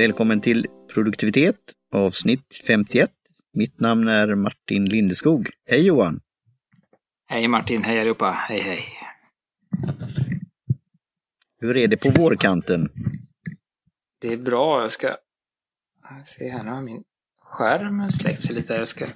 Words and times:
Välkommen 0.00 0.40
till 0.40 0.66
Produktivitet 0.94 1.56
avsnitt 1.92 2.62
51. 2.66 3.10
Mitt 3.52 3.80
namn 3.80 4.08
är 4.08 4.34
Martin 4.34 4.84
Lindeskog. 4.84 5.50
Hej 5.66 5.86
Johan! 5.86 6.20
Hej 7.26 7.48
Martin, 7.48 7.84
hej 7.84 8.00
allihopa, 8.00 8.30
hej 8.30 8.60
hej! 8.60 8.84
Hur 11.60 11.76
är 11.76 11.88
det 11.88 11.96
på 11.96 12.10
vårkanten? 12.22 12.88
Det 14.20 14.32
är 14.32 14.36
bra, 14.36 14.82
jag 14.82 14.90
ska 14.90 15.16
se 16.24 16.50
här, 16.50 16.62
nu 16.62 16.70
har 16.70 16.82
min 16.82 17.04
skärm 17.42 18.10
släckt 18.10 18.42
sig 18.42 18.54
lite. 18.54 18.74
Jag 18.74 18.88
ska 18.88 19.06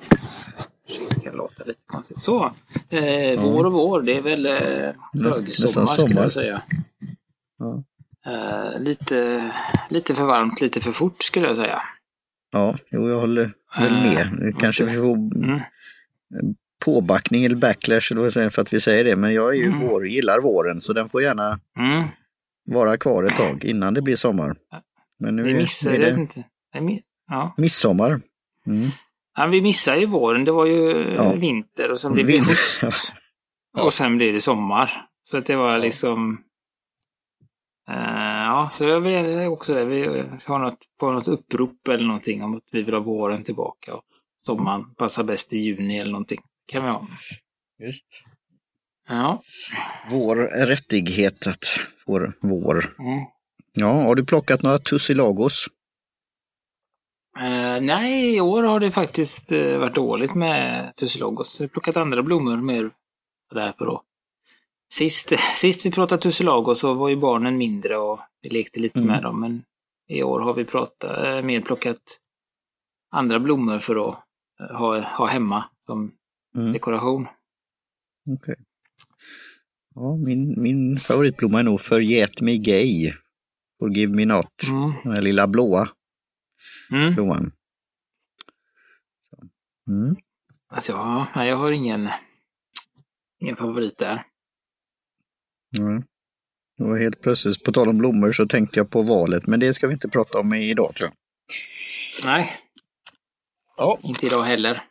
försöka 0.87 1.33
låta 1.33 1.65
lite 1.65 1.83
konstigt. 1.87 2.21
Så, 2.21 2.45
eh, 2.89 3.43
vår 3.43 3.65
och 3.65 3.73
vår, 3.73 4.03
det 4.03 4.17
är 4.17 4.23
väl 4.23 4.47
eh, 4.47 4.95
högsommar 5.13 5.87
skulle 5.87 6.21
jag 6.21 6.33
säga. 6.33 6.63
Ja. 7.59 7.85
Eh, 8.27 8.81
lite, 8.81 9.51
lite 9.91 10.15
för 10.15 10.25
varmt, 10.25 10.61
lite 10.61 10.81
för 10.81 10.91
fort 10.93 11.23
skulle 11.23 11.47
jag 11.47 11.57
säga. 11.57 11.83
Ja, 12.53 12.77
jo, 12.91 13.09
jag 13.09 13.21
håller 13.21 13.53
väl 13.81 13.93
med. 13.93 14.29
Nu 14.39 14.53
kanske 14.61 14.85
vi 14.85 14.97
får 14.97 15.15
Mm. 15.17 15.61
påbackning 16.85 17.45
eller 17.45 17.57
backlash 17.57 18.13
eller 18.13 18.51
för 18.51 18.63
att 18.63 18.73
vi 18.73 18.81
säger 18.81 19.05
det. 19.05 19.17
Men 19.17 19.33
jag 19.35 19.49
är 19.51 19.55
ju 19.55 19.67
Mm. 19.67 19.81
vår, 19.89 20.07
gillar 20.09 20.41
våren 20.41 20.81
så 20.81 20.93
den 20.93 21.09
får 21.09 21.23
gärna 21.23 21.61
Mm. 21.79 22.09
vara 22.67 22.97
kvar 22.97 23.25
ett 23.25 23.37
tag 23.37 23.65
innan 23.65 23.95
det 23.95 24.03
blir 24.03 24.17
sommar. 24.17 24.57
Men 25.19 25.37
nu 25.37 25.43
Vi 25.43 25.55
missar 25.55 25.93
är 25.93 25.99
det 25.99 26.11
det 26.11 26.21
inte. 26.21 26.45
Ja. 27.31 27.55
midsommar. 27.57 28.11
Mm. 28.67 28.89
ja, 29.37 29.47
vi 29.47 29.61
missar 29.63 29.97
ju 29.97 30.07
våren. 30.07 30.45
Det 30.45 30.53
var 30.53 30.67
ju 30.67 31.15
Ja. 31.17 31.33
vinter 31.33 31.91
och 31.91 32.01
sen 32.01 32.13
blev 32.13 32.27
det 32.27 32.39
höst. 32.83 33.15
Och 33.79 33.93
sen 33.93 34.17
blir 34.17 34.33
det 34.33 34.41
sommar. 34.41 35.07
Så 35.25 35.39
att 35.39 35.47
det 35.47 35.57
var 35.57 35.79
liksom... 35.79 36.41
Eh, 37.89 38.45
ja, 38.45 38.69
så 38.71 38.85
jag 38.85 39.01
vill 39.01 39.47
också 39.47 39.75
det. 39.75 39.85
Vi 39.85 40.25
har 40.47 40.59
något, 40.59 40.79
på 40.99 41.13
något 41.13 41.29
upprop 41.29 41.89
eller 41.89 42.07
någonting 42.07 42.43
om 42.43 42.57
att 42.57 42.69
vi 42.71 42.83
vill 42.83 42.95
ha 42.95 43.01
våren 43.01 43.45
tillbaka. 43.45 43.95
Och 43.95 44.05
sommaren 44.39 44.95
passar 44.95 45.25
bäst 45.25 45.53
i 45.53 45.59
juni 45.59 45.99
eller 45.99 46.13
någonting. 46.13 46.41
kan 46.67 46.85
vi 46.85 46.91
ha. 46.91 47.07
Just. 47.79 48.07
Ja. 49.09 49.43
Vår 50.11 50.37
rättighet 50.67 51.47
att 51.47 51.65
få 52.07 52.33
vår. 52.41 52.95
Mm. 52.99 53.25
Ja, 53.73 53.93
har 53.93 54.15
du 54.15 54.25
plockat 54.25 54.63
några 54.63 54.79
tussilagos? 54.79 55.67
Eh, 57.39 57.81
nej, 57.83 58.37
i 58.37 58.41
år 58.41 58.63
har 58.63 58.81
det 58.81 58.91
faktiskt 58.91 59.53
eh, 59.53 59.79
varit 59.79 59.95
dåligt 59.95 60.35
med 60.35 60.93
tussilogos. 60.97 61.61
Jag 61.61 61.65
har 61.67 61.69
plockat 61.71 61.97
andra 61.97 62.23
blommor 62.23 62.57
mer 62.57 62.91
sådär 63.49 63.75
för 63.79 63.95
att... 63.95 64.03
Sist, 64.99 65.33
sist 65.57 65.87
vi 65.87 65.91
pratade 65.91 66.23
tussilagos 66.23 66.81
så 66.81 66.95
var 66.95 67.09
ju 67.09 67.17
barnen 67.17 67.59
mindre 67.59 67.97
och 67.97 68.21
vi 68.43 68.49
lekte 68.49 68.81
lite 68.81 68.99
Mm. 68.99 69.09
med 69.13 69.23
dem. 69.23 69.41
Men 69.41 69.65
i 70.09 70.23
år 70.23 70.41
har 70.41 70.55
vi 70.55 70.65
pratat, 70.65 71.25
eh, 71.25 71.43
mer 71.43 71.61
plockat 71.61 72.21
andra 73.11 73.41
blommor 73.41 73.79
för 73.79 74.09
att 74.09 74.25
eh, 74.61 74.77
ha, 74.77 75.01
ha 75.01 75.27
hemma 75.27 75.65
som 75.87 76.13
Mm. 76.57 76.73
dekoration. 76.73 77.27
Okej. 78.31 78.55
Ja, 79.95 80.17
min, 80.17 80.63
min 80.63 80.97
favoritblomma 80.97 81.59
är 81.61 81.63
nog 81.63 81.81
Förget 81.81 82.41
mig 82.41 82.59
gay. 82.59 83.13
Forgive 83.79 84.13
me 84.15 84.25
not. 84.25 84.63
Mm. 84.69 84.93
Den 85.05 85.13
här 85.13 85.23
lilla 85.23 85.47
blåa 85.47 85.89
Mm. 86.93 87.15
blomman. 87.15 87.53
Mm. 89.89 90.17
Alltså, 90.69 90.93
ja, 90.93 91.45
jag 91.47 91.57
har 91.57 91.73
ingen, 91.73 92.09
ingen 93.41 93.57
favorit 93.57 93.99
där. 93.99 94.25
Ja. 95.79 96.03
Och 96.87 96.99
helt 96.99 97.21
plötsligt, 97.21 97.65
på 97.65 97.73
tal 97.73 97.89
om 97.89 97.99
blommor, 97.99 98.33
så 98.33 98.47
tänkte 98.47 98.79
jag 98.81 98.91
på 98.91 99.03
valet, 99.03 99.47
men 99.47 99.61
det 99.61 99.75
ska 99.75 99.87
vi 99.87 99.93
inte 99.95 100.09
prata 100.09 100.39
om 100.39 100.55
idag 100.55 100.95
tror 100.95 101.11
jag. 101.11 101.17
Nej, 102.33 102.53
Ja. 103.77 103.99
inte 104.03 104.27
idag 104.27 104.43
heller. 104.43 104.83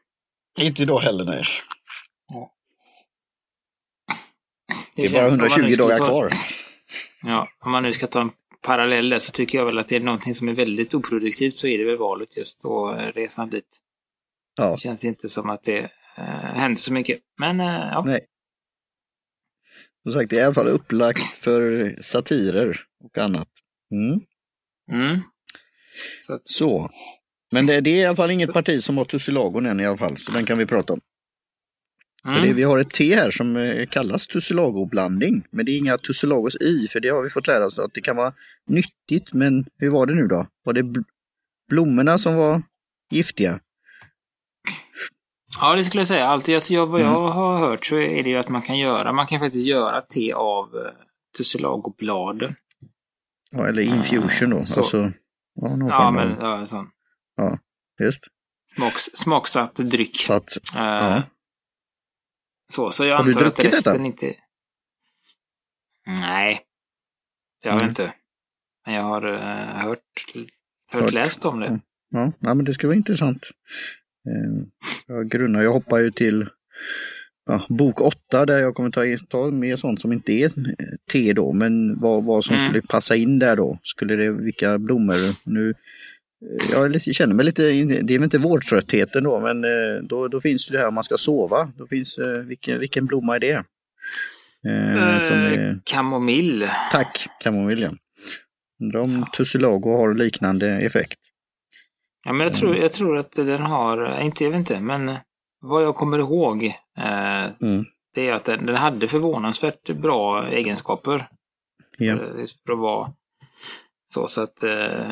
Inte 0.62 0.82
idag 0.82 1.00
heller, 1.00 1.26
nej. 1.26 1.46
Det 4.96 5.06
är 5.06 5.10
bara 5.12 5.30
känns 5.30 5.34
som 5.34 5.42
om 5.44 5.50
man 5.50 5.62
nu 5.62 5.68
120 5.68 5.74
skulle 5.74 5.76
dagar 5.78 5.98
ta- 5.98 6.06
kvar. 6.06 6.34
Ja, 7.24 7.50
om 7.60 7.72
man 7.72 7.84
nu 7.84 7.94
ska 7.94 8.08
ta 8.08 8.22
en 8.22 8.32
parallell 8.62 9.10
där 9.10 9.20
så 9.20 9.32
tycker 9.32 9.58
jag 9.58 9.66
väl 9.66 9.80
att 9.80 9.88
det 9.88 9.96
är 9.96 10.00
någonting 10.00 10.36
som 10.36 10.48
är 10.48 10.54
väldigt 10.54 10.94
oproduktivt 10.94 11.58
så 11.58 11.68
är 11.68 11.78
det 11.78 11.84
väl 11.86 11.98
valet 11.98 12.38
just 12.38 12.66
och 12.66 13.00
eh, 13.02 13.12
resan 13.12 13.50
dit. 13.50 13.80
Ja, 14.58 14.72
Det 14.72 14.78
känns 14.78 15.06
inte 15.06 15.30
som 15.30 15.50
att 15.50 15.64
det 15.64 15.80
eh, 16.18 16.24
händer 16.56 16.80
så 16.82 16.94
mycket. 16.94 17.20
Men 17.40 17.60
eh, 17.60 17.66
ja, 17.66 18.04
nej. 18.06 18.26
Som 20.04 20.12
sagt, 20.12 20.30
det 20.30 20.36
är 20.36 20.42
i 20.42 20.44
alla 20.44 20.54
fall 20.54 20.68
upplagt 20.68 21.36
för 21.36 21.96
satirer 22.02 22.82
och 23.04 23.18
annat. 23.18 23.48
Mm. 23.92 24.20
mm. 24.92 25.22
Så 26.22 26.34
att, 26.34 26.42
Så. 26.46 26.90
Men 27.52 27.66
det, 27.66 27.82
det 27.82 27.90
är 27.90 28.02
i 28.02 28.06
alla 28.06 28.16
fall 28.16 28.32
inget 28.32 28.54
parti 28.54 28.84
som 28.84 28.98
har 28.98 29.06
tussilagon 29.06 29.66
än 29.66 29.80
i 29.80 29.86
alla 29.86 29.98
fall, 29.98 30.18
så 30.18 30.32
den 30.32 30.46
kan 30.46 30.58
vi 30.58 30.66
prata 30.66 30.94
om. 30.94 31.02
För 32.24 32.32
det, 32.32 32.38
mm. 32.38 32.56
vi 32.56 32.64
har 32.64 32.80
ett 32.80 32.90
te 32.90 33.16
här 33.16 33.32
som 33.32 33.58
eh, 33.58 33.88
kallas 33.88 34.28
tussilagoblandning, 34.28 35.48
men 35.52 35.66
det 35.66 35.72
är 35.72 35.78
inga 35.78 35.98
tussilagos 35.98 36.56
i, 36.56 36.88
för 36.88 37.00
det 37.00 37.10
har 37.10 37.24
vi 37.24 37.30
fått 37.30 37.48
lära 37.48 37.66
oss 37.66 37.80
att 37.80 37.94
det 37.94 38.02
kan 38.02 38.16
vara 38.16 38.34
nyttigt, 38.68 39.34
men 39.34 39.66
hur 39.78 39.90
var 39.90 40.06
det 40.06 40.14
nu 40.14 40.28
då? 40.28 40.48
Var 40.64 40.74
det 40.74 40.82
bl- 40.82 41.06
blommorna 41.70 42.18
som 42.18 42.36
var 42.36 42.62
giftiga? 43.12 43.60
Ja, 45.60 45.76
det 45.76 45.84
skulle 45.84 46.02
jag 46.02 46.08
säga. 46.08 46.28
Allt 46.28 46.48
jag, 46.48 46.62
jag, 46.70 46.88
vad 46.88 47.02
jag 47.02 47.08
Mm. 47.10 47.22
har 47.32 47.60
hört 47.60 47.86
så 47.86 47.96
är 47.96 48.24
det 48.24 48.30
ju 48.30 48.38
att 48.38 48.50
man 48.50 48.62
kan 48.62 48.78
göra, 48.78 49.14
man 49.14 49.28
kan 49.28 49.40
faktiskt 49.40 49.68
göra 49.68 50.02
te 50.02 50.34
av 50.34 50.70
tussilagobladen. 51.38 52.56
Ja, 53.52 53.68
eller 53.68 53.82
infusion 53.82 54.50
då. 54.50 54.66
Så. 54.66 54.80
Alltså, 54.80 55.12
ja, 55.56 55.76
någon 55.76 55.88
Ja, 55.90 56.12
men 56.12 56.30
ja, 56.40 56.66
sån 56.66 56.90
just. 58.00 58.24
smaks, 58.76 59.04
smaksatt 59.04 59.76
dryck. 59.76 60.18
Så 60.18 60.34
att, 60.34 60.50
Eh, 60.76 60.82
ja. 60.84 61.22
Så, 62.74 62.92
så 62.92 63.06
jag 63.06 63.18
Har 63.18 63.24
du 63.24 63.30
antar 63.32 63.46
att 63.46 63.56
druckit 63.56 63.74
resten 63.74 63.94
detta? 63.94 64.06
inte... 64.06 64.36
Nej, 66.06 66.62
det 67.62 67.70
har 67.70 67.76
jag 67.76 67.82
Mm. 67.82 67.90
inte. 67.90 68.14
Men 68.86 68.96
jag 68.96 69.04
har 69.04 69.26
uh, 69.26 69.40
hört, 69.88 70.00
hört, 70.92 71.04
Hört. 71.04 71.14
läst 71.14 71.46
om 71.46 71.60
det. 71.60 71.68
Mm. 71.68 71.82
ja, 72.10 72.32
ja, 72.40 72.54
men 72.54 72.66
det 72.66 72.74
ska 72.74 72.88
vara 72.88 72.98
intressant. 72.98 73.50
Eh, 74.28 74.64
jag 75.08 75.30
grunnar, 75.30 75.64
jag 75.64 75.72
hoppar 75.72 75.98
ju 76.00 76.12
till 76.12 76.48
ja, 77.46 77.66
bok 77.70 78.02
8 78.02 78.46
där 78.46 78.60
jag 78.60 78.76
kommer 78.76 78.90
ta, 78.92 79.02
ta 79.30 79.52
med 79.52 79.80
sånt 79.80 80.02
som 80.02 80.14
inte 80.14 80.32
är 80.34 80.46
eh, 80.46 80.86
te 81.12 81.34
då, 81.34 81.54
men 81.54 82.00
vad, 82.00 82.24
vad 82.26 82.46
som 82.46 82.56
Mm. 82.56 82.68
skulle 82.68 82.82
passa 82.82 83.16
in 83.16 83.40
där 83.40 83.56
då. 83.56 83.80
Skulle 83.84 84.16
det, 84.16 84.32
vilka 84.32 84.78
blommor 84.78 85.16
nu 85.50 85.70
eh, 85.70 86.72
jag 86.72 87.02
känner 87.02 87.36
mig 87.36 87.46
lite, 87.46 87.62
det 87.64 88.14
är 88.14 88.18
väl 88.20 88.24
inte 88.24 88.38
vårdtröttheten 88.38 89.24
då, 89.24 89.40
men 89.40 89.64
eh, 89.64 90.04
då, 90.04 90.28
då 90.28 90.42
finns 90.42 90.68
det 90.68 90.78
här 90.78 90.88
om 90.88 90.94
man 90.94 91.04
ska 91.04 91.18
sova. 91.18 91.72
Då 91.78 91.88
finns, 91.88 92.18
vilken, 92.46 92.80
vilken 92.80 93.06
blomma 93.06 93.36
är 93.36 93.40
det? 93.40 93.64
Eh, 94.68 95.20
som 95.20 95.38
är, 95.38 95.80
Kamomill. 95.84 96.68
tack, 96.92 97.28
kamomilja. 97.40 97.94
Undrar 98.82 99.00
om 99.00 99.26
tussilago 99.38 99.98
har 99.98 100.14
liknande 100.14 100.70
effekt. 100.70 101.20
Ja, 102.24 102.34
men 102.34 102.48
jag 102.48 102.54
tror, 102.56 102.76
jag 102.78 102.94
tror 102.94 103.18
att 103.18 103.32
den 103.32 103.62
har, 103.62 104.20
inte, 104.22 104.44
jag 104.44 104.52
vet 104.52 104.60
inte, 104.60 104.80
men 104.80 105.18
vad 105.60 105.84
jag 105.84 105.96
kommer 105.96 106.20
ihåg 106.20 106.64
eh, 106.98 107.44
Mm. 107.62 107.86
det 108.14 108.28
är 108.30 108.34
att 108.34 108.46
den, 108.46 108.66
den 108.66 108.76
hade 108.76 109.08
förvånansvärt 109.08 109.90
bra 109.90 110.48
egenskaper. 110.48 111.28
Ja. 111.98 112.18
För, 112.18 112.74
att 112.74 112.80
vara 112.80 113.14
så, 114.14 114.28
så 114.28 114.42
att 114.42 114.64
eh, 114.64 115.12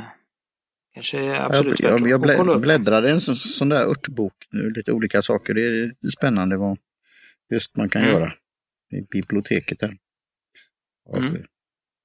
kanske 0.94 1.40
absolut 1.40 1.80
jag, 1.80 2.00
jag, 2.00 2.10
jag 2.10 2.22
blä, 2.22 2.38
upp. 2.38 2.62
bläddrade 2.62 3.08
i 3.08 3.12
en 3.12 3.22
sån, 3.22 3.36
sån 3.36 3.70
där 3.70 3.84
örtbok 3.90 4.34
nu, 4.52 4.70
lite 4.70 4.92
olika 4.92 5.22
saker. 5.22 5.54
Det 5.54 5.62
är 5.62 6.10
spännande 6.18 6.58
vad 6.58 6.78
just 7.52 7.76
man 7.76 7.90
kan 7.90 8.02
Mm. 8.02 8.14
göra 8.14 8.34
i 8.92 9.02
biblioteket 9.02 9.80
där. 9.80 9.98
Mm. 11.18 11.44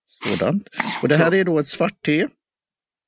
Sådant. 0.07 0.69
Och 1.03 1.09
det 1.09 1.17
här 1.17 1.35
är 1.35 1.45
då 1.45 1.59
ett 1.59 1.69
svart 1.69 2.03
te 2.03 2.29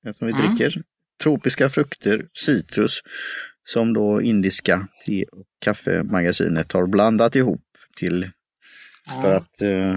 det 0.02 0.14
som 0.14 0.26
vi 0.26 0.32
Mm. 0.32 0.46
dricker. 0.46 0.82
Tropiska 1.22 1.68
frukter, 1.68 2.28
citrus, 2.32 3.00
som 3.62 3.92
då 3.92 4.22
indiska 4.22 4.88
te 5.06 5.24
och 5.24 5.46
kaffemagasinet 5.60 6.72
har 6.72 6.86
blandat 6.86 7.36
ihop 7.36 7.64
till 7.96 8.30
för 9.22 9.34
att 9.34 9.60
eh, 9.62 9.96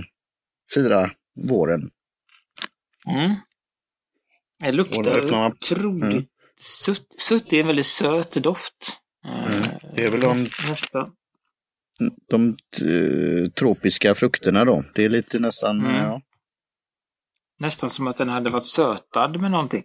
fira 0.74 1.12
våren. 1.50 1.90
Mm. 3.08 3.36
Det 4.60 4.72
luktar 4.72 5.32
man- 5.32 5.52
otroligt 5.52 6.04
Mm. 6.04 6.24
sutt. 6.60 7.16
Sutt 7.22 7.54
är 7.54 7.60
en 7.62 7.68
väldigt 7.68 7.86
söt 7.86 8.34
doft. 8.34 9.00
Eh, 9.26 9.46
Mm. 9.56 9.62
Det 9.96 10.04
är 10.06 10.10
väl 10.12 10.20
de- 10.20 10.28
näst- 10.28 10.70
Nästan. 10.70 11.12
De 12.30 12.58
eh, 12.82 13.50
tropiska 13.52 14.16
frukterna 14.16 14.66
då. 14.66 14.84
Det 14.96 15.06
är 15.06 15.10
lite 15.10 15.40
nästan, 15.40 15.80
Mm. 15.80 15.96
ja. 15.96 16.22
Nästan 17.60 17.90
som 17.90 18.08
att 18.08 18.18
den 18.18 18.30
hade 18.30 18.50
varit 18.50 18.66
sötad 18.66 19.42
med 19.42 19.52
någonting. 19.52 19.84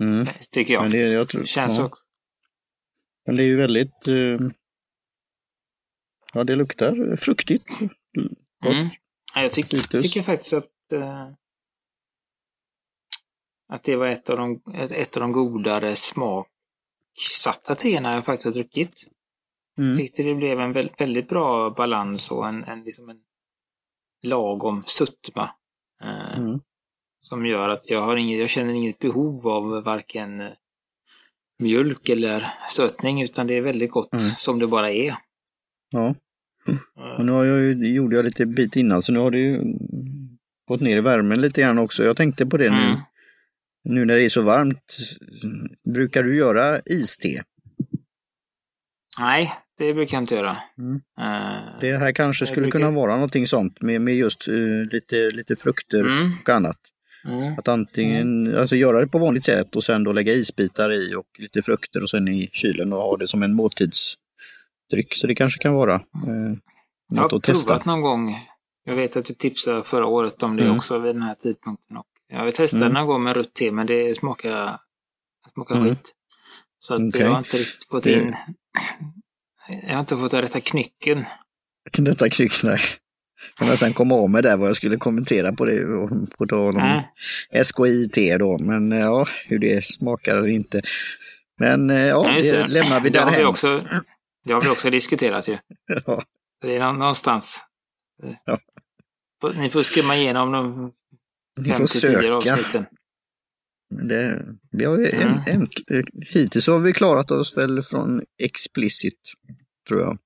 Mm. 0.00 0.26
Tycker 0.50 0.74
jag. 0.74 0.82
Men 0.82 0.90
det, 0.90 0.98
jag 0.98 1.28
tror, 1.28 1.44
känns 1.44 1.78
ja. 1.78 1.84
också. 1.84 2.04
Men 3.26 3.36
det 3.36 3.42
är 3.42 3.46
ju 3.46 3.56
väldigt... 3.56 4.08
Eh, 4.08 4.38
ja, 6.32 6.44
det 6.44 6.56
luktar 6.56 7.16
fruktigt. 7.16 7.70
Mm. 8.66 8.88
Ja, 9.34 9.42
jag 9.42 9.52
tycker, 9.52 9.76
Citrus. 9.76 10.02
tycker 10.02 10.22
faktiskt 10.22 10.52
att... 10.52 10.92
Eh, 10.92 11.28
att 13.68 13.84
det 13.84 13.96
var 13.96 14.06
ett 14.06 14.30
av 14.30 14.36
de, 14.36 14.62
ett 14.74 15.16
av 15.16 15.20
de 15.20 15.32
godare 15.32 15.96
smaksatta 15.96 17.74
teerna 17.74 18.14
jag 18.14 18.24
faktiskt 18.24 18.44
har 18.44 18.52
druckit. 18.52 19.10
Mm. 19.78 19.96
Tyckte 19.96 20.22
det 20.22 20.34
blev 20.34 20.60
en 20.60 20.72
väldigt, 20.72 21.00
väldigt 21.00 21.28
bra 21.28 21.70
balans 21.70 22.30
och 22.30 22.48
en, 22.48 22.64
en, 22.64 22.84
liksom 22.84 23.08
en 23.08 23.20
lagom 24.22 24.84
sötma. 24.86 25.54
Eh, 26.02 26.38
Mm. 26.38 26.60
Som 27.24 27.46
gör 27.46 27.68
att 27.68 27.90
jag, 27.90 28.00
har 28.00 28.16
inget, 28.16 28.40
jag 28.40 28.50
känner 28.50 28.72
inget 28.72 28.98
behov 28.98 29.48
av 29.48 29.84
varken 29.84 30.40
eh, 30.40 30.48
mjölk 31.58 32.08
eller 32.08 32.54
sötning 32.70 33.22
utan 33.22 33.46
det 33.46 33.54
är 33.54 33.60
väldigt 33.62 33.90
gott 33.90 34.12
Mm. 34.12 34.20
som 34.20 34.58
det 34.58 34.66
bara 34.66 34.90
är. 34.92 35.16
Ja. 35.90 36.14
Eh, 36.68 37.18
Och 37.18 37.24
nu 37.26 37.32
har 37.32 37.44
jag 37.44 37.60
ju, 37.60 37.94
gjorde 37.94 38.16
jag 38.16 38.24
lite 38.24 38.46
bit 38.46 38.76
innan 38.76 39.02
så 39.02 39.12
nu 39.12 39.18
har 39.18 39.30
det 39.30 39.38
ju 39.38 39.62
gått 40.68 40.80
ner 40.80 40.96
i 40.96 41.00
värmen 41.00 41.40
lite 41.40 41.60
grann 41.60 41.78
också. 41.78 42.04
Jag 42.04 42.16
tänkte 42.16 42.46
på 42.46 42.56
det 42.56 42.70
nu. 42.70 42.76
Mm. 42.86 42.96
Nu 43.84 44.04
när 44.04 44.16
det 44.16 44.24
är 44.24 44.28
så 44.28 44.42
varmt. 44.42 44.96
Brukar 45.94 46.22
du 46.22 46.36
göra 46.36 46.80
iste? 46.86 47.44
Nej, 49.20 49.52
det 49.78 49.94
brukar 49.94 50.16
jag 50.16 50.22
inte 50.22 50.34
göra. 50.34 50.56
Mm. 50.78 50.94
Eh, 51.18 51.80
Det 51.80 51.96
här 51.96 52.12
kanske 52.12 52.46
skulle 52.46 52.60
brukar- 52.62 52.78
kunna 52.78 52.90
vara 52.90 53.14
någonting 53.14 53.46
sånt 53.46 53.80
med, 53.82 54.00
med 54.00 54.14
just 54.14 54.48
eh, 54.48 54.54
lite, 54.92 55.30
lite 55.36 55.56
frukter 55.56 56.00
Mm. 56.00 56.30
och 56.42 56.48
annat. 56.48 56.78
Mm. 57.24 57.58
Att 57.58 57.68
antingen 57.68 58.56
alltså 58.58 58.76
göra 58.76 59.00
det 59.00 59.06
på 59.06 59.18
vanligt 59.18 59.44
sätt 59.44 59.76
och 59.76 59.84
sen 59.84 60.04
då 60.04 60.12
lägga 60.12 60.32
isbitar 60.32 60.92
i 60.92 61.14
och 61.14 61.26
lite 61.38 61.62
frukter 61.62 62.02
och 62.02 62.10
sen 62.10 62.28
i 62.28 62.48
kylen 62.52 62.92
och 62.92 62.98
ha 62.98 63.16
det 63.16 63.28
som 63.28 63.42
en 63.42 63.54
måltidsdryck. 63.54 65.16
Så 65.16 65.26
det 65.26 65.34
kanske 65.34 65.62
kan 65.62 65.74
vara 65.74 65.94
eh, 65.94 66.00
Jag 67.08 67.22
något 67.22 67.30
har 67.30 67.38
att 67.38 67.44
testa. 67.44 67.68
provat 67.68 67.84
någon 67.86 68.00
gång. 68.00 68.36
Jag 68.84 68.96
vet 68.96 69.16
att 69.16 69.24
du 69.26 69.34
tipsade 69.34 69.84
förra 69.84 70.06
året 70.06 70.42
om 70.42 70.56
det 70.56 70.62
Mm. 70.64 70.76
också 70.76 70.98
vid 70.98 71.14
den 71.14 71.22
här 71.22 71.34
tidpunkten. 71.34 71.96
Och 71.96 72.06
jag 72.28 72.38
har 72.38 72.50
testat 72.50 72.80
Mm. 72.82 72.92
någon 72.92 73.06
gång 73.06 73.22
med 73.22 73.36
rött 73.36 73.54
te 73.54 73.70
men 73.72 73.86
det 73.86 74.16
smakar, 74.16 74.78
smakar 75.52 75.74
Mm. 75.74 75.88
skit. 75.88 76.12
Så 76.78 76.94
att 76.94 77.00
Okej. 77.00 77.20
jag 77.20 77.30
har 77.30 77.38
inte 77.38 77.58
riktigt 77.58 77.88
fått 77.90 78.06
in... 78.06 78.34
Jag 79.82 79.92
har 79.92 80.00
inte 80.00 80.16
fått 80.16 80.30
den 80.30 80.42
rätta 80.42 80.60
knycken. 80.60 81.24
Detta 81.98 82.30
krycknar. 82.30 82.80
Kan 83.58 83.68
jag 83.68 83.78
sen 83.78 83.92
komma 83.92 84.14
av 84.14 84.30
med 84.30 84.42
där 84.42 84.56
vad 84.56 84.68
jag 84.68 84.76
skulle 84.76 84.96
kommentera 84.96 85.52
på 85.52 85.64
det 85.64 85.84
på 86.38 86.46
tal 86.46 86.76
om 86.76 86.82
Mm. 86.82 87.64
SKIT 87.64 88.38
då. 88.38 88.58
Men 88.58 88.92
eh, 88.92 88.98
ja, 88.98 89.26
hur 89.46 89.58
det 89.58 89.84
smakar 89.84 90.36
eller 90.36 90.48
inte. 90.48 90.82
Men 91.58 91.90
eh, 91.90 91.98
ja, 92.06 92.24
Ja, 92.28 92.40
det 92.42 92.66
lämnar 92.68 93.00
vi 93.00 93.10
det 93.10 93.18
har 93.20 93.36
vi 93.36 93.44
också, 93.44 93.84
Det 94.44 94.52
har 94.52 94.60
vi 94.60 94.68
också 94.68 94.90
diskuterat 94.90 95.48
ju. 95.48 95.58
Ja, 96.06 96.22
det 96.60 96.76
är 96.76 96.80
nå- 96.80 96.92
någonstans. 96.92 97.64
Ja. 98.44 98.58
Ni 99.54 99.70
får 99.70 99.82
skumma 99.82 100.16
igenom 100.16 100.52
de 100.52 100.92
vi 101.60 101.70
fem 101.70 101.78
får 101.78 101.86
till 101.86 102.00
tio 102.00 102.12
söka. 102.12 102.32
avsnitten. 102.34 102.86
Det, 104.08 104.42
vi 104.70 104.84
har 104.84 104.98
en, 104.98 105.04
Mm. 105.30 105.40
en, 105.46 105.68
hittills 106.30 106.66
har 106.66 106.78
vi 106.78 106.92
klarat 106.92 107.30
oss 107.30 107.56
väl 107.56 107.82
från 107.82 108.22
explicit, 108.42 109.20
tror 109.88 110.00
jag. 110.00 110.18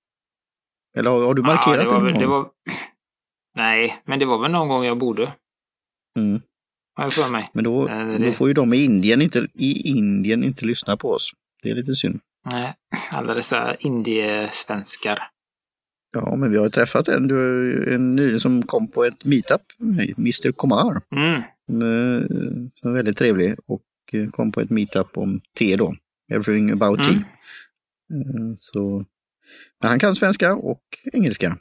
Eller 0.99 1.11
har, 1.11 1.25
har 1.27 1.35
du 1.35 1.43
markerat 1.43 1.85
ja, 1.85 1.99
det 1.99 2.01
var, 2.13 2.21
det 2.21 2.27
var, 2.27 2.47
Nej, 3.59 4.03
men 4.05 4.19
det 4.19 4.25
var 4.27 4.39
väl 4.43 4.51
någon 4.51 4.69
gång 4.69 4.85
jag 4.85 4.99
borde. 4.99 5.33
Mm. 6.19 6.41
Har 6.95 7.05
jag 7.05 7.13
för 7.13 7.29
mig. 7.31 7.49
Men 7.53 7.65
då, 7.65 7.85
Nej, 7.85 8.19
det- 8.19 8.25
då 8.27 8.33
får 8.33 8.49
ju 8.49 8.55
de 8.55 8.75
i 8.75 8.85
Indien, 8.85 9.23
inte, 9.23 9.47
i 9.55 9.89
Indien 9.89 10.45
inte 10.45 10.65
lyssna 10.67 10.97
på 10.97 11.11
oss. 11.11 11.31
Det 11.63 11.69
är 11.71 11.75
lite 11.75 11.95
synd. 11.95 12.21
Nej, 12.53 12.75
alla 13.13 13.35
dessa 13.35 13.75
indiesvenskar. 13.75 15.19
Ja, 16.13 16.37
men 16.37 16.51
vi 16.51 16.57
har 16.57 16.65
ju 16.65 16.71
träffat 16.71 17.09
en, 17.09 17.31
en 17.95 18.17
nyligen 18.17 18.41
som 18.41 18.63
kom 18.63 18.89
på 18.91 19.05
ett 19.05 19.25
meetup, 19.25 19.61
Mr 20.19 20.53
Komar. 20.53 21.03
Mm. 21.17 21.35
Eh, 21.35 22.27
Som 22.75 22.91
är 22.91 22.95
väldigt 22.95 23.17
trevlig 23.19 23.55
och 23.67 23.83
eh, 24.13 24.31
kom 24.31 24.53
på 24.53 24.61
ett 24.61 24.71
meetup 24.71 25.19
om 25.19 25.41
te 25.59 25.77
då. 25.77 25.97
Everything 26.33 26.71
about 26.71 27.05
tea. 27.05 27.13
Mm. 27.13 28.49
Eh, 28.51 28.55
Så, 28.57 29.05
men 29.81 29.89
han 29.91 29.99
kan 29.99 30.17
svenska 30.17 30.55
och 30.55 30.83
engelska. 31.13 31.59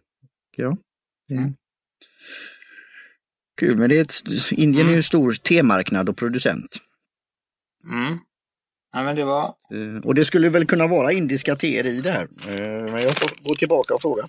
Ja. 0.56 0.78
det 1.28 1.36
Mm. 1.36 1.54
Kul, 3.58 3.78
men 3.78 3.90
det 3.90 3.98
är 3.98 4.02
ett, 4.02 4.52
Indien 4.52 4.76
är 4.86 4.90
ju 4.90 4.94
Mm. 4.94 4.98
en 4.98 5.04
stor 5.04 5.34
temarknad 5.34 6.10
och 6.10 6.18
producent. 6.18 6.78
Mm. 7.84 8.20
Ja, 8.94 9.04
men 9.04 9.16
det 9.16 9.24
var... 9.26 9.44
Eh, 9.44 10.04
Och 10.04 10.16
det 10.16 10.26
skulle 10.26 10.50
väl 10.50 10.66
kunna 10.66 10.88
vara 10.88 11.12
indiska 11.12 11.56
teer 11.56 11.86
i 11.86 12.02
det 12.02 12.12
här. 12.12 12.24
Eh, 12.48 12.92
Men 12.92 13.02
jag 13.02 13.18
får 13.18 13.44
gå 13.44 13.56
tillbaka 13.56 13.94
och 13.94 14.02
fråga. 14.02 14.28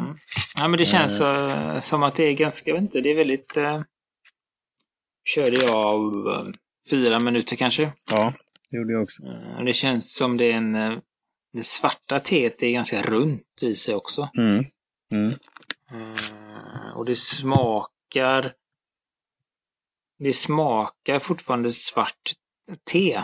Mm. 0.00 0.16
Ja, 0.56 0.68
men 0.68 0.78
det 0.78 0.84
känns 0.84 1.20
eh, 1.20 1.80
som 1.80 2.02
att 2.02 2.14
det 2.16 2.24
är 2.24 2.32
ganska, 2.32 2.70
jag 2.70 2.74
vet 2.74 2.82
inte, 2.82 3.00
det 3.00 3.10
är 3.10 3.14
väldigt... 3.16 3.56
Uh, 3.56 3.82
körde 5.24 5.56
jag 5.56 6.26
eh, 6.26 6.44
fyra 6.90 7.20
minuter 7.20 7.56
kanske. 7.56 7.92
Ja, 8.10 8.32
det 8.70 8.76
gjorde 8.76 8.92
jag 8.92 9.02
också. 9.02 9.22
Eh, 9.22 9.64
det 9.64 9.72
känns 9.72 10.14
som 10.16 10.36
det 10.36 10.52
är 10.52 10.56
en... 10.56 10.74
eh, 10.74 10.98
det 11.52 11.62
svarta 11.66 12.20
teet 12.20 12.62
är 12.62 12.70
ganska 12.70 13.02
runt 13.02 13.42
i 13.62 13.74
sig 13.76 13.94
också. 13.94 14.28
Mm. 14.38 14.64
Mm. 15.12 15.28
Eh, 15.90 16.96
och 16.96 17.04
det 17.04 17.16
smakar... 18.14 18.52
Det 20.18 20.32
smakar 20.32 21.18
fortfarande 21.18 21.72
svart 21.72 22.32
te. 22.90 23.22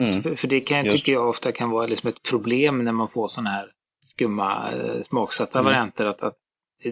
Mm. 0.00 0.36
För- 0.36 0.48
det 0.48 0.60
kan 0.60 0.78
jag 0.78 0.90
tycka 0.90 1.12
jag 1.12 1.28
ofta 1.28 1.52
kan 1.52 1.70
vara 1.70 1.86
liksom 1.86 2.08
ett 2.08 2.22
problem 2.22 2.84
när 2.84 2.92
man 2.92 3.08
får 3.08 3.28
sådana 3.28 3.50
här 3.50 3.70
skumma 4.02 4.72
eh, 4.72 5.02
smaksatta 5.02 5.58
Mm. 5.58 5.64
varianter. 5.72 6.06
Att, 6.06 6.22
att 6.22 6.34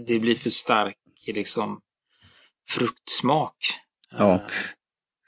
det, 0.07 0.19
blir 0.19 0.35
för 0.35 0.51
stark 0.51 0.97
liksom 1.27 1.81
fruktsmak. 2.71 3.57
Ja. 4.19 4.35
Eh, 4.35 4.41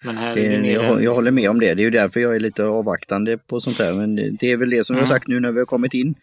Men 0.05 0.17
här 0.17 0.35
Det, 0.35 0.47
är 0.47 0.51
det 0.51 0.63
mer 0.63 0.75
jag, 0.75 0.97
en- 0.99 1.03
jag 1.05 1.15
håller 1.15 1.31
med 1.31 1.51
om 1.51 1.61
det. 1.61 1.75
Det 1.75 1.83
är 1.83 1.85
ju 1.85 1.91
därför 1.91 2.21
jag 2.21 2.37
är 2.37 2.41
lite 2.41 2.65
avvaktande 2.65 3.39
på 3.39 3.61
sånt 3.61 3.79
här. 3.79 3.93
Men 3.95 4.17
det- 4.37 4.51
är 4.53 4.57
väl 4.57 4.71
det 4.71 4.85
som 4.85 4.97
jag 4.97 5.01
Mm. 5.01 5.09
har 5.11 5.17
sagt 5.17 5.29
nu 5.29 5.41
när 5.41 5.53
vi 5.53 5.59
har 5.59 5.67
kommit 5.67 5.95
in 5.95 6.15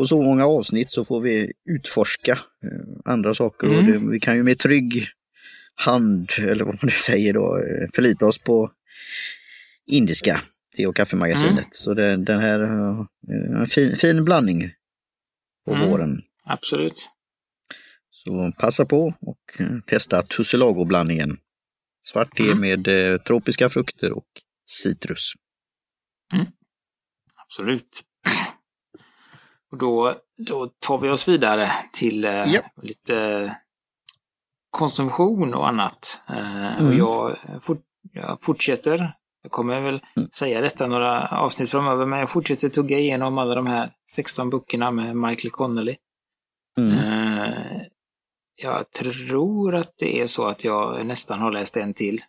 på 0.00 0.06
så 0.06 0.22
många 0.22 0.46
avsnitt 0.46 0.92
så 0.92 1.04
får 1.04 1.20
vi 1.20 1.52
utforska 1.64 2.32
eh, 2.32 3.12
andra 3.12 3.34
saker. 3.34 3.66
Och 3.68 3.74
Mm. 3.82 3.92
det, 4.06 4.10
vi 4.12 4.20
kan 4.20 4.36
ju 4.36 4.42
med 4.42 4.58
trygg 4.58 5.06
hand, 5.74 6.30
eller 6.38 6.64
vad 6.64 6.74
man 6.74 6.78
nu 6.82 6.90
säger 6.90 7.32
då, 7.34 7.58
eh, 7.58 7.88
förlita 7.94 8.26
oss 8.26 8.38
på 8.38 8.72
indiska 9.86 10.40
te 10.76 10.86
och 10.86 10.96
kaffemagasinet. 10.96 11.50
Mm. 11.58 11.68
Så 11.72 11.94
det, 11.94 12.16
den 12.16 12.40
här 12.40 12.60
eh, 12.62 13.60
en 13.60 13.66
fin, 13.66 13.96
fin 13.96 14.24
blandning 14.24 14.70
på 15.64 15.74
Mm. 15.74 15.88
våren. 15.90 16.22
Absolut. 16.44 17.08
Så 18.10 18.52
passa 18.58 18.84
på 18.84 19.14
och 19.20 19.60
testa 19.86 20.22
Tussilago-blandningen. 20.22 21.36
Svart 22.02 22.36
te 22.36 22.42
Mm. 22.50 22.60
med 22.60 22.88
tropiska 23.24 23.68
frukter 23.68 24.12
och 24.12 24.26
citrus. 24.66 25.32
Absolut. 27.46 28.02
Och 29.70 29.78
då, 29.78 30.14
då 30.46 30.66
tar 30.78 30.98
vi 30.98 31.08
oss 31.10 31.28
vidare 31.28 31.72
till 31.92 32.24
eh, 32.24 32.30
Ja. 32.54 32.60
lite 32.82 33.56
konsumtion 34.70 35.54
och 35.54 35.68
annat. 35.68 36.22
Eh, 36.28 36.74
Och 36.76 36.80
Mm. 36.82 36.98
jag, 36.98 37.36
fort, 37.62 37.82
jag 38.12 38.38
fortsätter, 38.42 39.14
jag 39.42 39.52
kommer 39.52 39.80
väl 39.80 40.00
Mm. 40.16 40.28
säga 40.32 40.60
detta 40.60 40.86
några 40.86 41.28
avsnitt 41.28 41.70
framöver, 41.70 42.06
men 42.06 42.18
jag 42.18 42.30
fortsätter 42.30 42.68
tugga 42.68 42.98
igenom 42.98 43.38
alla 43.38 43.54
de 43.54 43.66
här 43.66 43.92
16 44.10 44.50
böckerna 44.50 44.90
med 44.90 45.16
Michael 45.16 45.50
Connelly. 45.50 45.96
Mm. 46.78 46.98
Eh, 46.98 47.82
jag 48.62 48.90
tror 48.90 49.74
att 49.74 49.94
det 49.98 50.20
är 50.20 50.26
så 50.26 50.46
att 50.46 50.64
jag 50.64 51.06
nästan 51.06 51.38
har 51.38 51.52
läst 51.52 51.76
en 51.76 51.94
till. 51.94 52.22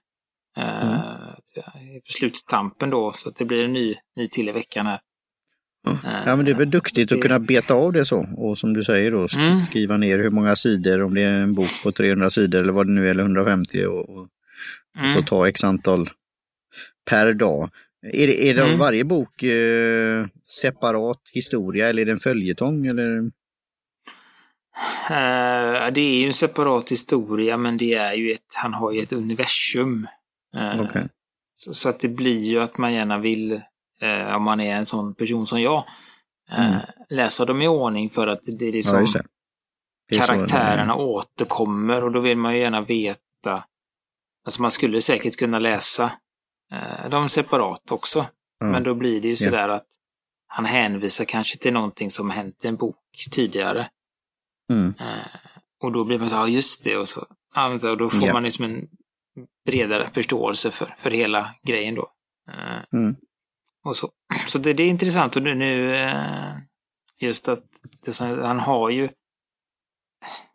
Eh, 0.57 0.81
Mm. 0.91 2.01
på 2.05 2.12
sluttampen 2.12 2.89
då, 2.89 3.12
så 3.12 3.29
att 3.29 3.36
det 3.36 3.45
blir 3.45 3.63
en 3.65 3.74
ny, 3.74 3.95
ny 4.15 4.27
till 4.27 4.50
i 4.50 4.51
veckan 4.51 4.86
här. 4.86 5.01
Ja 6.03 6.35
men 6.35 6.45
det 6.45 6.51
är 6.51 6.55
väl 6.55 6.69
duktigt 6.69 7.11
att 7.11 7.21
kunna 7.21 7.39
beta 7.39 7.73
av 7.73 7.93
det 7.93 8.05
så 8.05 8.27
och 8.38 8.57
som 8.57 8.73
du 8.73 8.83
säger 8.83 9.11
då 9.11 9.27
Mm. 9.38 9.61
skriva 9.61 9.97
ner 9.97 10.17
hur 10.17 10.29
många 10.29 10.55
sidor, 10.55 11.01
om 11.01 11.13
det 11.15 11.21
är 11.21 11.33
en 11.33 11.53
bok 11.53 11.83
på 11.83 11.91
300 11.91 12.29
sidor 12.29 12.59
eller 12.59 12.73
vad 12.73 12.88
det 12.88 12.91
nu 12.91 13.05
är, 13.05 13.09
eller 13.09 13.23
150 13.23 13.85
och, 13.85 14.09
och 14.09 14.27
Mm. 15.00 15.13
så 15.15 15.21
ta 15.21 15.47
x 15.47 15.63
antal 15.63 16.09
per 17.09 17.33
dag. 17.33 17.69
Är 18.13 18.27
det, 18.27 18.50
är 18.50 18.53
det 18.55 18.61
Mm. 18.63 18.77
varje 18.79 19.03
bok 19.03 19.43
eh, 19.43 20.25
separat 20.61 21.21
historia 21.33 21.89
eller 21.89 22.01
är 22.01 22.05
det 22.05 22.11
en 22.11 22.19
följetong? 22.19 22.85
Eller? 22.85 23.17
Eh, 25.09 25.93
det 25.93 26.01
är 26.01 26.19
ju 26.19 26.25
en 26.27 26.33
separat 26.33 26.91
historia 26.91 27.57
men 27.57 27.77
det 27.77 27.93
är 27.93 28.13
ju 28.13 28.31
ett, 28.31 28.53
han 28.55 28.73
har 28.73 28.91
ju 28.91 29.01
ett 29.01 29.13
universum. 29.13 30.07
Eh, 30.55 30.81
Okej. 30.81 31.07
så, 31.55 31.73
så 31.73 31.89
att 31.89 32.00
det 32.00 32.07
blir 32.09 32.39
ju 32.39 32.59
att 32.59 32.77
man 32.77 32.93
gärna 32.93 33.17
vill, 33.17 33.61
eh, 34.01 34.36
om 34.36 34.43
man 34.43 34.60
är 34.60 34.75
en 34.75 34.86
sån 34.86 35.15
person 35.15 35.48
som 35.48 35.62
jag, 35.62 35.84
eh, 36.51 36.65
Mm. 36.74 36.79
läsa 37.10 37.46
dem 37.46 37.62
i 37.62 37.67
ordning 37.67 38.10
för 38.10 38.27
att 38.27 38.39
det 38.60 38.67
är 38.67 38.72
liksom 38.72 39.00
Ja, 39.00 39.05
det. 39.13 39.24
Det 40.10 40.15
är 40.17 40.27
karaktärerna 40.27 40.96
återkommer 40.96 42.03
och 42.03 42.12
då 42.12 42.20
vill 42.20 42.38
man 42.38 42.53
ju 42.53 42.60
gärna 42.60 42.81
veta. 42.81 43.63
Alltså 44.46 44.62
man 44.62 44.72
skulle 44.72 45.01
säkert 45.01 45.36
kunna 45.36 45.60
läsa 45.60 46.12
eh, 46.72 47.10
dem 47.10 47.29
separat 47.29 47.91
också. 47.91 48.25
Ja. 48.60 48.65
Men 48.65 48.84
då 48.84 48.93
blir 48.93 49.22
det 49.22 49.27
ju 49.27 49.34
Ja. 49.34 49.38
sådär 49.38 49.70
att 49.70 49.88
han 50.48 50.65
hänvisar 50.65 51.25
kanske 51.25 51.58
till 51.58 51.74
någonting 51.74 52.12
som 52.12 52.29
hänt 52.29 52.65
i 52.65 52.67
en 52.67 52.75
bok 52.75 52.98
tidigare. 53.31 53.89
Mm. 54.72 54.93
Eh, 55.00 55.27
och 55.84 55.91
då 55.91 56.03
blir 56.03 56.20
man 56.20 56.29
så 56.29 56.36
ja 56.36 56.48
just 56.48 56.84
det, 56.84 56.98
och 56.98 57.10
så, 57.10 57.25
ja, 57.55 57.67
och 57.91 57.98
då 57.98 58.10
får 58.10 58.27
Ja. 58.27 58.34
man 58.34 58.43
liksom 58.43 58.65
en 58.65 58.88
bredare 59.65 60.10
förståelse 60.13 60.72
för, 60.72 60.96
för 60.98 61.12
hela 61.12 61.55
grejen 61.63 61.96
då. 61.96 62.12
Eh, 62.50 62.84
Mm. 63.00 63.15
Och 63.83 63.97
så 63.97 64.11
så 64.47 64.57
det, 64.59 64.73
det 64.73 64.83
är 64.83 64.88
intressant 64.88 65.35
och 65.35 65.41
nu- 65.43 65.55
nu 65.55 65.95
eh, 65.95 66.53
just 67.19 67.47
att 67.47 67.63
som- 68.11 68.39
han 68.39 68.59
har 68.59 68.89
ju 68.89 69.09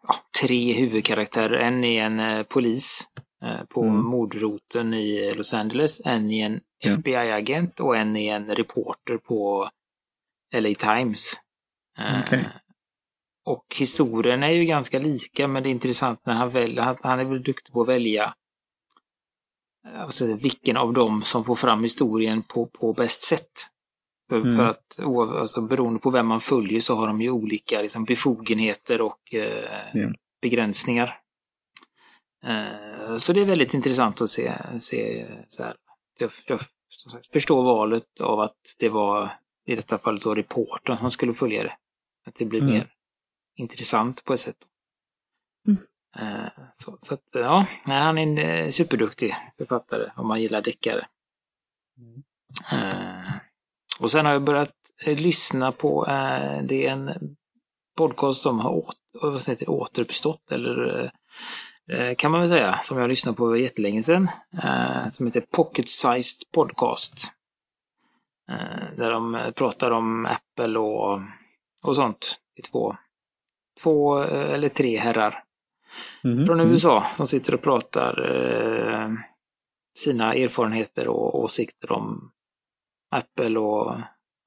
ja, 0.09 0.14
tre 0.42 0.73
huvudkaraktärer. 0.73 1.59
En 1.59 1.85
är 1.85 2.04
en 2.04 2.21
eh, 2.21 2.42
polis 2.42 3.04
eh, 3.42 3.64
på 3.68 3.83
Mm. 3.83 4.04
mordroten 4.04 4.95
i 4.95 5.35
Los 5.35 5.54
Angeles, 5.54 6.00
en 6.04 6.30
är 6.30 6.47
en. 6.47 6.61
FBI-agent 6.85 7.80
och 7.80 7.97
en 7.97 8.16
är 8.16 8.37
en 8.37 8.54
reporter 8.54 9.16
på 9.18 9.71
LA 10.54 10.75
Times. 10.75 11.33
Okej. 12.26 12.49
Och 13.45 13.66
historien 13.78 14.42
är 14.42 14.49
ju 14.50 14.64
ganska 14.64 14.99
lika, 14.99 15.49
men 15.49 15.62
det 15.62 15.68
är 15.68 15.71
intressant 15.71 16.26
när 16.26 16.35
han 16.35 16.50
väljer, 16.50 16.83
han, 16.83 16.97
han 17.02 17.21
är 17.21 17.25
väl 17.25 17.42
duktig 17.42 17.73
på 17.73 17.83
att 17.83 17.88
välja 17.88 18.35
eh, 19.95 20.09
jag, 20.21 20.37
vilken 20.37 20.76
av 20.76 20.93
dem 20.93 21.23
som 21.23 21.45
får 21.45 21.55
fram 21.57 21.83
historien 21.83 22.43
på, 22.43 22.66
på 22.66 22.93
bäst 22.93 23.23
sätt. 23.23 23.50
För, 24.28 24.37
Mm. 24.40 24.57
för 24.57 24.64
att 24.64 24.99
alltså, 25.40 25.61
beroende 25.62 26.00
på 26.00 26.11
vem 26.11 26.26
man 26.26 26.40
följer 26.40 26.81
så 26.81 26.95
har 26.95 27.07
de 27.07 27.21
ju 27.21 27.31
olika 27.31 27.83
liksom, 27.83 28.05
befogenheter 28.05 29.00
och 29.00 29.35
eh, 29.35 29.71
Ja. 29.95 30.09
begränsningar. 30.43 31.21
Eh, 32.47 33.16
så 33.16 33.33
det 33.33 33.40
är 33.40 33.45
väldigt 33.47 33.75
intressant 33.75 34.21
att 34.21 34.31
se, 34.31 34.52
se 34.81 35.26
så 35.49 35.62
här. 35.62 35.76
Jag, 36.19 36.31
jag 36.47 36.61
sagt, 37.12 37.33
förstår 37.33 37.62
valet 37.62 38.21
av 38.21 38.40
att 38.40 38.57
det 38.78 38.88
var 38.88 39.31
i 39.66 39.76
detta 39.76 39.99
fallet 39.99 40.23
då 40.23 40.35
reportern 40.35 40.99
som 40.99 41.11
skulle 41.11 41.35
följa 41.35 41.62
det. 41.62 41.76
Att 42.26 42.35
det 42.35 42.45
blir 42.45 42.61
Mm. 42.61 42.73
mer 42.75 42.88
intressant 43.57 44.25
på 44.25 44.33
ett 44.35 44.40
sätt. 44.40 44.57
Mm. 46.18 46.44
Eh, 46.44 46.50
så, 46.75 46.99
så 47.02 47.14
att, 47.14 47.23
ja, 47.32 47.66
han 47.85 48.18
är 48.18 48.23
en 48.23 48.38
eh, 48.38 48.70
superduktig 48.70 49.35
författare 49.58 50.11
om 50.16 50.28
man 50.28 50.42
gillar 50.42 50.62
deckare. 50.62 51.06
Eh, 52.73 53.32
och 54.00 54.11
sen 54.11 54.26
har 54.26 54.32
jag 54.32 54.44
börjat 54.44 54.75
lyssna 55.06 55.73
på, 55.73 56.04
det 56.62 56.87
är 56.87 56.92
en 56.92 57.37
podcast 57.96 58.42
som 58.42 58.61
har 58.61 58.70
åt, 58.70 58.96
återuppstått, 59.66 60.52
eller 60.52 61.11
kan 62.18 62.30
man 62.30 62.40
väl 62.40 62.49
säga, 62.49 62.78
som 62.82 62.99
jag 62.99 63.08
lyssnade 63.08 63.37
på 63.37 63.56
jättelänge 63.56 64.02
sedan, 64.02 64.30
som 65.11 65.26
heter 65.26 65.40
Pocket 65.40 65.88
Sized 65.88 66.50
Podcast. 66.52 67.32
Där 68.96 69.11
de 69.11 69.52
pratar 69.54 69.90
om 69.90 70.26
Apple 70.26 70.78
och, 70.78 71.20
och 71.82 71.96
sånt. 71.96 72.40
Det 72.54 72.62
är 72.62 72.70
två, 72.70 72.96
två 73.82 74.18
eller 74.23 74.68
tre 74.68 74.99
herrar 74.99 75.46
Mhm. 76.25 76.47
från 76.47 76.61
USA 76.61 77.07
som 77.14 77.26
sitter 77.26 77.55
och 77.55 77.62
pratar 77.62 78.31
eh, 79.02 79.11
sina 79.99 80.35
erfarenheter 80.35 81.09
och 81.09 81.40
åsikter 81.40 81.93
om 81.93 82.31
Apple 83.11 83.59
och 83.59 83.95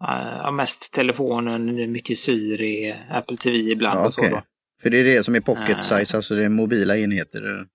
eh, 0.10 0.52
mest 0.52 0.94
telefonen, 0.94 1.92
mycket 1.92 2.18
Siri, 2.18 2.96
Apple 3.10 3.38
TV 3.38 3.58
ibland 3.58 4.00
Ja, 4.00 4.06
och 4.06 4.14
så 4.14 4.22
okej. 4.22 4.32
då. 4.32 4.42
För 4.82 4.90
det 4.90 4.98
är 4.98 5.04
det 5.04 5.24
som 5.24 5.36
är 5.36 5.40
pocket 5.40 5.70
Eh. 5.70 5.80
size, 5.82 6.18
alltså 6.18 6.36
det 6.36 6.46
är 6.46 6.50
mobila 6.50 6.98
enheter. 6.98 7.68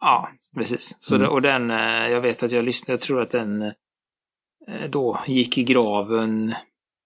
Ja, 0.00 0.28
precis. 0.56 0.96
Så 1.00 1.16
Mm. 1.16 1.28
och 1.28 1.42
den, 1.42 1.70
eh, 1.70 2.08
jag 2.10 2.20
vet 2.20 2.42
att 2.42 2.52
jag 2.52 2.64
lyssnade, 2.64 2.92
jag 2.92 3.00
tror 3.00 3.22
att 3.22 3.30
den 3.30 3.62
eh, 3.62 4.90
då 4.90 5.20
gick 5.26 5.58
i 5.58 5.64
graven, 5.64 6.54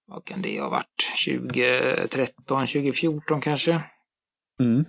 vad 0.06 0.24
kan 0.24 0.42
det 0.42 0.60
ha 0.60 0.68
varit, 0.68 1.26
2013, 1.26 2.66
2014 2.66 3.40
kanske? 3.40 3.80
Mm. 4.60 4.84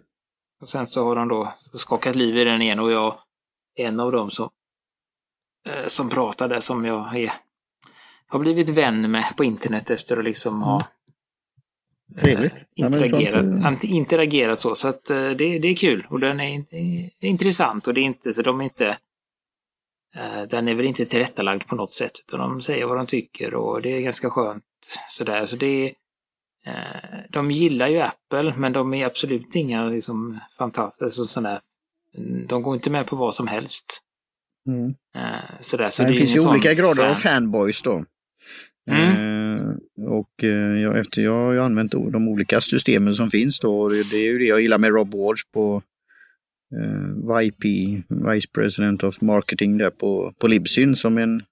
Och 0.62 0.70
sen 0.70 0.88
så 0.88 1.04
har 1.04 1.16
de 1.16 1.28
då 1.28 1.54
skakat 1.74 2.16
liv 2.16 2.38
i 2.38 2.44
den 2.44 2.62
igen 2.62 2.80
och 2.80 2.92
jag 2.92 3.20
en 3.76 4.00
av 4.00 4.12
dem 4.12 4.32
som, 4.32 4.50
eh, 5.68 5.88
som 5.88 6.10
pratade 6.10 6.62
som 6.62 6.86
jag 6.86 7.16
är, 7.20 7.34
har 8.28 8.40
blivit 8.40 8.70
vän 8.70 9.12
med 9.12 9.34
på 9.38 9.44
internet 9.44 9.90
efter 9.90 10.18
att 10.18 10.24
liksom 10.24 10.62
ha 10.62 10.88
eh. 12.18 12.52
Ja, 12.74 12.90
men 12.90 13.04
interagerat, 13.04 13.34
sånt, 13.34 13.64
eh, 13.64 13.68
ant- 13.68 13.86
interagerat 13.86 14.60
så. 14.60 14.76
Så 14.76 14.88
att 14.88 15.10
eh, 15.10 15.30
det, 15.30 15.60
det 15.60 15.68
är 15.68 15.76
kul 15.76 16.08
och 16.10 16.20
den 16.20 16.40
är, 16.40 16.66
är 16.76 17.10
intressant 17.20 17.88
och 17.88 17.94
det 17.94 18.02
är 18.02 18.06
inte 18.06 18.34
så 18.34 18.42
de 18.42 18.60
är 18.60 18.64
inte 18.64 18.98
eh, 20.16 20.42
den 20.50 20.68
är 20.68 20.76
väl 20.76 20.86
inte 20.86 21.06
tillrättalagd 21.06 21.68
på 21.68 21.76
något 21.76 21.94
sätt 21.94 22.12
utan 22.28 22.40
de 22.40 22.62
säger 22.62 22.86
vad 22.86 22.98
de 22.98 23.06
tycker 23.06 23.54
och 23.54 23.82
det 23.82 23.90
är 23.90 24.02
ganska 24.02 24.30
skönt 24.30 24.64
sådär. 25.10 25.46
Så 25.46 25.56
det 25.56 25.68
är, 25.68 25.86
eh, 25.86 25.92
de 27.30 27.52
gillar 27.52 27.88
ju 27.88 28.00
Apple 28.00 28.54
men 28.58 28.74
de 28.74 28.94
är 28.94 29.06
absolut 29.06 29.56
inga 29.56 29.86
liksom 29.86 30.40
fantastiska 30.58 31.24
sådana 31.24 31.62
De 32.48 32.62
går 32.62 32.76
inte 32.76 32.90
med 32.90 33.08
på 33.08 33.16
vad 33.16 33.36
som 33.36 33.48
helst. 33.48 34.04
Mm. 34.68 34.96
Eh, 35.16 35.60
sådär. 35.60 35.90
Så 35.90 36.04
det, 36.04 36.10
det 36.10 36.16
finns 36.16 36.36
ju 36.36 36.50
olika 36.50 36.74
grader 36.74 37.10
av 37.10 37.14
fan. 37.14 37.16
fanboys 37.16 37.82
då. 37.82 38.06
Mm. 38.90 39.56
Eh, 39.56 40.08
och 40.08 40.44
eh, 40.44 41.00
efter, 41.00 41.22
jag 41.22 41.34
har 41.34 41.56
använt 41.56 41.92
de 41.92 42.28
olika 42.28 42.62
systemen 42.62 43.16
som 43.16 43.32
finns 43.32 43.60
då. 43.60 43.82
Och 43.82 43.90
det, 43.90 44.12
det 44.12 44.18
är 44.18 44.26
ju 44.26 44.38
det 44.38 44.46
jag 44.46 44.62
gillar 44.62 44.78
med 44.78 44.90
Rob 44.90 45.14
Walsh 45.14 45.44
på 45.54 45.82
eh, 46.76 47.38
VP, 47.38 47.68
Vice 48.08 48.48
President 48.54 49.04
of 49.04 49.22
Marketing 49.22 49.78
där 49.78 49.90
på, 49.90 50.34
på 50.40 50.48
Libsyn 50.48 50.96
som 50.96 51.18
en 51.18 51.44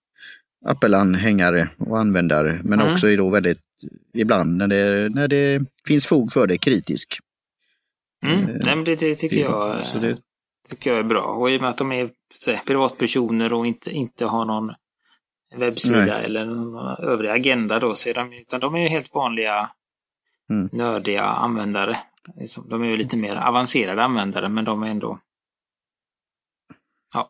Apple-anhängare 0.65 1.69
och 1.79 1.99
användare. 1.99 2.61
Men 2.63 2.79
Mm. 2.81 2.93
också 2.93 3.07
är 3.07 3.17
då 3.17 3.29
väldigt, 3.29 3.61
ibland 4.13 4.57
när 4.57 4.67
det, 4.67 5.09
när 5.09 5.27
det 5.27 5.61
finns 5.87 6.07
fog 6.07 6.31
för 6.33 6.47
det, 6.47 6.57
kritisk. 6.57 7.19
Mm. 8.25 8.39
Eh, 8.39 8.45
Nej, 8.65 8.75
men 8.75 8.83
det, 8.83 8.95
det 8.95 9.15
tycker 9.15 9.37
jag, 9.37 9.81
Så 9.81 9.97
det, 9.99 10.17
tycker 10.69 10.89
jag 10.89 10.99
är 10.99 11.03
bra. 11.03 11.23
Och 11.23 11.51
i 11.51 11.57
och 11.57 11.61
med 11.61 11.69
att 11.69 11.77
de 11.77 11.91
är 11.91 12.09
här, 12.47 12.61
privatpersoner 12.65 13.53
och 13.53 13.67
inte, 13.67 13.91
inte 13.91 14.25
har 14.25 14.45
någon 14.45 14.73
webbsida 15.55 15.99
Nej. 16.05 16.25
eller 16.25 16.45
någon 16.45 16.97
övrig 17.03 17.29
agenda 17.29 17.79
då, 17.79 17.95
så 17.95 18.09
är 18.09 18.13
de, 18.13 18.33
utan 18.33 18.59
de 18.59 18.75
är 18.75 18.79
ju 18.79 18.87
helt 18.89 19.13
vanliga 19.13 19.71
Mm. 20.49 20.69
nördiga 20.71 21.23
användare. 21.23 21.99
Liksom, 22.39 22.69
De 22.69 22.83
är 22.83 22.87
ju 22.87 22.97
lite 22.97 23.17
mer 23.17 23.35
avancerade 23.35 24.03
användare, 24.03 24.49
men 24.49 24.65
de 24.65 24.83
är 24.83 24.87
ändå... 24.87 25.19
Ja, 27.13 27.29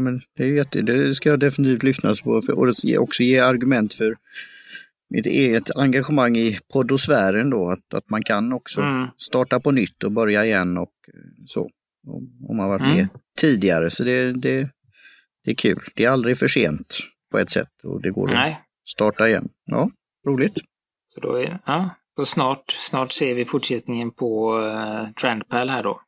men 0.00 0.20
det, 0.36 0.44
är 0.44 0.48
jätte, 0.48 0.82
det 0.82 1.14
ska 1.14 1.28
jag 1.28 1.40
definitivt 1.40 1.82
lyssna 1.82 2.14
på 2.24 2.42
för, 2.42 2.52
och 2.52 3.02
också 3.02 3.22
ge 3.22 3.38
argument 3.38 3.94
för 3.94 4.16
mitt 5.10 5.26
eget 5.26 5.76
engagemang 5.76 6.36
i 6.36 6.58
poddosfären 6.72 7.50
då, 7.50 7.70
att, 7.70 7.94
att 7.94 8.10
man 8.10 8.22
kan 8.22 8.52
också 8.52 8.80
Mm. 8.80 9.08
starta 9.16 9.60
på 9.60 9.70
nytt 9.70 10.04
och 10.04 10.12
börja 10.12 10.44
igen 10.44 10.78
och 10.78 10.92
eh, 11.14 11.44
så. 11.46 11.70
Om, 12.06 12.56
man 12.56 12.68
varit 12.68 12.82
Mm. 12.82 12.96
med 12.96 13.08
tidigare, 13.38 13.90
så 13.90 14.04
det, 14.04 14.32
det, 14.32 14.68
det 15.44 15.50
är 15.50 15.54
kul. 15.54 15.80
Det 15.94 16.04
är 16.04 16.10
aldrig 16.10 16.38
för 16.38 16.48
sent 16.48 16.94
på 17.30 17.38
ett 17.38 17.50
sätt 17.50 17.68
och 17.84 18.02
det 18.02 18.10
går 18.10 18.28
att 18.28 18.34
Nej, 18.34 18.60
starta 18.88 19.28
igen. 19.28 19.48
Ja, 19.64 19.90
roligt. 20.26 20.58
så 21.06 21.20
då 21.20 21.34
är 21.34 21.58
ja, 21.66 21.90
så 22.16 22.24
snart, 22.26 22.64
snart 22.70 23.12
ser 23.12 23.34
vi 23.34 23.44
fortsättningen 23.44 24.10
på 24.10 24.58
uh, 24.58 25.12
Trendpal 25.20 25.68
här 25.68 25.82
då. 25.82 26.00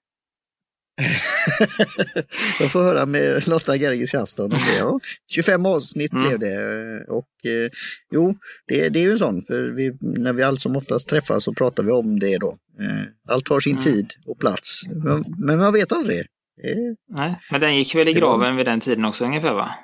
jag 2.61 2.71
får 2.73 2.83
höra 2.83 3.07
med 3.07 3.49
Lotta 3.49 3.77
Gergis 3.77 4.15
Aston 4.15 4.45
om 4.45 4.51
det. 4.51 4.79
Ja, 4.79 5.01
25 5.31 5.67
avsnitt 5.67 6.13
Mm. 6.13 6.29
blev 6.29 6.39
det. 6.39 7.05
Och 7.09 7.47
eh, 7.47 7.71
jo, 8.13 8.39
det, 8.67 8.89
det 8.89 8.99
är 8.99 9.03
ju 9.03 9.13
en 9.13 9.19
sån, 9.19 9.43
för 9.45 9.63
vi, 9.63 9.97
när 10.01 10.33
vi 10.33 10.43
allt 10.43 10.61
som 10.61 10.77
oftast 10.77 11.09
träffas 11.09 11.45
så 11.45 11.53
pratar 11.55 11.83
vi 11.83 11.93
om 11.93 12.19
det 12.21 12.39
då. 12.39 12.51
Eh, 12.81 13.33
allt 13.35 13.49
har 13.49 13.61
sin 13.61 13.73
Mm. 13.73 13.85
tid 13.85 14.13
och 14.27 14.39
plats, 14.41 14.83
men, 15.05 15.25
men 15.39 15.59
man 15.59 15.73
vet 15.73 15.93
aldrig. 15.93 16.19
Eh, 16.21 16.95
Nej, 17.09 17.41
men 17.51 17.61
den 17.61 17.77
gick 17.77 17.95
väl 17.95 18.09
i 18.09 18.13
Det 18.15 18.21
var- 18.21 18.39
graven 18.39 18.57
vid 18.57 18.67
den 18.67 18.81
tiden 18.81 19.05
också 19.05 19.25
ungefär 19.25 19.55
va? 19.55 19.75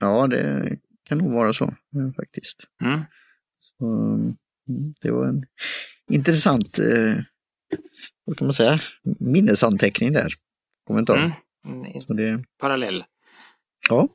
ja, 0.00 0.26
det 0.26 0.76
kan 1.08 1.18
nog 1.18 1.32
vara 1.32 1.52
så 1.52 1.64
eh, 1.64 2.12
faktiskt. 2.16 2.64
Mm. 2.84 3.00
Så, 3.60 3.84
mm, 3.86 4.94
det 5.02 5.10
var 5.10 5.26
en 5.26 5.44
intressant, 6.10 6.78
eh, 6.78 7.14
vad 8.24 8.38
kan 8.38 8.46
man 8.46 8.54
säga, 8.54 8.80
minnesanteckning 9.20 10.12
där. 10.12 10.32
Kommentar. 10.86 11.32
Mm. 11.68 12.00
Så 12.00 12.12
det, 12.12 12.44
Parallell. 12.58 13.04
ja. 13.88 14.08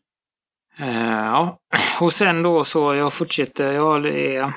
Eh, 0.80 1.26
ja, 1.26 1.60
och 2.02 2.14
sen 2.14 2.44
då 2.44 2.64
så 2.64 2.96
jag 2.96 3.14
fortsätter, 3.14 3.72
jag 3.74 4.06
är, 4.08 4.54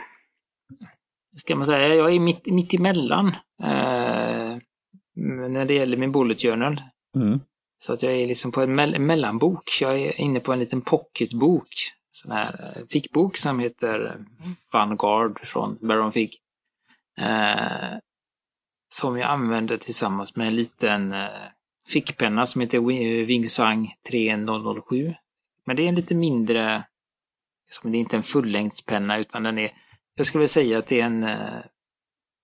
ska 1.36 1.56
man 1.56 1.66
säga, 1.66 1.94
jag 1.94 2.14
är 2.14 2.20
mitt, 2.20 2.46
mitt 2.46 2.74
emellan 2.74 3.28
eh, 3.62 4.56
när 5.16 5.64
det 5.64 5.74
gäller 5.74 5.96
min 5.96 6.12
bullet 6.12 6.42
journal. 6.42 6.82
Mm. 7.16 7.40
Så 7.78 7.92
att 7.92 8.02
jag 8.02 8.12
är 8.12 8.26
liksom 8.26 8.52
på 8.52 8.60
en 8.62 8.80
mell- 8.80 8.98
mellanbok. 8.98 9.62
Jag 9.80 10.00
är 10.00 10.20
inne 10.20 10.40
på 10.40 10.52
en 10.52 10.58
liten 10.58 10.80
pocketbok. 10.80 11.68
Sån 12.10 12.32
här 12.32 12.74
eh, 12.76 12.82
fickbok 12.90 13.36
som 13.36 13.58
heter 13.60 14.18
Vanguard 14.72 15.40
från 15.40 15.78
Baron 15.80 16.12
Fig. 16.12 16.38
Eh, 17.18 17.98
som 18.88 19.18
jag 19.18 19.30
använder 19.30 19.76
tillsammans 19.76 20.36
med 20.36 20.46
en 20.46 20.56
liten 20.56 21.12
fickpenna 21.88 22.46
som 22.46 22.60
heter 22.60 22.78
Wi- 22.78 23.24
Wingsang 23.26 23.88
3007. 24.10 25.14
Men 25.66 25.76
det 25.76 25.82
är 25.82 25.88
en 25.88 25.94
lite 25.94 26.14
mindre, 26.14 26.84
som 27.70 27.92
det 27.92 27.98
är 27.98 28.00
inte 28.00 28.16
en 28.16 28.22
fullängdspenna 28.22 29.18
utan 29.18 29.42
den 29.42 29.58
är, 29.58 29.70
jag 30.14 30.26
skulle 30.26 30.40
vilja 30.40 30.48
säga 30.48 30.78
att 30.78 30.86
det 30.86 31.00
är 31.00 31.04
en, 31.04 31.22
eh, 31.24 31.60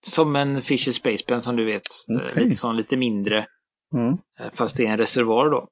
som 0.06 0.36
en 0.36 0.62
Fisher 0.62 0.92
Space 0.92 1.24
Pen 1.24 1.42
som 1.42 1.56
du 1.56 1.64
vet. 1.64 1.82
Eh, 2.10 2.16
Okej. 2.30 2.44
Lite 2.44 2.56
sån 2.56 2.76
lite 2.76 2.96
mindre. 2.96 3.46
Mm. 3.94 4.12
Eh, 4.40 4.50
Fast 4.54 4.76
det 4.76 4.86
är 4.86 4.90
en 4.90 4.96
reservoar 4.98 5.50
då. 5.50 5.68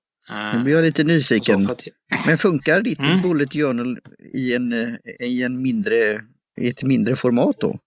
Nu 0.57 0.63
blir 0.65 0.75
jag 0.75 0.83
lite 0.85 1.05
nyfiken. 1.05 1.71
Att- 1.71 1.83
Men 2.27 2.39
funkar 2.39 2.81
ditt 2.83 2.99
Mm. 2.99 3.23
Bullet 3.23 3.53
Journal 3.53 3.99
i, 4.35 4.55
en, 4.55 4.73
eh, 4.73 4.95
i, 5.21 5.43
en 5.43 5.63
mindre, 5.63 6.21
i 6.61 6.69
ett 6.69 6.83
mindre 6.83 7.17
format 7.17 7.57
då? 7.61 7.79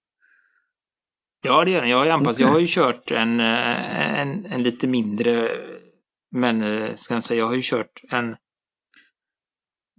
Ja, 1.42 1.66
det 1.66 1.72
gör 1.72 1.82
den. 1.82 1.90
Jag 1.90 1.98
har 1.98 2.06
ju 2.06 2.12
anpassat. 2.12 2.36
Okej. 2.36 2.46
Jag 2.46 2.54
har 2.54 2.60
ju 2.60 2.68
kört 2.68 3.12
en, 3.12 3.40
eh, 3.40 4.20
en, 4.20 4.46
en 4.46 4.64
lite 4.64 4.88
mindre, 4.88 5.50
men 6.32 6.64
eh, 6.64 6.96
ska 6.96 7.14
jag 7.14 7.24
säga, 7.24 7.40
jag 7.40 7.48
har 7.48 7.56
ju 7.56 7.62
kört 7.64 8.02
en 8.10 8.36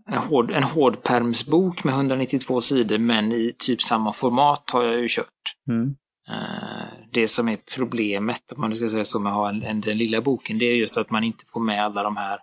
en 0.07 0.19
hård, 0.19 0.51
en 0.51 0.63
hårdpermsbok 0.63 1.85
med 1.85 1.95
192 1.95 2.61
sidor, 2.61 2.99
men 2.99 3.33
i 3.33 3.53
typ 3.59 3.83
samma 3.83 4.13
format 4.13 4.71
har 4.71 4.83
jag 4.85 5.01
ju 5.01 5.09
kört. 5.09 5.55
Mm. 5.69 5.95
Eh, 6.29 6.87
Det 7.13 7.29
som 7.29 7.49
är 7.49 7.59
problemet, 7.77 8.53
om 8.53 8.61
man 8.61 8.77
ska 8.77 8.89
säga 8.89 9.05
så, 9.05 9.19
med 9.21 9.33
att 9.33 9.37
ha 9.39 9.49
en, 9.49 9.63
en, 9.63 9.81
den 9.81 9.99
lilla 9.99 10.21
boken, 10.21 10.59
det 10.59 10.65
är 10.65 10.75
just 10.75 10.97
att 10.97 11.11
man 11.11 11.25
inte 11.25 11.45
får 11.47 11.61
med 11.61 11.85
alla 11.85 12.03
de 12.03 12.17
här 12.17 12.39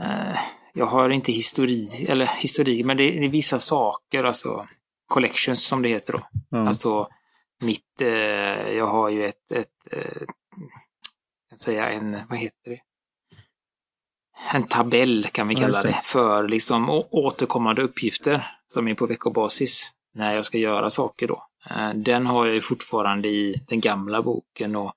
eh, 0.00 0.38
jag 0.74 0.86
har 0.86 1.10
inte 1.10 1.32
historik, 1.32 2.00
eller 2.08 2.26
historik, 2.26 2.86
men 2.86 2.96
det 2.96 3.24
är, 3.24 3.28
vissa 3.28 3.58
saker, 3.58 4.24
alltså 4.24 4.66
collections 5.06 5.66
som 5.66 5.82
det 5.82 5.88
heter 5.88 6.12
då. 6.12 6.28
Ja. 6.50 6.66
Alltså 6.66 7.08
mitt, 7.62 8.00
eh, 8.00 8.08
jag 8.70 8.86
har 8.86 9.08
ju 9.08 9.24
ett, 9.24 9.52
ett 9.52 9.92
eh, 9.92 10.22
jag 11.50 11.60
ska 11.60 11.64
säga 11.64 11.90
en, 11.90 12.18
vad 12.28 12.38
heter 12.38 12.70
det? 12.70 12.80
En 14.52 14.66
tabell 14.66 15.24
kan 15.32 15.48
vi 15.48 15.54
Ja, 15.54 15.60
kalla 15.60 15.78
just 15.78 15.82
det. 15.82 15.88
det, 15.88 16.00
för 16.04 16.48
liksom 16.48 16.90
återkommande 17.10 17.82
uppgifter 17.82 18.46
som 18.68 18.88
är 18.88 18.94
på 18.94 19.06
veckobasis 19.06 19.90
när 20.14 20.34
jag 20.34 20.44
ska 20.44 20.58
göra 20.58 20.90
saker 20.90 21.28
då. 21.28 21.46
Eh, 21.70 21.94
Den 21.94 22.26
har 22.26 22.46
jag 22.46 22.54
ju 22.54 22.60
fortfarande 22.60 23.28
i 23.28 23.64
den 23.68 23.80
gamla 23.80 24.22
boken 24.22 24.76
och 24.76 24.92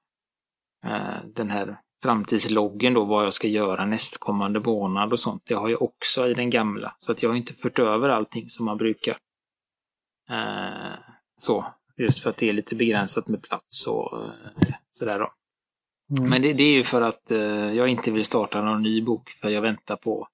eh, 0.85 1.17
den 1.25 1.49
här 1.51 1.77
framtidsloggen 2.03 2.93
då, 2.93 3.05
vad 3.05 3.25
jag 3.25 3.33
ska 3.33 3.47
göra 3.47 3.85
nästkommande 3.85 4.59
månad 4.59 5.11
och 5.13 5.19
sånt. 5.19 5.43
Det 5.45 5.53
har 5.53 5.69
jag 5.69 5.81
också 5.81 6.27
i 6.27 6.33
den 6.33 6.49
gamla. 6.49 6.95
Så 6.99 7.11
att 7.11 7.23
jag 7.23 7.29
har 7.29 7.35
inte 7.37 7.53
fört 7.53 7.79
över 7.79 8.09
allting 8.09 8.49
som 8.49 8.65
man 8.65 8.77
brukar. 8.77 9.17
Eh, 10.29 10.93
så, 11.37 11.65
just 11.97 12.19
för 12.19 12.29
att 12.29 12.37
det 12.37 12.49
är 12.49 12.53
lite 12.53 12.75
begränsat 12.75 13.27
med 13.27 13.43
plats 13.43 13.87
och 13.87 14.23
eh, 14.23 14.31
sådär 14.91 15.19
då. 15.19 15.33
Mm. 16.17 16.29
Men 16.29 16.41
det, 16.41 16.53
det 16.53 16.63
är 16.63 16.73
ju 16.73 16.83
för 16.83 17.01
att 17.01 17.31
eh, 17.31 17.39
jag 17.73 17.87
inte 17.87 18.11
vill 18.11 18.25
starta 18.25 18.61
någon 18.61 18.83
ny 18.83 19.01
bok 19.01 19.29
för 19.29 19.49
jag 19.49 19.61
väntar 19.61 19.95
på 19.95 20.27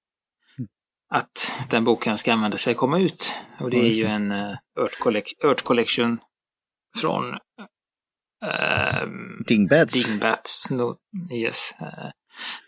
att 1.14 1.52
den 1.70 1.84
boken 1.84 2.18
ska 2.18 2.32
använda 2.32 2.56
sig 2.56 2.74
komma 2.74 2.98
ut. 2.98 3.32
Och 3.60 3.70
det 3.70 3.78
är 3.78 3.92
ju 3.92 4.04
en 4.04 4.32
uh, 4.32 4.56
Earth, 4.78 5.02
Collec- 5.02 5.44
Earth 5.44 5.62
Collection 5.62 6.18
från 6.96 7.24
uh, 8.44 9.08
Dingbats. 9.46 10.06
Dingbats. 10.06 10.70
No, 10.70 10.96
yes. 11.32 11.74
Eh, 11.80 12.10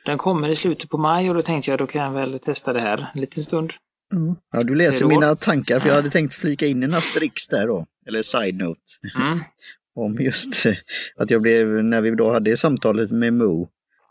den 0.05 0.19
kommer 0.19 0.49
i 0.49 0.57
slutet 0.57 0.91
på 0.91 0.99
maj 0.99 1.29
och 1.29 1.35
då 1.35 1.43
tänkte 1.43 1.71
jag 1.71 1.79
då 1.79 1.87
kan 1.87 2.03
jag 2.03 2.13
väl 2.13 2.41
testa 2.41 2.73
det 2.73 2.81
här 2.81 3.11
en 3.15 3.21
liten 3.21 3.43
stund. 3.43 3.73
Mm. 4.17 4.35
Ja, 4.53 4.61
du 4.61 4.75
läser 4.75 5.07
mina 5.07 5.35
tankar 5.35 5.81
för 5.81 5.89
jag 5.89 5.97
hade 5.97 6.11
tänkt 6.11 6.35
flika 6.35 6.67
in 6.67 6.83
en 6.83 6.95
asterix 6.95 7.49
där 7.49 7.67
då, 7.67 7.87
eller 8.09 8.23
side-note, 8.23 8.81
Mm. 9.17 9.39
om 9.97 10.15
just 10.21 10.67
eh, 10.67 10.75
att 11.17 11.31
jag 11.31 11.43
blev, 11.43 11.67
när 11.85 12.01
vi 12.01 12.11
då 12.11 12.33
hade 12.33 12.57
samtalet 12.57 13.11
med 13.11 13.33
Mo 13.33 13.69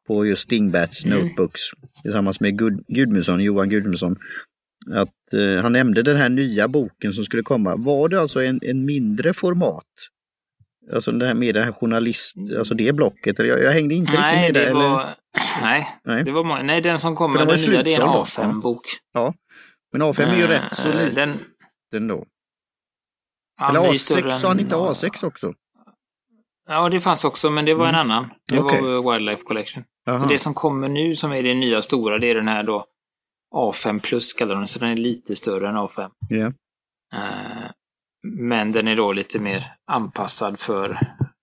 på 0.08 0.26
just 0.26 0.50
Dingbats 0.50 1.06
Mm. 1.06 1.20
Notebooks 1.20 1.62
tillsammans 2.04 2.40
med 2.40 2.58
Gud, 2.60 2.84
Gudmundsson, 2.88 3.40
Johan 3.44 3.70
Gudmundsson, 3.70 4.16
att 4.92 5.34
eh, 5.34 5.62
han 5.62 5.72
nämnde 5.72 6.02
den 6.04 6.18
här 6.18 6.30
nya 6.30 6.68
boken 6.68 7.14
som 7.14 7.24
skulle 7.26 7.44
komma. 7.44 7.76
Var 7.76 8.10
det 8.10 8.22
alltså 8.22 8.44
en, 8.44 8.60
en 8.64 8.86
mindre 8.86 9.34
format? 9.34 9.86
Alltså 10.94 11.12
det 11.12 11.26
här 11.28 11.34
med 11.34 11.56
det 11.56 11.64
här 11.64 11.72
journalist, 11.72 12.36
alltså 12.58 12.74
det 12.74 12.94
blocket, 12.96 13.40
eller 13.40 13.50
jag, 13.50 13.64
jag 13.64 13.72
hängde 13.72 13.96
inte 13.96 14.14
Nej, 14.14 14.42
riktigt 14.48 14.54
med 14.56 14.64
det 14.64 14.70
det. 14.70 14.74
var... 14.74 15.02
Eller? 15.02 15.16
Nej, 15.62 15.88
Nej. 16.04 16.24
det 16.24 16.32
var 16.32 16.64
Nej, 16.64 16.82
den 16.82 17.00
som 17.00 17.16
kommer, 17.16 17.40
den 17.40 17.48
den 17.48 17.58
nya, 17.58 17.84
det 17.84 17.94
är 17.94 18.02
en 18.02 18.26
slutsåld 18.26 18.84
då. 19.14 19.34
A5-bok. 20.02 20.18
Men 20.18 20.28
A5 20.28 20.34
är 20.34 20.38
ju 20.38 20.48
rätt 20.48 20.74
så 20.74 20.90
Eh, 20.90 20.96
liten 21.06 21.40
Den, 21.92 22.08
då. 22.08 22.26
ja, 23.60 23.70
Eller 23.70 23.80
den 23.80 23.90
är 23.90 23.94
ju 23.94 24.00
större 24.00 24.30
A6, 24.30 24.32
sa 24.32 24.48
han 24.48 24.60
inte 24.60 24.76
A6 24.76 25.26
också? 25.26 25.54
Ja, 26.70 26.90
det 26.90 27.02
fanns 27.02 27.26
också, 27.26 27.50
men 27.50 27.66
det 27.66 27.74
var 27.74 27.88
en 27.88 27.96
Mm. 27.96 28.12
annan. 28.12 28.30
Det 28.48 28.60
Okej. 28.60 28.82
var 28.82 29.12
Wildlife 29.14 29.44
Collection. 29.44 29.84
Det 30.30 30.40
som 30.40 30.54
kommer 30.54 30.90
nu 30.90 31.16
som 31.16 31.32
är 31.32 31.44
det 31.44 31.54
nya 31.54 31.82
stora, 31.82 32.18
det 32.20 32.28
är 32.28 32.36
den 32.36 32.48
här 32.48 32.64
då 32.64 32.86
A5 33.56 34.00
plus 34.00 34.34
kallar 34.34 34.54
de 34.56 34.60
den, 34.60 34.68
så 34.68 34.80
den 34.80 34.90
är 34.90 34.96
lite 34.96 35.36
större 35.36 35.70
än 35.70 35.76
A5. 35.76 36.10
Ja. 36.30 36.46
Eh, 37.14 37.72
men 38.28 38.72
den 38.72 38.88
är 38.88 38.96
då 38.96 39.12
lite 39.14 39.40
mer 39.40 39.76
anpassad 39.88 40.60
för 40.60 40.90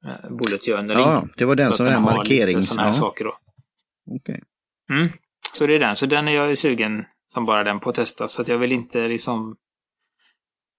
uh, 0.07 0.37
bullet 0.37 0.65
journaling. 0.67 1.05
ja, 1.05 1.25
det 1.37 1.45
var 1.45 1.57
den 1.57 1.73
som 1.73 1.87
var 1.87 1.93
en 1.93 2.03
har 2.03 2.17
markering. 2.17 2.63
såna 2.63 2.83
här 2.83 2.89
Ja, 2.89 2.93
saker 2.93 3.25
då. 3.25 3.39
okej. 4.17 4.43
Mm. 4.93 5.09
Så 5.53 5.67
det 5.67 5.75
är 5.75 5.79
den, 5.79 5.97
så 5.97 6.07
den 6.07 6.29
är 6.29 6.33
jag 6.33 6.59
sugen 6.59 7.05
som 7.33 7.47
bara 7.47 7.65
den 7.65 7.81
på 7.81 7.91
att 7.91 7.97
testa. 7.97 8.29
Så 8.29 8.43
att 8.43 8.49
jag 8.49 8.59
vill 8.59 8.73
inte 8.73 9.09
liksom, 9.09 9.57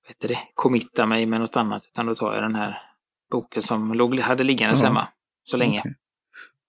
heter 0.08 0.28
det, 0.28 0.40
committa 0.54 1.06
mig 1.06 1.26
med 1.26 1.40
något 1.42 1.56
annat. 1.58 1.86
Utan 1.86 2.06
då 2.06 2.16
tar 2.16 2.34
jag 2.34 2.44
den 2.44 2.56
här 2.56 2.78
boken 3.32 3.62
som 3.62 3.94
låg, 3.94 4.20
hade 4.20 4.44
liggandes 4.44 4.82
Ja. 4.82 4.88
hemma 4.88 5.08
så 5.44 5.58
länge. 5.58 5.80
Okej. 5.80 5.96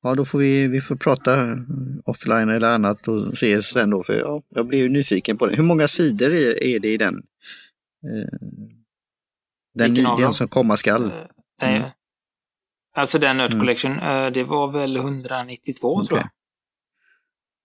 Ja, 0.03 0.15
då 0.15 0.25
får 0.25 0.39
vi, 0.39 0.69
vi 0.69 0.81
får 0.81 0.97
prata 0.97 1.57
offline 2.05 2.49
eller 2.49 2.75
annat 2.75 3.09
och 3.09 3.33
ses 3.33 3.71
sen 3.73 3.91
då. 3.91 4.03
För 4.03 4.15
ja, 4.15 4.43
jag 4.49 4.67
blir 4.67 4.79
ju 4.79 4.89
nyfiken 4.89 5.39
på 5.39 5.47
det. 5.47 5.57
Hur 5.57 5.63
många 5.65 5.89
sidor 5.89 6.31
är, 6.33 6.63
är 6.63 6.79
det 6.81 6.89
i 6.89 6.97
den? 6.97 7.15
Eh, 8.05 8.39
den, 9.75 9.95
dem? 9.95 10.33
som 10.33 10.49
komma 10.49 10.77
skall. 10.77 11.13
Nej. 11.61 11.77
Mm. 11.77 11.91
Alltså 12.95 13.19
den 13.19 13.41
Earth 13.41 13.55
Mm. 13.55 13.61
Collection, 13.61 13.99
eh, 13.99 14.31
det 14.31 14.45
var 14.45 14.73
väl 14.73 14.97
192 14.97 16.05
tror 16.05 16.19
Okej. 16.19 16.19
jag. 16.19 16.31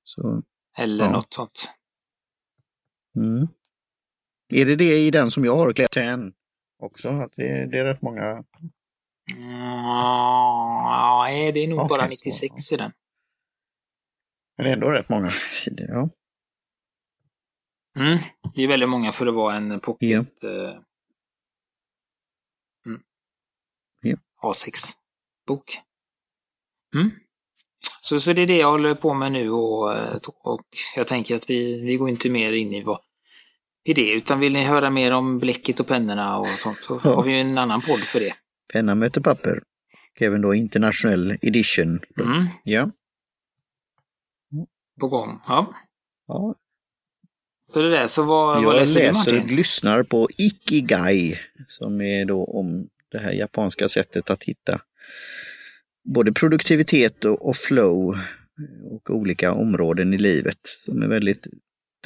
Så, 0.03 0.43
Eller 0.77 1.05
Ja. 1.05 1.11
något 1.11 1.33
sånt. 1.33 1.73
Mm. 3.17 3.47
Är 4.49 4.65
det 4.65 4.75
det 4.75 4.97
i 4.97 5.11
den 5.11 5.31
som 5.31 5.45
jag 5.45 5.55
har, 5.55 5.73
Claire 5.73 6.17
10 6.17 6.31
också? 6.79 7.09
Att 7.09 7.31
det, 7.35 7.65
det 7.71 7.77
är 7.77 7.83
rätt 7.85 8.01
många? 8.01 8.43
Ja, 9.37 11.21
nej, 11.23 11.51
det 11.51 11.59
är 11.59 11.67
nog 11.67 11.79
Okej, 11.79 11.89
bara 11.89 12.01
så, 12.01 12.09
96 12.09 12.71
i 12.71 12.77
den. 12.77 12.91
Men 14.57 14.63
det 14.63 14.69
är 14.69 14.73
ändå 14.73 14.91
rätt 14.91 15.09
många 15.09 15.33
sidor. 15.53 15.87
Ja. 15.89 16.09
Mm. 17.99 18.19
Det 18.55 18.63
är 18.63 18.67
väldigt 18.67 18.89
många 18.89 19.11
för 19.11 19.27
att 19.27 19.35
vara 19.35 19.55
en 19.55 19.79
pocket 19.79 20.43
eh, 20.43 20.81
mm. 22.85 23.01
Ja. 24.01 24.17
A6-bok. 24.41 25.79
Mm. 26.95 27.11
Så, 28.01 28.19
så 28.19 28.33
det 28.33 28.41
är 28.41 28.47
det 28.47 28.57
jag 28.57 28.71
håller 28.71 28.95
på 28.95 29.13
med 29.13 29.31
nu 29.31 29.49
och, 29.49 29.93
eh, 29.93 30.17
och 30.43 30.67
jag 30.95 31.07
tänker 31.07 31.35
att 31.35 31.49
vi, 31.49 31.81
vi 31.81 31.97
går 31.97 32.09
inte 32.09 32.29
mer 32.29 32.53
in 32.53 32.73
i, 32.73 32.83
vad, 32.83 32.99
i 33.89 33.93
det, 33.93 34.11
utan 34.11 34.39
vill 34.39 34.53
ni 34.53 34.63
höra 34.63 34.89
mer 34.89 35.11
om 35.11 35.39
bläcket 35.39 35.79
och 35.79 35.87
pennorna 35.87 36.37
och 36.37 36.47
sånt 36.47 36.81
så 36.81 37.01
Ja. 37.03 37.15
har 37.15 37.23
vi 37.23 37.31
ju 37.31 37.37
en 37.37 37.57
annan 37.57 37.81
podd 37.81 37.99
för 37.99 38.19
det. 38.19 38.33
Penna 38.73 38.95
möter 38.95 39.21
papper. 39.21 39.61
Och 40.15 40.21
även 40.21 40.41
då 40.41 40.53
International 40.55 41.37
Edition. 41.41 41.99
Mm. 42.19 42.45
Ja. 42.63 42.91
På 44.99 45.07
gång. 45.07 45.39
Ja. 45.47 45.73
ja. 46.27 46.55
Så 47.73 47.81
det 47.81 47.89
där, 47.89 48.07
så 48.07 48.23
vad, 48.23 48.63
vad 48.63 48.73
Jag 48.73 48.79
läser 48.79 48.99
du 48.99 49.05
läser 49.07 49.31
och 49.33 49.39
Martin? 49.41 49.55
lyssnar 49.55 50.03
på 50.03 50.29
Ikigai 50.37 51.39
som 51.67 52.01
är 52.01 52.25
då 52.25 52.43
om 52.45 52.87
det 53.11 53.19
här 53.19 53.31
japanska 53.31 53.89
sättet 53.89 54.29
att 54.29 54.43
hitta 54.43 54.81
både 56.03 56.31
produktivitet 56.31 57.25
och 57.25 57.55
flow 57.55 58.17
och 58.91 59.09
olika 59.09 59.53
områden 59.53 60.13
i 60.13 60.17
livet 60.17 60.59
som 60.85 61.01
är 61.01 61.07
väldigt 61.07 61.47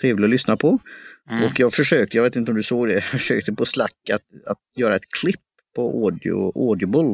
trevligt 0.02 0.24
att 0.24 0.30
lyssna 0.30 0.58
på. 0.58 0.80
Mm. 1.30 1.44
Och 1.44 1.60
jag 1.60 1.74
försökte, 1.74 2.18
jag 2.18 2.24
vet 2.24 2.36
inte 2.36 2.52
om 2.52 2.58
du 2.58 2.64
såg 2.64 2.88
det, 2.88 2.94
jag 2.94 3.04
försökte 3.04 3.54
på 3.54 3.66
Slack 3.66 4.10
att, 4.14 4.22
att 4.46 4.60
göra 4.76 4.96
ett 4.96 5.10
klipp 5.22 5.40
på 5.76 6.06
audio, 6.06 6.52
Audible 6.70 7.14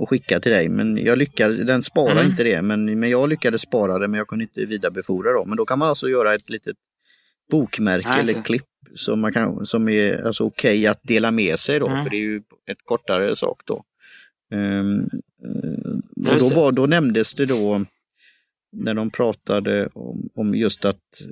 och 0.00 0.08
skicka 0.10 0.40
till 0.40 0.52
dig. 0.52 0.68
Men 0.68 0.96
jag 0.96 1.18
lyckades, 1.18 1.56
den 1.66 1.82
sparar 1.82 2.12
Mm. 2.20 2.26
inte 2.30 2.44
det, 2.44 2.62
men, 2.62 3.00
men 3.00 3.10
jag 3.10 3.28
lyckades 3.28 3.62
spara 3.62 3.98
det 3.98 4.08
men 4.08 4.18
jag 4.18 4.26
kunde 4.28 4.44
inte 4.44 4.64
vidarebefordra 4.64 5.32
dem. 5.32 5.48
Men 5.48 5.56
då 5.56 5.64
kan 5.64 5.78
man 5.78 5.88
alltså 5.88 6.08
göra 6.08 6.34
ett 6.34 6.50
litet 6.50 6.76
bokmärke 7.50 8.08
Alltså. 8.08 8.32
eller 8.32 8.42
klipp 8.44 8.64
som, 8.94 9.20
man 9.20 9.32
kan, 9.32 9.66
som 9.66 9.88
är 9.88 10.22
alltså 10.26 10.44
okej 10.44 10.86
att 10.86 11.00
dela 11.02 11.30
med 11.30 11.58
sig 11.58 11.78
då, 11.78 11.86
Mm. 11.88 12.04
för 12.04 12.10
det 12.10 12.16
är 12.16 12.20
ju 12.20 12.42
ett 12.70 12.78
kortare 12.84 13.36
sak 13.36 13.62
då. 13.64 13.84
Eh, 14.52 14.84
och 16.16 16.38
då, 16.40 16.48
det. 16.48 16.54
var, 16.54 16.72
då 16.72 16.86
nämndes 16.86 17.34
det 17.34 17.46
då 17.46 17.84
när 18.72 18.94
de 18.94 19.10
pratade 19.10 19.86
om, 19.92 20.28
om 20.34 20.54
just 20.54 20.84
att 20.84 21.22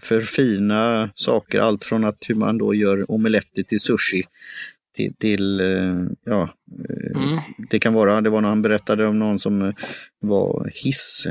förfina 0.00 1.10
saker, 1.14 1.58
allt 1.60 1.84
från 1.84 2.04
att 2.04 2.24
hur 2.28 2.34
man 2.34 2.58
då 2.58 2.74
gör 2.74 3.10
omeletter 3.10 3.62
till 3.62 3.80
sushi 3.80 4.22
till, 4.96 5.14
till 5.14 5.60
eh, 5.60 6.04
ja, 6.24 6.54
eh, 6.88 7.22
Mm. 7.22 7.38
det 7.70 7.78
kan 7.78 7.94
vara, 7.94 8.20
det 8.20 8.30
var 8.30 8.40
när 8.40 8.48
han 8.48 8.62
berättade 8.62 9.06
om 9.06 9.18
någon 9.18 9.38
som 9.38 9.62
eh, 9.62 9.74
var 10.20 10.70
hiss, 10.74 11.26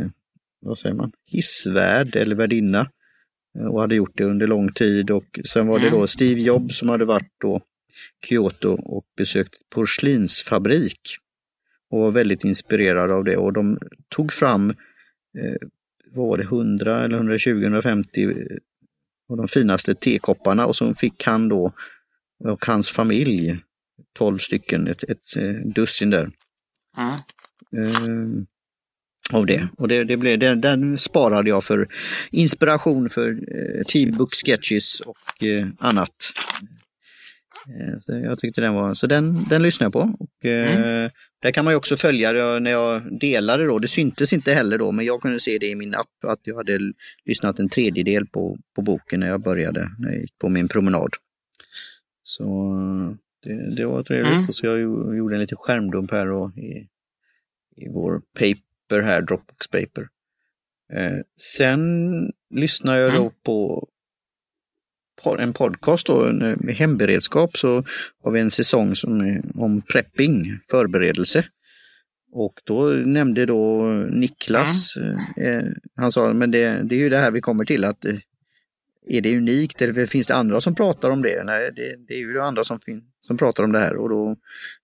vad 0.62 0.80
säger 0.80 0.96
man, 0.96 1.12
hissvärd 1.26 2.16
eller 2.16 2.36
värdinna 2.36 2.90
och 3.70 3.82
hade 3.82 3.96
gjort 3.96 4.18
det 4.18 4.24
under 4.24 4.48
lång 4.48 4.72
tid 4.72 5.12
och 5.12 5.40
sen 5.46 5.68
var 5.68 5.80
det 5.80 5.88
Mm. 5.88 6.00
då 6.00 6.08
Steve 6.08 6.42
Jobs 6.42 6.78
som 6.78 6.90
hade 6.90 7.06
varit 7.06 7.32
då 7.42 7.62
Kyoto 8.30 8.70
och 8.70 9.06
besökt 9.18 9.54
porslinsfabrik 9.76 11.00
och 11.90 12.00
var 12.00 12.12
väldigt 12.12 12.44
inspirerad 12.44 13.12
av 13.12 13.24
det 13.24 13.38
och 13.38 13.54
de 13.54 13.80
tog 14.10 14.34
fram 14.34 14.74
vad 16.16 16.28
var 16.28 16.38
det, 16.38 16.44
100 16.44 17.06
eller 17.06 17.18
120, 17.18 17.50
150 17.50 18.28
av 19.30 19.38
de 19.38 19.48
finaste 19.48 19.96
tekopparna 19.96 20.66
och 20.66 20.76
så 20.76 20.96
fick 20.96 21.24
han 21.24 21.50
då 21.50 21.72
och 22.44 22.66
hans 22.66 22.90
familj 22.92 23.60
12 24.14 24.38
stycken, 24.38 24.88
ett, 24.88 25.04
ett 25.04 25.38
eh, 25.38 25.54
dussin 25.54 26.10
där. 26.10 26.32
Mm. 26.98 27.12
Eh, 27.78 28.46
av 29.32 29.46
det. 29.46 29.68
Och 29.78 29.88
det, 29.88 30.04
det 30.04 30.18
blev, 30.18 30.40
den, 30.40 30.62
den 30.62 30.98
sparade 30.98 31.50
jag 31.50 31.64
för 31.64 31.88
inspiration 32.32 33.10
för 33.10 33.30
eh, 33.30 33.84
T-book 33.84 34.34
sketches 34.46 35.00
och 35.00 35.44
eh, 35.44 35.68
annat. 35.80 36.16
Eh, 37.68 38.00
så 38.00 38.12
jag 38.12 38.40
tyckte 38.40 38.62
den 38.62 38.74
var, 38.74 38.94
så 38.94 39.08
den, 39.08 39.44
den 39.50 39.64
lyssnade 39.64 39.86
jag 39.86 39.94
på. 39.94 40.18
Och, 40.20 40.46
eh, 40.46 40.76
Mm. 40.76 41.12
Där 41.46 41.52
kan 41.52 41.66
man 41.66 41.74
ju 41.74 41.78
också 41.78 41.98
följa 41.98 42.34
det 42.34 42.60
när 42.60 42.72
jag 42.72 43.20
delade 43.20 43.66
då, 43.66 43.80
det 43.80 43.88
syntes 43.88 44.34
inte 44.34 44.54
heller 44.54 44.78
då, 44.78 44.92
men 44.92 45.06
jag 45.06 45.22
kunde 45.22 45.40
se 45.40 45.58
det 45.58 45.68
i 45.68 45.76
min 45.76 45.96
app 45.96 46.24
att 46.24 46.40
jag 46.44 46.56
hade 46.56 46.80
lyssnat 47.26 47.60
en 47.60 47.70
tredjedel 47.70 48.28
på, 48.28 48.58
på 48.76 48.82
boken 48.82 49.20
när 49.20 49.28
jag 49.28 49.42
började, 49.42 49.90
när 50.00 50.12
jag 50.12 50.22
gick 50.22 50.38
på 50.38 50.50
min 50.50 50.68
promenad. 50.68 51.10
Så 52.24 52.74
det, 53.44 53.76
det 53.76 53.86
var 53.86 54.04
trevligt. 54.04 54.34
Mm. 54.34 54.46
Och 54.50 54.56
så 54.56 54.66
jag 54.66 54.80
gjo- 54.80 55.16
gjorde 55.16 55.36
en 55.36 55.42
liten 55.42 55.58
skärmdump 55.58 56.12
här 56.12 56.26
då 56.26 56.52
i, 56.58 56.88
i 57.76 57.90
vår 57.90 58.22
paper 58.34 59.02
här, 59.04 59.22
Dropbox 59.22 59.68
paper. 59.68 60.08
Eh, 60.94 61.18
sen 61.40 61.82
lyssnar 62.50 62.96
jag 62.98 63.14
då 63.14 63.20
Mm. 63.22 63.32
på 63.44 63.80
po- 63.82 63.88
en 65.40 65.54
podcast 65.54 66.08
då, 66.08 66.26
en, 66.26 66.42
eh, 66.42 66.56
med 66.60 66.76
hemberedskap 66.76 67.58
så 67.58 67.84
har 68.24 68.32
vi 68.32 68.40
en 68.40 68.52
säsong 68.52 68.96
som 68.96 69.22
är 69.22 69.42
om 69.56 69.82
prepping, 69.82 70.60
förberedelse. 70.70 71.46
Och 72.32 72.62
då 72.64 72.84
nämnde 72.90 73.46
då 73.46 73.84
Niklas, 74.12 74.98
eh, 75.38 75.64
han 75.96 76.12
sa, 76.12 76.34
men 76.34 76.52
det, 76.52 76.84
det 76.84 76.96
är 76.96 77.00
ju 77.00 77.10
det 77.10 77.18
här 77.18 77.32
vi 77.32 77.42
kommer 77.42 77.66
till 77.66 77.84
att 77.84 78.06
eh, 78.06 78.16
är 79.08 79.22
det 79.22 79.38
unikt 79.38 79.82
eller 79.82 80.06
finns 80.06 80.28
det 80.28 80.36
andra 80.36 80.62
som 80.62 80.76
pratar 80.76 81.10
om 81.10 81.22
det? 81.22 81.44
Nej, 81.44 81.72
det, 81.76 81.96
det 82.08 82.14
är 82.14 82.18
ju 82.18 82.34
det 82.34 82.44
andra 82.44 82.64
som, 82.64 82.80
som 83.22 83.38
pratar 83.38 83.64
om 83.64 83.72
det 83.72 83.80
här 83.80 83.96
och 83.96 84.10
då 84.10 84.36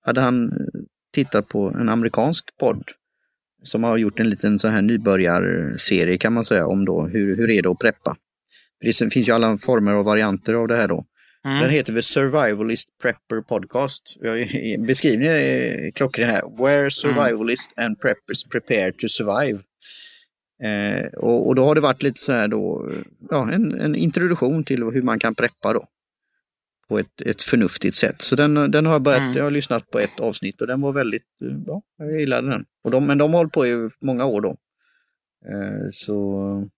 hade 0.02 0.22
han 0.22 0.52
eh, 0.52 0.82
tittat 1.14 1.48
på 1.48 1.70
en 1.70 1.90
amerikansk 1.90 2.58
podd 2.60 2.84
som 3.64 3.84
har 3.84 3.98
gjort 3.98 4.20
en 4.20 4.30
liten 4.30 4.60
så 4.60 4.68
här 4.68 4.82
nybörjarserie 4.82 6.18
kan 6.18 6.34
man 6.34 6.46
säga 6.46 6.68
om 6.68 6.86
då 6.86 7.08
hur, 7.08 7.38
hur 7.38 7.50
är 7.50 7.62
det 7.62 7.70
att 7.70 7.80
preppa. 7.80 8.16
Det 8.82 8.94
finns 9.14 9.30
ju 9.30 9.32
alla 9.32 9.58
former 9.58 9.96
och 9.96 10.06
varianter 10.06 10.54
av 10.54 10.68
det 10.68 10.76
här 10.76 10.88
då. 10.88 11.06
Den 11.44 11.58
Mm. 11.58 11.70
heter 11.70 11.94
The 11.94 12.02
Survivalist 12.02 12.90
Prepper 13.02 13.42
Podcast. 13.42 14.18
Beskrivningen 14.88 15.36
är 15.36 15.92
klockren 15.92 16.30
här. 16.30 16.64
Where 16.64 16.92
survivalists 16.92 17.74
and 17.78 18.00
preppers 18.02 18.44
prepare 18.44 18.92
to 18.92 19.08
survive. 19.08 19.60
Eh, 20.64 21.06
och, 21.14 21.48
och 21.48 21.56
då 21.56 21.66
har 21.66 21.76
det 21.76 21.82
varit 21.82 22.04
lite 22.04 22.20
så 22.20 22.32
här 22.34 22.48
då, 22.48 22.92
ja, 23.30 23.52
en, 23.52 23.82
en 23.82 23.96
introduktion 23.96 24.64
till 24.64 24.84
hur 24.84 25.02
man 25.02 25.20
kan 25.20 25.36
preppa 25.36 25.74
då. 25.74 25.88
På 26.88 27.00
ett, 27.00 27.22
ett 27.22 27.44
förnuftigt 27.44 27.96
sätt. 27.98 28.22
Så 28.22 28.36
den, 28.36 28.54
den 28.72 28.86
har 28.86 28.94
jag 28.94 29.02
börjat, 29.02 29.22
Mm. 29.22 29.38
jag 29.38 29.44
har 29.44 29.52
lyssnat 29.52 29.90
på 29.92 30.00
ett 30.00 30.20
avsnitt 30.20 30.62
och 30.62 30.68
den 30.68 30.82
var 30.82 30.92
väldigt 30.92 31.28
eh, 31.46 31.58
bra. 31.58 31.82
Jag 31.98 32.20
gillade 32.20 32.50
den. 32.50 32.66
Och 32.84 32.92
de, 32.92 33.06
men 33.08 33.18
de 33.18 33.32
har 33.32 33.38
hållit 33.38 33.54
på 33.54 33.68
i 33.68 33.90
många 34.02 34.26
år 34.26 34.42
då. 34.42 34.50
Eh, 35.50 35.90
så 35.94 36.70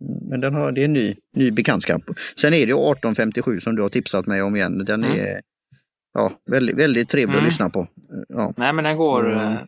men 0.00 0.40
den 0.40 0.54
har, 0.54 0.72
det 0.72 0.80
är 0.80 0.84
en 0.84 0.92
ny, 0.92 1.16
ny 1.36 1.50
bekantskap. 1.50 2.02
Sen 2.36 2.48
är 2.54 2.66
det 2.66 2.72
ju 2.72 2.90
1857 2.90 3.60
som 3.60 3.76
du 3.76 3.82
har 3.82 3.88
tipsat 3.88 4.26
mig 4.26 4.42
om 4.42 4.56
igen. 4.56 4.84
Den 4.84 5.04
Mm. 5.04 5.18
är 5.20 5.40
ja, 6.14 6.32
väldigt, 6.50 6.76
väldigt 6.76 7.08
trevlig 7.08 7.34
Mm. 7.34 7.44
att 7.44 7.48
lyssna 7.50 7.70
på. 7.70 7.88
Ja. 8.28 8.54
Nej, 8.56 8.72
men 8.72 8.84
den 8.84 8.96
går... 8.96 9.32
Mm. 9.32 9.52
eh, 9.52 9.60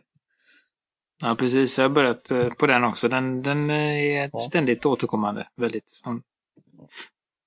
Ja, 1.21 1.35
precis. 1.39 1.77
Jag 1.77 1.85
har 1.85 1.89
börjat 1.95 2.31
eh, 2.31 2.49
på 2.49 2.67
den 2.67 2.83
också. 2.83 3.09
Den, 3.09 3.41
den 3.43 3.69
eh, 3.69 3.75
är 3.75 4.29
Ja. 4.33 4.39
ständigt 4.39 4.85
återkommande. 4.85 5.47
Väldigt 5.55 5.89
som, 5.89 6.21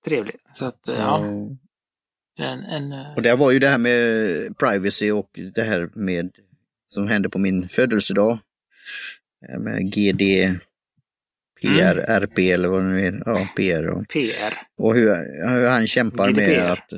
trevlig. 0.04 0.36
Så 0.54 0.64
att, 0.64 0.78
Så, 0.86 0.94
eh, 0.94 1.00
ja. 1.00 1.24
En, 2.38 2.62
en, 2.64 2.92
eh, 2.92 3.14
Och 3.16 3.22
det 3.22 3.34
var 3.34 3.50
ju 3.50 3.58
det 3.58 3.68
här 3.68 3.78
med 3.78 4.58
privacy 4.58 5.10
och 5.12 5.30
det 5.54 5.62
här 5.62 5.90
med 5.94 6.30
som 6.88 7.08
hände 7.08 7.28
på 7.28 7.38
min 7.38 7.68
födelsedag. 7.68 8.38
Eh, 9.48 9.58
Med 9.58 9.94
GD, 9.94 10.22
PR, 11.62 11.96
RP 12.08 12.38
eller 12.50 12.68
vad 12.68 12.82
det 12.82 12.88
nu 12.88 13.06
är. 13.06 13.22
Ja, 13.26 13.48
PR. 13.56 13.86
Och, 13.88 14.08
PR. 14.08 14.54
och 14.76 14.94
hur, 14.94 15.08
hur 15.48 15.68
han 15.68 15.86
kämpar 15.86 16.28
GDPR. 16.30 16.40
med 16.40 16.72
att, 16.72 16.92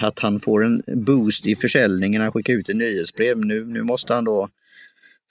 att 0.00 0.18
han 0.18 0.40
får 0.40 0.64
en 0.64 0.82
boost 0.86 1.46
i 1.46 1.56
försäljningen. 1.56 2.22
Han 2.22 2.32
skickar 2.32 2.52
ut 2.52 2.68
ett 2.68 2.76
nyhetsbrev. 2.76 3.38
Nu, 3.38 3.64
nu 3.64 3.82
måste 3.82 4.14
han 4.14 4.24
då 4.24 4.48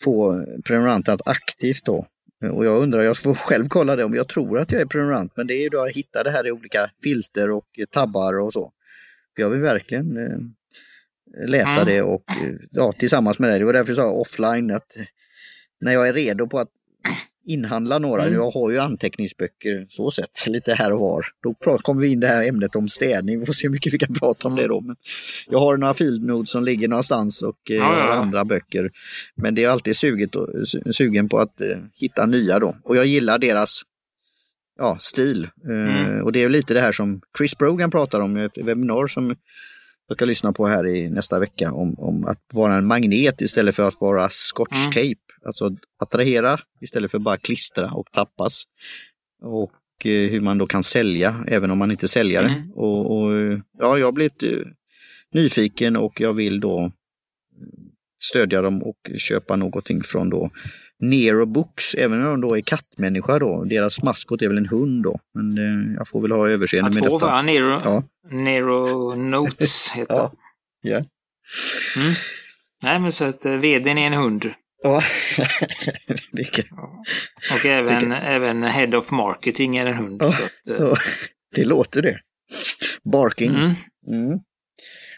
få 0.04 0.46
prenumeranter 0.66 1.14
att 1.14 1.28
aktivt 1.28 1.86
då. 1.86 2.08
Och 2.52 2.66
jag 2.66 2.82
undrar, 2.84 3.02
jag 3.02 3.18
får 3.18 3.34
själv 3.34 3.66
kolla 3.68 3.96
det 3.96 4.04
om 4.04 4.14
jag 4.14 4.28
tror 4.28 4.60
att 4.60 4.72
jag 4.72 4.82
är 4.82 4.86
prenumerant. 4.86 5.32
Men 5.36 5.48
det 5.48 5.54
är 5.54 5.62
ju 5.62 5.70
då 5.70 5.82
att 5.82 5.92
hitta 5.92 6.24
det 6.24 6.32
här 6.32 6.48
i 6.48 6.52
olika 6.52 6.90
filter 7.04 7.52
och 7.52 7.66
tabbar 7.92 8.40
och 8.40 8.54
så. 8.54 8.72
För 9.36 9.42
jag 9.42 9.50
vill 9.50 9.60
verkligen 9.60 10.18
eh, 10.18 10.38
läsa 11.48 11.82
Mm. 11.82 11.86
det 11.86 12.02
och 12.02 12.24
eh, 12.30 12.56
ja, 12.72 12.92
tillsammans 12.92 13.40
med 13.40 13.50
dig. 13.50 13.60
Det 13.60 13.66
var 13.66 13.74
därför 13.74 13.90
jag 13.90 13.98
sa 13.98 14.12
offline 14.12 14.72
att 14.72 14.98
när 15.82 15.94
jag 15.94 16.08
är 16.08 16.14
redo 16.14 16.48
på 16.48 16.60
att 16.60 16.70
inhandla 17.46 18.00
några, 18.00 18.22
Mm. 18.22 18.34
jag 18.34 18.52
har 18.52 18.72
ju 18.72 18.80
anteckningsböcker 18.80 19.86
så 19.90 20.12
sett 20.12 20.30
lite 20.48 20.74
här 20.74 20.94
och 20.94 21.00
var. 21.00 21.26
Då 21.44 21.78
kommer 21.78 22.02
vi 22.02 22.08
in 22.08 22.20
det 22.20 22.28
här 22.28 22.44
ämnet 22.48 22.76
om 22.76 22.90
städning, 22.90 23.40
vi 23.40 23.46
får 23.46 23.54
se 23.54 23.68
hur 23.68 23.72
mycket 23.72 23.94
vi 23.94 23.98
kan 23.98 24.14
prata 24.14 24.48
om 24.48 24.56
det 24.56 24.68
då. 24.68 24.82
Men 24.82 24.96
jag 25.48 25.60
har 25.60 25.78
några 25.78 25.94
field 25.94 26.24
notes 26.24 26.50
som 26.50 26.64
ligger 26.64 26.88
någonstans 26.88 27.42
och 27.42 27.72
eh, 27.72 27.76
Ja, 27.76 27.98
ja, 27.98 28.14
andra 28.14 28.46
böcker. 28.46 28.92
Men 29.36 29.56
det 29.56 29.64
är 29.64 29.70
alltid 29.70 29.98
suget 29.98 30.30
sugen 30.92 31.30
på 31.30 31.40
att 31.40 31.62
eh, 31.62 31.78
hitta 31.96 32.26
nya 32.26 32.60
då. 32.60 32.76
Och 32.84 32.98
jag 32.98 33.06
gillar 33.06 33.40
deras 33.40 33.82
ja, 34.80 34.98
stil. 35.00 35.44
Eh, 35.44 36.04
Mm. 36.04 36.24
och 36.24 36.32
det 36.32 36.44
är 36.44 36.50
lite 36.50 36.74
det 36.74 36.82
här 36.82 36.92
som 36.92 37.22
Chris 37.38 37.58
Brogan 37.58 37.92
pratar 37.92 38.20
om 38.22 38.38
i 38.38 38.44
ett 38.46 38.58
webbinar 38.58 39.08
som 39.08 39.36
jag 40.08 40.18
ska 40.18 40.26
lyssna 40.26 40.54
på 40.54 40.68
här 40.68 40.88
i 40.88 41.10
nästa 41.10 41.40
vecka 41.40 41.72
om, 41.72 41.96
om 42.00 42.26
att 42.26 42.40
vara 42.54 42.76
en 42.76 42.86
magnet 42.88 43.42
istället 43.42 43.76
för 43.76 43.88
att 43.88 44.02
vara 44.02 44.30
scotch 44.32 44.86
tape. 44.86 45.16
Alltså 45.46 45.76
attrahera 46.00 46.60
istället 46.82 47.12
för 47.12 47.20
bara 47.20 47.38
klistra 47.38 47.92
och 47.92 48.12
tappas. 48.12 48.64
Och 49.42 49.72
eh, 50.06 50.30
hur 50.32 50.40
man 50.40 50.58
då 50.58 50.66
kan 50.68 50.84
sälja 50.84 51.46
även 51.48 51.72
om 51.72 51.78
man 51.78 51.92
inte 51.92 52.08
säljer. 52.08 52.44
Mm. 52.44 52.72
Och, 52.72 53.18
och, 53.18 53.32
ja, 53.80 53.98
jag 53.98 54.08
har 54.08 54.12
blivit 54.12 54.44
eh, 54.44 54.50
nyfiken 55.34 55.96
och 55.96 56.22
jag 56.22 56.34
vill 56.34 56.60
då 56.60 56.84
eh, 56.86 56.92
stödja 58.24 58.62
dem 58.62 58.84
och 58.84 58.98
köpa 59.18 59.56
någonting 59.56 60.04
från 60.04 60.30
då 60.30 60.50
Nero 61.00 61.46
Books, 61.46 61.96
även 61.96 62.26
om 62.26 62.42
de 62.42 62.50
då 62.50 62.58
är 62.58 62.62
kattmänniska 62.62 63.40
då. 63.40 63.64
Deras 63.64 64.04
maskot 64.04 64.42
är 64.42 64.48
väl 64.48 64.58
en 64.58 64.68
hund 64.70 65.04
då. 65.04 65.20
Men 65.34 65.58
eh, 65.58 65.94
jag 65.98 66.08
får 66.08 66.22
väl 66.22 66.32
ha 66.32 66.50
överseende 66.50 66.90
Ja, 66.90 66.94
med 67.02 67.10
två 67.10 67.18
detta. 67.20 67.32
va? 67.32 67.42
Nero, 67.42 67.82
Ja. 67.84 68.04
Nero 68.32 69.16
Notes 69.16 69.92
heter 69.96 70.14
Ja. 70.14 70.32
Ja. 70.82 70.96
Mm. 70.98 72.14
Nej, 72.84 73.00
men 73.00 73.12
så 73.12 73.24
att 73.26 73.46
vdn 73.46 73.98
är 73.98 74.08
en 74.08 74.14
hund. 74.14 74.46
Ja. 74.84 75.04
Vilket- 76.32 76.66
Och 77.54 77.66
även, 77.66 78.12
även 78.12 78.64
Head 78.64 78.98
of 78.98 79.12
Marketing 79.12 79.78
är 79.78 79.86
en 79.86 79.98
hund. 79.98 80.22
Ja. 80.24 80.32
Så 80.32 80.44
att, 80.44 80.68
eh, 80.70 80.76
ja. 80.80 80.96
det 81.56 81.64
låter 81.66 82.02
det. 82.02 82.20
Barking. 83.04 83.50
mm. 83.56 83.74
Mm. 84.08 84.40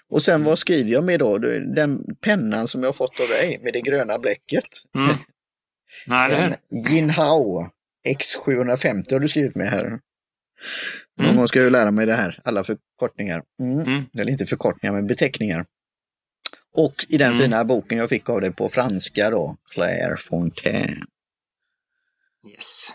Och 0.10 0.21
sen 0.21 0.43
vad 0.43 0.60
skriver 0.60 0.91
jag 0.91 1.04
med 1.04 1.19
då? 1.19 1.38
Den 1.75 1.99
pennan 2.21 2.67
som 2.67 2.82
jag 2.84 2.88
har 2.88 2.93
fått 2.93 3.19
av 3.19 3.28
dig 3.28 3.60
med 3.63 3.73
det 3.73 3.82
gröna 3.82 4.19
bläcket. 4.19 4.65
Mm. 4.95 5.15
Nej, 6.08 6.30
det 6.30 6.36
är 6.36 6.58
Jinhao 6.89 7.69
X750 8.08 9.12
har 9.13 9.19
du 9.19 9.28
skrivit 9.28 9.56
med 9.56 9.69
här. 9.71 9.84
Någon 11.17 11.25
Mm. 11.25 11.38
gång 11.38 11.47
ska 11.47 11.62
jag 11.62 11.71
lära 11.71 11.91
mig 11.91 12.06
det 12.06 12.13
här, 12.13 12.39
alla 12.43 12.63
förkortningar. 12.63 13.43
Mm. 13.62 13.80
Mm. 13.80 14.04
Eller 14.19 14.32
inte 14.32 14.45
förkortningar, 14.45 14.93
men 14.93 15.08
beteckningar. 15.08 15.65
Och 16.78 17.06
i 17.10 17.18
den 17.18 17.28
Mm. 17.28 17.40
fina 17.42 17.66
boken 17.66 17.98
jag 17.98 18.10
fick 18.10 18.30
av 18.30 18.42
dig 18.42 18.52
på 18.52 18.70
franska 18.70 19.30
då, 19.30 19.58
Claire 19.74 20.18
Fontaine. 20.18 21.04
Yes. 22.52 22.90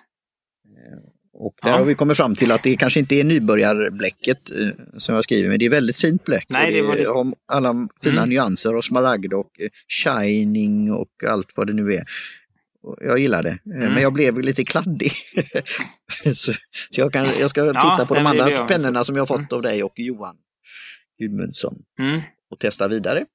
Och 1.32 1.54
där 1.62 1.70
Ja. 1.70 1.76
har 1.78 1.84
vi 1.84 1.94
kommit 1.94 2.16
fram 2.16 2.34
till 2.36 2.52
att 2.52 2.62
det 2.62 2.76
kanske 2.76 3.00
inte 3.00 3.14
är 3.14 3.24
nybörjarbläcket 3.24 4.50
eh, 4.50 4.68
som 4.96 5.14
jag 5.14 5.24
skriver, 5.24 5.48
men 5.48 5.58
det 5.58 5.64
är 5.64 5.70
väldigt 5.70 5.96
fint 5.96 6.24
bläck. 6.24 6.46
Nej, 6.48 6.72
det 6.72 6.82
var 6.82 6.96
det. 6.96 7.04
har 7.04 7.34
alla 7.48 7.88
fina 8.02 8.18
Mm. 8.22 8.28
nyanser 8.30 8.76
och 8.76 8.84
smaragd 8.84 9.32
och 9.32 9.60
eh, 9.60 9.68
shining 10.04 10.92
och 10.92 11.24
allt 11.28 11.52
vad 11.56 11.66
det 11.66 11.72
nu 11.72 11.94
är. 11.94 12.04
Jag 13.00 13.18
gillar 13.18 13.42
det, 13.42 13.50
Eh, 13.50 13.76
Mm. 13.76 13.92
men 13.94 14.02
jag 14.02 14.12
blev 14.12 14.38
lite 14.38 14.64
kladdig. 14.64 15.12
så, 16.34 16.52
så 16.90 17.00
jag, 17.00 17.12
kan, 17.12 17.26
jag 17.38 17.50
ska 17.50 17.66
titta 17.72 18.06
på 18.06 18.14
de 18.14 18.26
andra 18.26 18.66
pennorna 18.66 19.04
som 19.04 19.16
jag 19.16 19.28
fått 19.28 19.52
av 19.52 19.62
dig 19.62 19.82
och 19.82 19.92
Johan 19.96 20.36
Gudmundsson 21.18 21.82
Mm. 21.98 22.20
och 22.50 22.58
testa 22.58 22.88
vidare. 22.88 23.26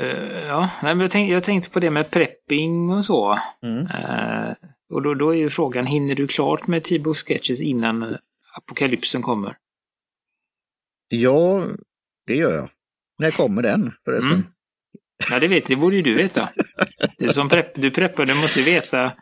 Eh, 0.00 0.46
ja, 0.46 0.70
nej, 0.82 0.94
men 0.94 1.00
jag, 1.00 1.10
tänk, 1.10 1.30
jag 1.30 1.44
tänkte 1.44 1.70
på 1.70 1.80
det 1.80 1.90
med 1.90 2.10
prepping 2.10 2.90
och 2.90 3.04
så. 3.04 3.38
Mm. 3.62 3.86
Eh, 3.86 4.54
och 4.90 5.02
då, 5.02 5.14
då 5.14 5.30
är 5.30 5.38
ju 5.38 5.50
frågan, 5.50 5.86
hinner 5.86 6.14
du 6.14 6.26
klart 6.26 6.66
med 6.66 6.84
Tibo 6.84 7.14
Sketches 7.14 7.60
innan 7.60 8.02
eh, 8.02 8.18
apokalypsen 8.56 9.22
kommer? 9.22 9.56
Ja, 11.08 11.66
det 12.26 12.34
gör 12.36 12.54
jag. 12.54 12.68
När 13.18 13.30
kommer 13.30 13.62
den 13.62 13.92
förresten? 14.04 14.32
Mm. 14.32 14.46
Ja, 15.30 15.38
det 15.38 15.48
vet 15.48 15.66
Det 15.66 15.76
borde 15.76 15.96
ju 15.96 16.02
du 16.02 16.14
veta. 16.14 16.48
Du 17.18 17.32
som 17.32 17.48
prepp, 17.48 17.74
du 17.74 17.90
preppar, 17.90 18.26
du 18.26 18.34
måste 18.34 18.58
ju 18.58 18.64
veta. 18.64 19.12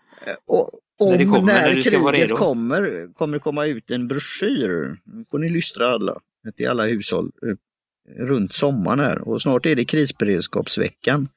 Och 0.47 0.71
om 1.01 1.11
När 1.11 1.19
det 1.19 1.25
kommer, 1.25 1.53
när, 1.53 1.75
när 1.75 2.11
kriget 2.13 2.39
kommer, 2.39 3.13
kommer 3.13 3.37
det 3.37 3.41
komma 3.41 3.67
ut 3.67 3.91
en 3.91 4.09
broschyr. 4.09 5.01
Nu 5.05 5.25
får 5.31 5.39
ni 5.39 5.49
lystra 5.49 5.89
alla, 5.89 6.21
till 6.57 6.69
alla 6.69 6.87
hushåll, 6.87 7.33
eh, 7.47 7.57
runt 8.17 8.55
sommaren 8.55 8.99
här. 9.01 9.29
Och 9.29 9.43
snart 9.43 9.67
är 9.67 9.75
det 9.77 9.85
krisberedskapsveckan. 9.85 11.29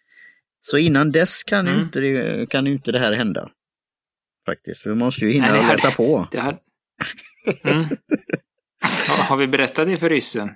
Så 0.62 0.77
innan 0.77 1.12
dess 1.12 1.43
kan, 1.43 1.65
ju 1.65 1.71
Mm. 1.71 1.84
inte 1.84 1.99
det, 1.99 2.49
kan 2.49 2.65
ju 2.65 2.71
inte 2.71 2.91
det 2.91 2.99
här 2.99 3.13
hända. 3.13 3.49
Faktiskt, 4.45 4.86
vi 4.86 4.95
måste 4.95 5.25
ju 5.25 5.31
hinna 5.31 5.51
Nej, 5.51 5.67
läsa 5.67 5.91
på. 5.91 6.27
Det 6.31 6.39
här... 6.39 6.57
Mm. 7.63 7.86
Har, 9.10 9.23
har 9.23 9.38
vi 9.38 9.47
berättat 9.47 9.88
det 9.88 9.97
för 9.97 10.10
ryssen? 10.10 10.49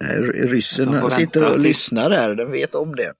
Nej, 0.00 0.18
Ryssen 0.22 1.00
får 1.00 1.08
sitter 1.10 1.44
och 1.52 1.58
lyssnar 1.58 2.10
här, 2.10 2.34
den 2.34 2.50
vet 2.52 2.74
om 2.74 2.96
det. 2.96 3.12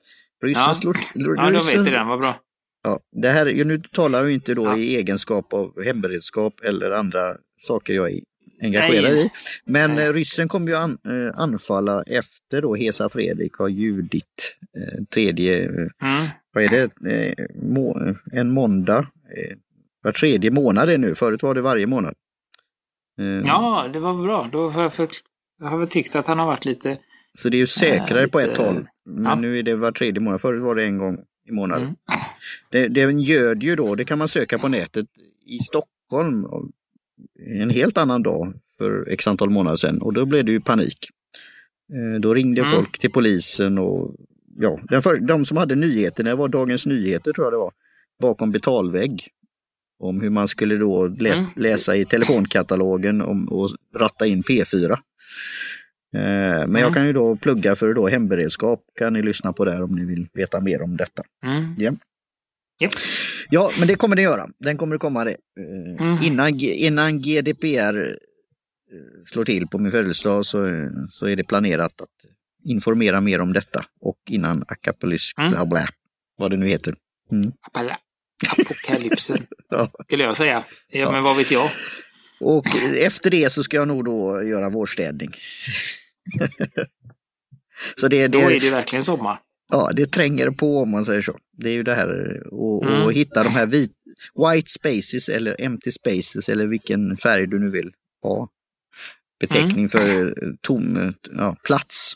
Ryssen 0.42 0.62
Ja. 0.66 0.74
slår, 0.74 0.96
Ja, 1.14 1.50
de 1.50 1.52
vet 1.52 1.84
det 1.84 1.90
den, 1.90 2.06
vad 2.06 2.18
bra. 2.20 2.40
Ja, 2.84 3.00
det 3.12 3.28
här, 3.28 3.64
nu 3.64 3.78
talar 3.78 4.24
ju 4.24 4.32
inte 4.34 4.54
då 4.54 4.64
Ja. 4.64 4.76
i 4.76 4.96
egenskap 4.96 5.52
av 5.52 5.84
hemberedskap 5.84 6.60
eller 6.60 6.90
andra 6.90 7.36
saker 7.60 7.92
jag 7.94 8.20
är 8.60 8.64
engagerad 8.66 9.12
Nej. 9.14 9.26
i. 9.26 9.30
Men 9.64 9.94
Nej. 9.94 10.06
eh, 10.06 10.12
ryssen 10.12 10.48
kommer 10.48 10.68
ju 10.68 10.76
an, 10.76 10.98
eh, 11.04 11.40
anfalla 11.40 12.02
efter 12.02 12.62
då 12.62 12.74
Hesa 12.74 13.08
Fredrik 13.08 13.52
har 13.54 13.68
ljudit 13.68 14.56
eh, 14.76 15.04
tredje, 15.04 15.64
Mm. 15.64 16.26
vad 16.52 16.64
är 16.64 16.68
det, 16.68 16.90
må, 17.62 18.14
en 18.32 18.50
måndag. 18.52 19.06
Var 20.02 20.12
tredje 20.12 20.50
månad 20.50 20.88
är 20.88 20.98
nu, 20.98 21.14
förut 21.14 21.42
var 21.42 21.54
det 21.54 21.60
varje 21.60 21.86
månad. 21.86 22.14
Ja, 23.46 23.90
det 23.92 23.98
var 24.00 24.22
bra. 24.22 24.48
Då 24.52 24.68
har 24.68 24.82
jag, 24.82 24.92
för, 24.94 25.08
jag 25.60 25.66
har 25.66 25.78
väl 25.78 25.88
tyckt 25.88 26.16
att 26.16 26.26
han 26.26 26.38
har 26.38 26.46
varit 26.46 26.64
lite... 26.64 26.98
Så 27.32 27.48
det 27.48 27.56
är 27.56 27.58
ju 27.58 27.66
säkrare 27.66 28.22
Eh, 28.22 28.28
på 28.28 28.40
ett 28.40 28.48
lite- 28.48 28.62
håll. 28.62 28.86
Men 29.06 29.24
ja. 29.24 29.34
nu 29.34 29.58
är 29.58 29.62
det 29.62 29.74
var 29.74 29.92
tredje 29.92 30.20
månad, 30.20 30.40
förut 30.40 30.62
var 30.62 30.74
det 30.74 30.84
en 30.84 30.98
gång 30.98 31.18
i 31.48 31.52
månaden. 31.52 31.84
Mm. 31.84 31.96
Det, 32.70 32.88
det 32.88 33.12
göd 33.22 33.62
ju 33.62 33.76
då, 33.76 33.94
det 33.94 34.04
kan 34.04 34.18
man 34.18 34.28
söka 34.28 34.58
på 34.58 34.68
nätet, 34.68 35.06
i 35.46 35.58
Stockholm 35.58 36.44
en 37.60 37.70
helt 37.70 37.98
annan 37.98 38.22
dag 38.22 38.54
för 38.78 39.08
x 39.08 39.26
antal 39.26 39.50
månader 39.50 39.76
sedan 39.76 39.98
och 40.02 40.12
då 40.12 40.24
blev 40.26 40.44
det 40.44 40.52
ju 40.52 40.60
panik. 40.60 40.98
Eh, 41.92 42.20
Då 42.20 42.34
ringde 42.34 42.60
Mm. 42.60 42.72
folk 42.72 42.98
till 42.98 43.10
polisen 43.12 43.78
och 43.78 44.14
ja, 44.58 44.78
den 44.82 45.02
för, 45.02 45.16
de 45.16 45.44
som 45.44 45.56
hade 45.56 45.74
nyheterna, 45.74 46.30
det 46.30 46.36
var 46.36 46.48
Dagens 46.48 46.86
Nyheter 46.86 47.32
tror 47.32 47.46
jag 47.46 47.52
det 47.52 47.56
var, 47.58 47.72
bakom 48.22 48.52
betalvägg. 48.52 49.28
Om 49.98 50.20
hur 50.20 50.30
man 50.30 50.48
skulle 50.48 50.76
då 50.76 51.06
lä, 51.06 51.32
Mm. 51.32 51.44
läsa 51.56 51.96
i 51.96 52.04
telefonkatalogen 52.04 53.20
om, 53.22 53.48
och 53.48 53.68
ratta 53.96 54.26
in 54.26 54.42
P4. 54.42 54.92
Eh, 54.92 54.98
Men 56.12 56.62
Mm. 56.62 56.82
jag 56.82 56.94
kan 56.94 57.06
ju 57.06 57.12
då 57.12 57.36
plugga 57.36 57.76
för 57.76 57.94
då 57.94 58.08
hemberedskap, 58.08 58.80
kan 58.98 59.12
ni 59.12 59.22
lyssna 59.22 59.52
på 59.52 59.64
där 59.64 59.82
om 59.82 59.94
ni 59.94 60.04
vill 60.04 60.28
veta 60.32 60.60
mer 60.60 60.82
om 60.82 60.96
detta. 60.96 61.22
Mm. 61.44 61.74
Ja. 61.78 61.92
Japp. 62.80 62.92
Ja, 63.50 63.70
men 63.78 63.88
det 63.88 63.94
kommer 63.94 64.16
det 64.16 64.22
göra. 64.22 64.48
Den 64.58 64.76
kommer 64.78 64.94
det 64.94 64.98
komma 64.98 65.24
det. 65.24 65.30
Eh, 65.30 65.36
Mm. 66.06 66.22
Innan, 66.24 66.60
innan 66.60 67.22
GDPR 67.22 67.96
eh, 67.98 68.14
slår 69.26 69.44
till 69.44 69.66
på 69.66 69.78
min 69.78 69.92
födelsedag 69.92 70.46
så, 70.46 70.88
så 71.10 71.26
är 71.26 71.36
det 71.36 71.44
planerat 71.44 72.00
att 72.00 72.08
informera 72.64 73.20
mer 73.20 73.42
om 73.42 73.52
detta. 73.52 73.84
Och 74.00 74.18
innan 74.30 74.64
Akapolysk, 74.68 75.38
Mm. 75.38 75.50
bla 75.52 75.66
bla, 75.66 75.80
vad 76.36 76.50
det 76.50 76.56
nu 76.56 76.68
heter. 76.68 76.94
Apala- 77.72 77.96
Apokalypsen, 78.58 79.46
Ja. 79.70 79.90
skulle 80.04 80.24
jag 80.24 80.36
säga. 80.36 80.64
Ja, 80.88 81.00
Ja. 81.00 81.12
men 81.12 81.22
vad 81.22 81.36
vet 81.36 81.50
jag? 81.50 81.70
Och 82.40 82.66
efter 82.98 83.30
det 83.30 83.52
så 83.52 83.62
ska 83.62 83.76
jag 83.76 83.88
nog 83.88 84.04
då 84.04 84.42
göra 84.42 84.70
vårstädning. 84.70 85.30
så 88.00 88.08
det, 88.08 88.28
Då 88.28 88.38
är 88.38 88.50
det, 88.50 88.58
det 88.58 88.70
verkligen 88.70 89.02
sommar. 89.02 89.38
Ja, 89.68 89.90
det 89.92 90.06
tränger 90.06 90.50
på 90.50 90.78
om 90.78 90.90
man 90.90 91.04
säger 91.04 91.22
så. 91.22 91.38
Det 91.52 91.70
är 91.70 91.74
ju 91.74 91.82
det 91.82 91.94
här 91.94 92.40
och, 92.54 92.84
Mm. 92.86 93.02
och 93.02 93.12
hitta 93.12 93.42
de 93.44 93.48
här 93.50 93.66
vit, 93.66 93.92
white 94.54 94.68
spaces 94.70 95.28
eller 95.28 95.60
empty 95.60 95.90
spaces 95.90 96.48
eller 96.48 96.66
vilken 96.66 97.16
färg 97.16 97.46
du 97.46 97.58
nu 97.58 97.70
vill 97.70 97.92
ha. 98.22 98.48
Beteckning 99.40 99.78
Mm. 99.78 99.88
för 99.88 100.34
tom 100.60 101.14
ja, 101.32 101.56
plats. 101.64 102.12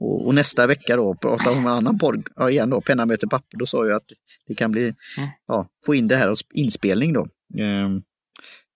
Och, 0.00 0.26
och 0.26 0.34
nästa 0.34 0.66
vecka 0.66 0.96
då 0.96 1.14
pratar 1.14 1.50
om 1.50 1.58
en 1.58 1.66
annan 1.72 1.98
podd, 1.98 2.28
ja, 2.36 2.50
igen 2.50 2.70
då, 2.70 2.80
penna 2.80 3.06
möter 3.06 3.26
papper. 3.26 3.58
Då 3.58 3.66
sa 3.66 3.86
jag 3.86 3.96
att 3.96 4.12
det 4.46 4.54
kan 4.54 4.70
bli, 4.72 4.82
Mm. 4.82 5.28
ja, 5.46 5.68
få 5.86 5.94
in 5.94 6.08
det 6.08 6.16
här 6.16 6.28
hos 6.28 6.40
inspelning 6.54 7.12
då. 7.12 7.28
Ehm, 7.58 8.02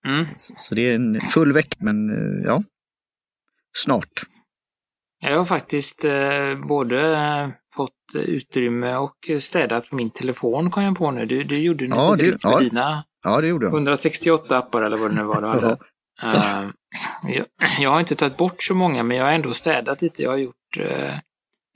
Mm. 0.07 0.27
så, 0.37 0.55
så 0.57 0.75
det 0.75 0.83
är 0.91 0.95
en 0.95 1.21
full 1.21 1.53
vecka, 1.53 1.77
men 1.81 2.11
eh, 2.11 2.45
ja, 2.47 2.63
snart. 3.77 4.23
Jag 5.23 5.39
har 5.39 5.45
faktiskt 5.45 6.05
eh, 6.05 6.55
både 6.67 7.53
fått 7.75 7.91
utrymme 8.15 8.97
och 8.97 9.17
städat 9.41 9.91
på 9.91 9.97
min 9.97 10.11
telefon 10.11 10.71
kom 10.71 10.83
jag 10.83 10.97
på 10.99 11.11
nu. 11.11 11.27
Du, 11.27 11.45
du 11.45 11.59
gjorde 11.59 11.87
något 11.89 11.99
Ja, 11.99 12.17
direkt 12.17 12.45
med 12.45 12.53
ja. 12.53 12.59
dina 12.59 13.05
Ja, 13.25 13.41
det 13.41 13.47
gjorde 13.47 13.67
jag. 13.67 13.73
168 13.73 14.59
appar 14.59 14.83
eller 14.83 14.97
vad 14.97 15.11
det 15.11 15.15
nu 15.17 15.23
var 15.23 15.41
du 15.41 15.47
hade. 15.49 15.77
Eh, 16.23 16.69
jag, 17.23 17.47
jag 17.81 17.91
har 17.91 18.01
inte 18.01 18.15
tagit 18.15 18.37
bort 18.37 18.63
så 18.63 18.75
många 18.75 19.03
men 19.03 19.17
jag 19.17 19.25
har 19.25 19.33
ändå 19.33 19.55
städat 19.55 20.03
lite. 20.03 20.23
Jag 20.23 20.31
har 20.31 20.37
gjort 20.37 20.77
eh, 20.81 21.15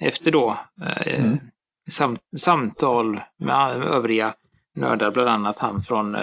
efter 0.02 0.30
då 0.30 0.59
eh, 0.82 1.24
Mm. 1.24 1.38
sam, 1.90 2.18
samtal 2.37 3.20
med 3.38 3.82
övriga 3.82 4.35
nördar, 4.74 5.11
bland 5.11 5.28
annat 5.28 5.59
han 5.59 5.82
från 5.82 6.16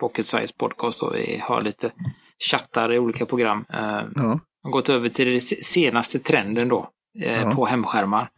Pocket 0.00 0.26
Size 0.26 0.54
Podcast 0.58 1.02
och 1.02 1.14
vi 1.14 1.40
har 1.44 1.60
lite 1.62 1.90
chattar 2.50 2.92
i 2.92 2.98
olika 2.98 3.26
program. 3.26 3.64
Ja, 3.68 4.40
har 4.66 4.72
gått 4.72 4.88
över 4.88 5.08
till 5.08 5.30
den 5.30 5.40
senaste 5.40 6.18
trenden 6.18 6.68
då 6.68 6.90
eh, 7.22 7.54
på 7.56 7.66
hemskärmar. 7.66 8.28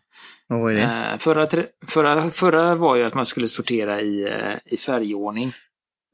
och 0.48 0.60
vad 0.60 0.72
är 0.72 0.76
det? 0.76 0.82
Eh, 1.12 1.18
förra, 1.18 1.46
förra, 1.86 2.30
förra 2.30 2.74
var 2.74 2.96
ju 2.96 3.02
att 3.04 3.14
man 3.14 3.26
skulle 3.26 3.48
sortera 3.48 4.00
i, 4.00 4.24
eh, 4.28 4.54
i 4.64 4.76
färgordning. 4.76 5.52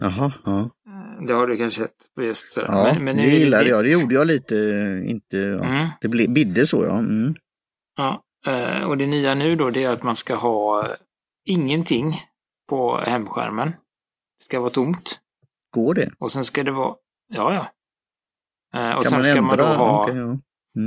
Jaha, 0.03 0.33
ja. 0.45 0.61
Eh, 0.61 1.27
Det 1.27 1.33
har 1.35 1.47
du 1.47 1.57
kanske 1.57 1.81
sett. 1.83 1.95
just 2.21 2.53
sådär. 2.53 2.69
ja 2.73 2.85
Men- 2.95 3.05
men 3.05 3.17
det 3.17 3.23
nu- 3.23 3.29
gillade 3.29 3.69
jag. 3.69 3.85
Det 3.85 3.91
gjorde 3.91 4.15
jag 4.15 4.27
lite, 4.27 4.57
eh, 4.59 5.11
inte, 5.11 5.37
ja. 5.37 5.65
Mm. 5.65 5.89
det 6.01 6.09
bidde 6.29 6.67
så 6.67 6.85
ja. 6.85 6.99
Mm. 6.99 7.35
Ja, 7.97 8.23
och 8.87 8.97
det 8.99 9.07
nya 9.07 9.35
nu 9.35 9.57
då 9.57 9.71
det 9.71 9.85
är 9.85 9.89
att 9.89 10.03
man 10.03 10.17
ska 10.17 10.35
ha 10.35 10.89
ingenting 11.47 12.21
på 12.69 12.97
hemskärmen. 12.97 13.69
Det 14.39 14.45
ska 14.45 14.61
vara 14.61 14.71
tomt. 14.71 15.21
Går 15.71 15.95
det? 15.95 16.11
Och 16.19 16.33
sen 16.33 16.45
ska 16.45 16.63
det 16.63 16.71
vara, 16.73 16.95
ja 17.29 17.55
ja. 17.55 17.67
Eh, 18.75 18.91
Och 18.97 19.03
Kan 19.05 19.11
sen 19.11 19.23
ska 19.23 19.43
man 19.43 19.59
då 19.59 19.65
ha, 19.65 20.03
Okej, 20.03 20.17
ja. 20.17 20.23
Mm. 20.23 20.41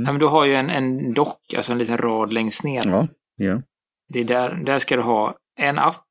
ja, 0.04 0.12
men 0.12 0.18
du 0.18 0.26
har 0.26 0.44
ju 0.44 0.54
en, 0.54 0.70
en 0.70 1.14
dock, 1.14 1.54
alltså 1.56 1.72
en 1.72 1.78
liten 1.78 1.98
rad 1.98 2.32
längst 2.32 2.64
ner. 2.64 2.82
Ja, 2.86 3.06
ja. 3.36 3.62
Det 4.08 4.20
är 4.20 4.24
där, 4.24 4.54
där 4.54 4.78
ska 4.78 4.96
du 4.96 5.02
ha 5.02 5.34
en 5.58 5.78
app. 5.78 6.04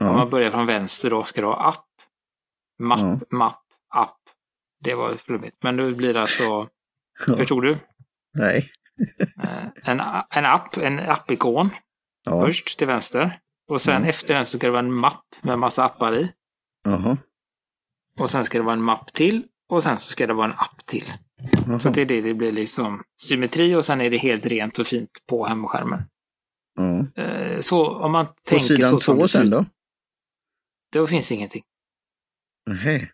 Om 0.00 0.06
ja. 0.06 0.12
man 0.12 0.30
börjar 0.30 0.50
från 0.50 0.66
vänster 0.66 1.10
då 1.10 1.24
ska 1.24 1.40
du 1.40 1.46
ha 1.46 1.56
app, 1.68 1.86
mapp, 2.78 3.00
Ja. 3.00 3.36
mapp, 3.36 3.62
app. 3.94 4.18
Det 4.80 4.94
var 4.94 5.16
flummigt. 5.16 5.56
Men 5.62 5.76
nu 5.76 5.94
blir 5.94 6.14
det 6.14 6.20
alltså, 6.20 6.44
Ja. 7.26 7.36
förstod 7.36 7.62
du? 7.62 7.78
Nej. 8.34 8.70
Eh, 9.44 9.64
En, 9.90 10.00
en 10.30 10.44
app, 10.46 10.76
en 10.76 10.98
appikon 10.98 11.70
Ja. 12.24 12.44
först 12.46 12.78
till 12.78 12.86
vänster. 12.86 13.38
Och 13.68 13.80
sen 13.82 13.96
Mm. 13.96 14.08
efter 14.08 14.34
den 14.34 14.46
så 14.46 14.58
ska 14.58 14.66
det 14.66 14.70
vara 14.70 14.78
en 14.84 14.92
mapp 14.92 15.24
med 15.42 15.58
massa 15.58 15.84
appar 15.84 16.14
i. 16.16 16.32
Jaha. 16.84 17.16
Och 18.18 18.30
sen 18.30 18.44
ska 18.44 18.58
det 18.58 18.64
vara 18.64 18.74
en 18.74 18.82
mapp 18.82 19.12
till. 19.12 19.44
Och 19.72 19.82
sen 19.82 19.98
så 19.98 20.06
ska 20.08 20.26
det 20.26 20.34
vara 20.34 20.46
en 20.52 20.58
app 20.58 20.86
till. 20.86 21.12
Jaha. 21.66 21.78
Så 21.80 21.88
det 21.90 22.00
är 22.02 22.06
det, 22.06 22.20
det 22.20 22.34
blir 22.34 22.52
liksom 22.52 23.02
symmetri 23.22 23.74
och 23.74 23.84
sen 23.84 24.00
är 24.00 24.10
det 24.10 24.18
helt 24.18 24.46
rent 24.46 24.78
och 24.78 24.86
fint 24.86 25.10
på 25.28 25.46
hemskärmen. 25.46 26.02
Eh, 27.16 27.60
Så 27.60 27.86
om 27.96 28.12
man 28.12 28.26
På 28.26 28.32
tänker 28.44 28.66
så 28.66 28.74
sidan 28.76 29.00
som 29.00 29.16
två 29.18 29.28
sen 29.28 29.50
då? 29.50 29.64
Då 30.92 31.06
finns 31.06 31.32
ingenting. 31.32 31.62
Nej. 32.70 33.10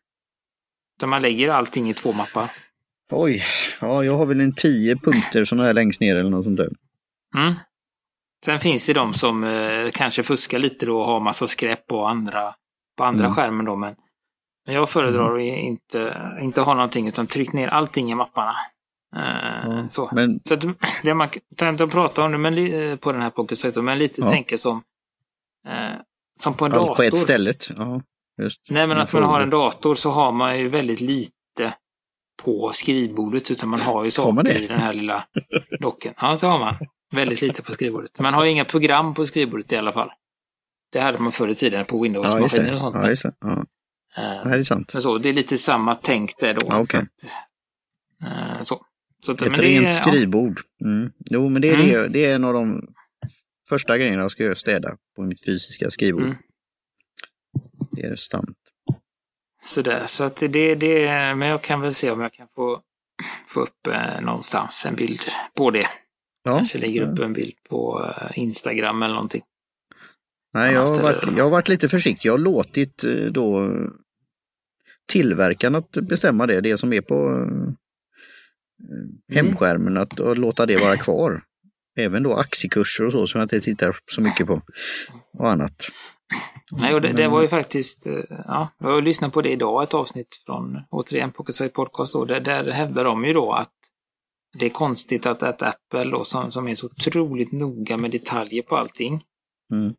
Utan 0.98 1.08
man 1.08 1.22
lägger 1.22 1.48
allting 1.48 1.90
i 1.90 1.94
två 1.94 2.12
mappar. 2.12 2.52
Oj, 3.12 3.44
ja 3.80 4.04
jag 4.04 4.18
har 4.18 4.26
väl 4.26 4.40
en 4.40 4.54
tio 4.54 4.96
punkter 4.96 5.44
sådana 5.44 5.64
här 5.66 5.74
längst 5.74 6.00
ner 6.00 6.16
eller 6.16 6.30
något 6.30 6.44
sånt 6.44 6.56
där. 6.56 6.70
Mm. 7.36 7.54
Sen 8.44 8.60
finns 8.60 8.86
det 8.86 8.92
de 8.92 9.14
som 9.14 9.44
eh, 9.44 9.90
kanske 9.90 10.22
fuskar 10.22 10.58
lite 10.58 10.86
då 10.86 10.98
och 11.00 11.06
har 11.06 11.20
massa 11.20 11.46
skräp 11.46 11.86
på 11.86 12.06
andra, 12.06 12.54
på 12.96 13.04
andra 13.04 13.24
Mm. 13.26 13.34
skärmen 13.36 13.64
då. 13.64 13.76
Men, 13.76 13.94
men 14.68 14.74
jag 14.76 14.90
föredrar 14.90 15.34
att 15.36 15.42
inte, 15.42 16.32
inte 16.42 16.60
ha 16.60 16.74
någonting 16.74 17.08
utan 17.08 17.26
tryck 17.26 17.52
ner 17.52 17.68
allting 17.68 18.10
i 18.10 18.14
mapparna. 18.14 18.54
Eh, 19.16 19.22
Ja. 19.64 19.88
Så. 19.88 20.10
Men 20.12 20.40
Så 20.44 20.54
att 20.54 20.60
det 21.02 21.14
man 21.14 21.28
kan 21.56 21.68
inte 21.68 21.86
prata 21.86 22.24
om 22.24 22.32
det 22.32 22.38
men, 22.38 22.54
li- 22.54 22.96
på 22.96 23.12
den 23.12 23.22
här 23.22 23.30
Pocket 23.30 23.58
Size, 23.58 23.82
men 23.82 23.98
lite 23.98 24.20
Ja. 24.20 24.28
tänker 24.28 24.56
som, 24.56 24.82
eh, 25.68 26.00
som 26.40 26.54
på 26.54 26.64
en 26.66 26.72
allt 26.72 26.80
dator. 26.80 26.94
på 26.94 27.02
ett 27.02 27.18
ställe. 27.18 27.54
Ja, 27.76 28.02
just. 28.42 28.60
Nej 28.70 28.86
men 28.86 28.98
att 28.98 29.12
man 29.12 29.22
har 29.22 29.40
en 29.40 29.50
dator 29.50 29.94
så 29.94 30.10
har 30.10 30.32
man 30.32 30.58
ju 30.58 30.68
väldigt 30.68 31.00
lite 31.00 31.74
på 32.44 32.70
skrivbordet 32.74 33.50
utan 33.50 33.68
man 33.68 33.80
har 33.80 34.04
ju 34.04 34.10
saker 34.10 34.58
i 34.58 34.66
den 34.66 34.80
här 34.80 34.92
lilla 34.92 35.24
docken. 35.80 36.14
Ja, 36.20 36.36
så 36.36 36.46
har 36.48 36.58
man. 36.58 36.74
Väldigt 37.14 37.40
lite 37.42 37.62
på 37.62 37.72
skrivbordet. 37.72 38.18
Man 38.18 38.34
har 38.34 38.44
ju 38.44 38.50
inga 38.50 38.64
program 38.64 39.14
på 39.14 39.26
skrivbordet 39.26 39.72
i 39.72 39.76
alla 39.76 39.92
fall. 39.92 40.10
Det 40.92 41.00
hade 41.00 41.18
man 41.18 41.32
förr 41.32 41.48
i 41.48 41.54
tiden 41.54 41.84
på 41.84 41.96
Ja, 41.96 42.02
Windows-maskiner 42.02 42.64
det. 42.66 42.74
och 42.74 42.80
sånt. 42.80 43.36
Ja, 43.40 43.64
det. 44.18 44.40
Eh, 44.44 44.50
det 44.50 44.58
är 44.58 44.62
sant. 44.62 44.90
Så, 45.02 45.18
det 45.18 45.28
är 45.28 45.32
lite 45.32 45.58
samma 45.58 45.94
tänk 45.94 46.38
där 46.38 46.54
då. 46.54 46.66
Ja, 46.68 46.80
okej. 46.80 47.06
Eh, 48.26 48.62
Så. 48.62 48.84
så 49.22 49.32
att, 49.32 49.42
Ett 49.42 49.50
men 49.50 49.60
det 49.60 49.66
rent 49.66 49.86
ja. 49.86 49.92
skrivbord. 49.92 50.60
Mm. 50.84 51.12
Jo, 51.24 51.48
men 51.48 51.62
det 51.62 51.68
är, 51.68 51.74
Mm. 51.74 51.86
det, 51.88 52.08
det 52.08 52.24
är 52.26 52.34
en 52.34 52.44
av 52.44 52.52
de 52.52 52.88
första 53.68 53.98
grejen 53.98 54.18
jag 54.18 54.30
ska 54.30 54.42
göra 54.42 54.54
städa 54.54 54.96
på 55.16 55.22
mitt 55.22 55.44
fysiska 55.44 55.90
skrivbord. 55.90 56.22
Mm. 56.22 56.36
Det 57.90 58.02
är 58.02 58.16
sant. 58.16 58.56
Sådär, 59.62 60.02
så 60.06 60.24
att 60.24 60.36
det, 60.36 60.74
det, 60.74 61.06
men 61.34 61.48
jag 61.48 61.62
kan 61.62 61.80
väl 61.80 61.94
se 61.94 62.10
om 62.10 62.20
jag 62.20 62.32
kan 62.32 62.48
få, 62.54 62.82
få 63.48 63.60
upp 63.60 63.86
eh, 63.86 64.20
någonstans 64.20 64.86
en 64.86 64.94
bild 64.96 65.20
på 65.56 65.70
det. 65.70 65.88
Ja. 66.42 66.56
Kanske 66.56 66.78
lägger 66.78 67.02
upp 67.02 67.18
en 67.18 67.32
bild 67.32 67.54
på 67.68 68.12
eh, 68.20 68.38
Instagram 68.38 69.02
eller 69.02 69.14
någonting. 69.14 69.42
Nej, 70.54 70.72
jag 70.72 70.86
har, 70.86 71.02
varit, 71.02 71.26
det. 71.26 71.32
jag 71.36 71.44
har 71.44 71.50
varit 71.50 71.68
lite 71.68 71.88
försiktig. 71.88 72.28
Jag 72.28 72.32
har 72.32 72.38
låtit 72.38 73.04
då 73.30 73.70
tillverkaren 75.08 75.74
att 75.74 75.90
bestämma 75.90 76.46
det, 76.46 76.60
det 76.60 76.78
som 76.78 76.92
är 76.92 77.00
på 77.00 77.46
eh, 78.80 79.34
hemskärmen, 79.34 79.96
att, 79.96 80.20
att 80.20 80.38
låta 80.38 80.66
det 80.66 80.76
vara 80.76 80.96
kvar. 80.96 81.42
Även 81.98 82.22
då 82.22 82.34
aktiekurser 82.34 83.06
och 83.06 83.12
så 83.12 83.26
som 83.26 83.38
jag 83.38 83.44
inte 83.44 83.60
tittar 83.60 83.96
så 84.10 84.20
mycket 84.20 84.46
på. 84.46 84.62
Och 85.38 85.50
annat. 85.50 85.86
Nej, 86.80 86.94
och 86.94 87.00
det, 87.00 87.12
det 87.12 87.28
var 87.28 87.42
ju 87.42 87.48
faktiskt, 87.48 88.06
eh, 88.06 88.22
ja, 88.28 88.68
jag 88.78 88.88
har 88.88 89.02
lyssnat 89.02 89.32
på 89.32 89.42
det 89.42 89.50
idag, 89.50 89.82
ett 89.82 89.94
avsnitt 89.94 90.42
från, 90.46 90.78
återigen, 90.90 91.32
Pocketside 91.32 91.72
Podcast 91.72 92.12
då, 92.12 92.24
där, 92.24 92.40
där 92.40 92.70
hävdar 92.70 93.04
de 93.04 93.24
ju 93.24 93.32
då 93.32 93.52
att 93.52 93.74
det 94.58 94.66
är 94.66 94.70
konstigt 94.70 95.26
att, 95.26 95.42
att 95.42 95.62
Apple 95.62 96.04
då, 96.04 96.24
som, 96.24 96.50
som 96.50 96.68
är 96.68 96.74
så 96.74 96.86
otroligt 96.86 97.52
noga 97.52 97.96
med 97.96 98.10
detaljer 98.10 98.62
på 98.62 98.76
allting, 98.76 99.22
Mm. 99.72 99.94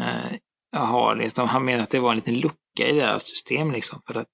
eh, 0.00 0.38
har 0.72 1.16
liksom, 1.16 1.48
han 1.48 1.64
menar 1.64 1.82
att 1.82 1.90
det 1.90 2.00
var 2.00 2.10
en 2.10 2.16
liten 2.16 2.40
lucka 2.40 2.56
i 2.86 2.92
deras 2.92 3.22
system 3.22 3.72
liksom, 3.72 4.02
för 4.06 4.14
att 4.14 4.26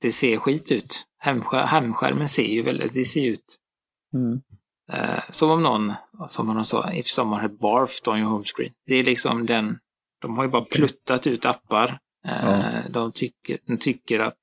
det 0.00 0.12
ser 0.12 0.36
skit 0.36 0.72
ut. 0.72 1.04
Hemskär, 1.18 1.62
hemskärmen 1.66 2.28
ser 2.28 2.42
ju 2.52 2.62
väldigt, 2.62 2.94
det 2.94 3.04
ser 3.04 3.26
ut 3.26 3.56
Mm. 4.14 4.40
eh, 4.92 5.22
som 5.30 5.50
om 5.50 5.62
någon, 5.62 5.92
som 6.28 6.46
de 6.54 6.64
sa, 6.64 6.92
if 6.92 7.06
someone 7.06 7.42
had 7.42 7.58
barfed 7.58 8.08
on 8.12 8.18
your 8.18 8.30
home 8.30 8.44
screen. 8.44 8.72
Det 8.86 8.94
är 8.94 9.04
liksom 9.04 9.46
den, 9.46 9.78
de 10.22 10.36
har 10.36 10.44
ju 10.44 10.50
bara 10.50 10.64
pluttat 10.64 11.26
ut 11.26 11.44
appar. 11.44 11.98
Eh, 12.24 12.32
Ja. 12.44 12.82
de, 12.90 13.12
tycker, 13.12 13.58
de 13.66 13.76
tycker 13.78 14.20
att 14.20 14.36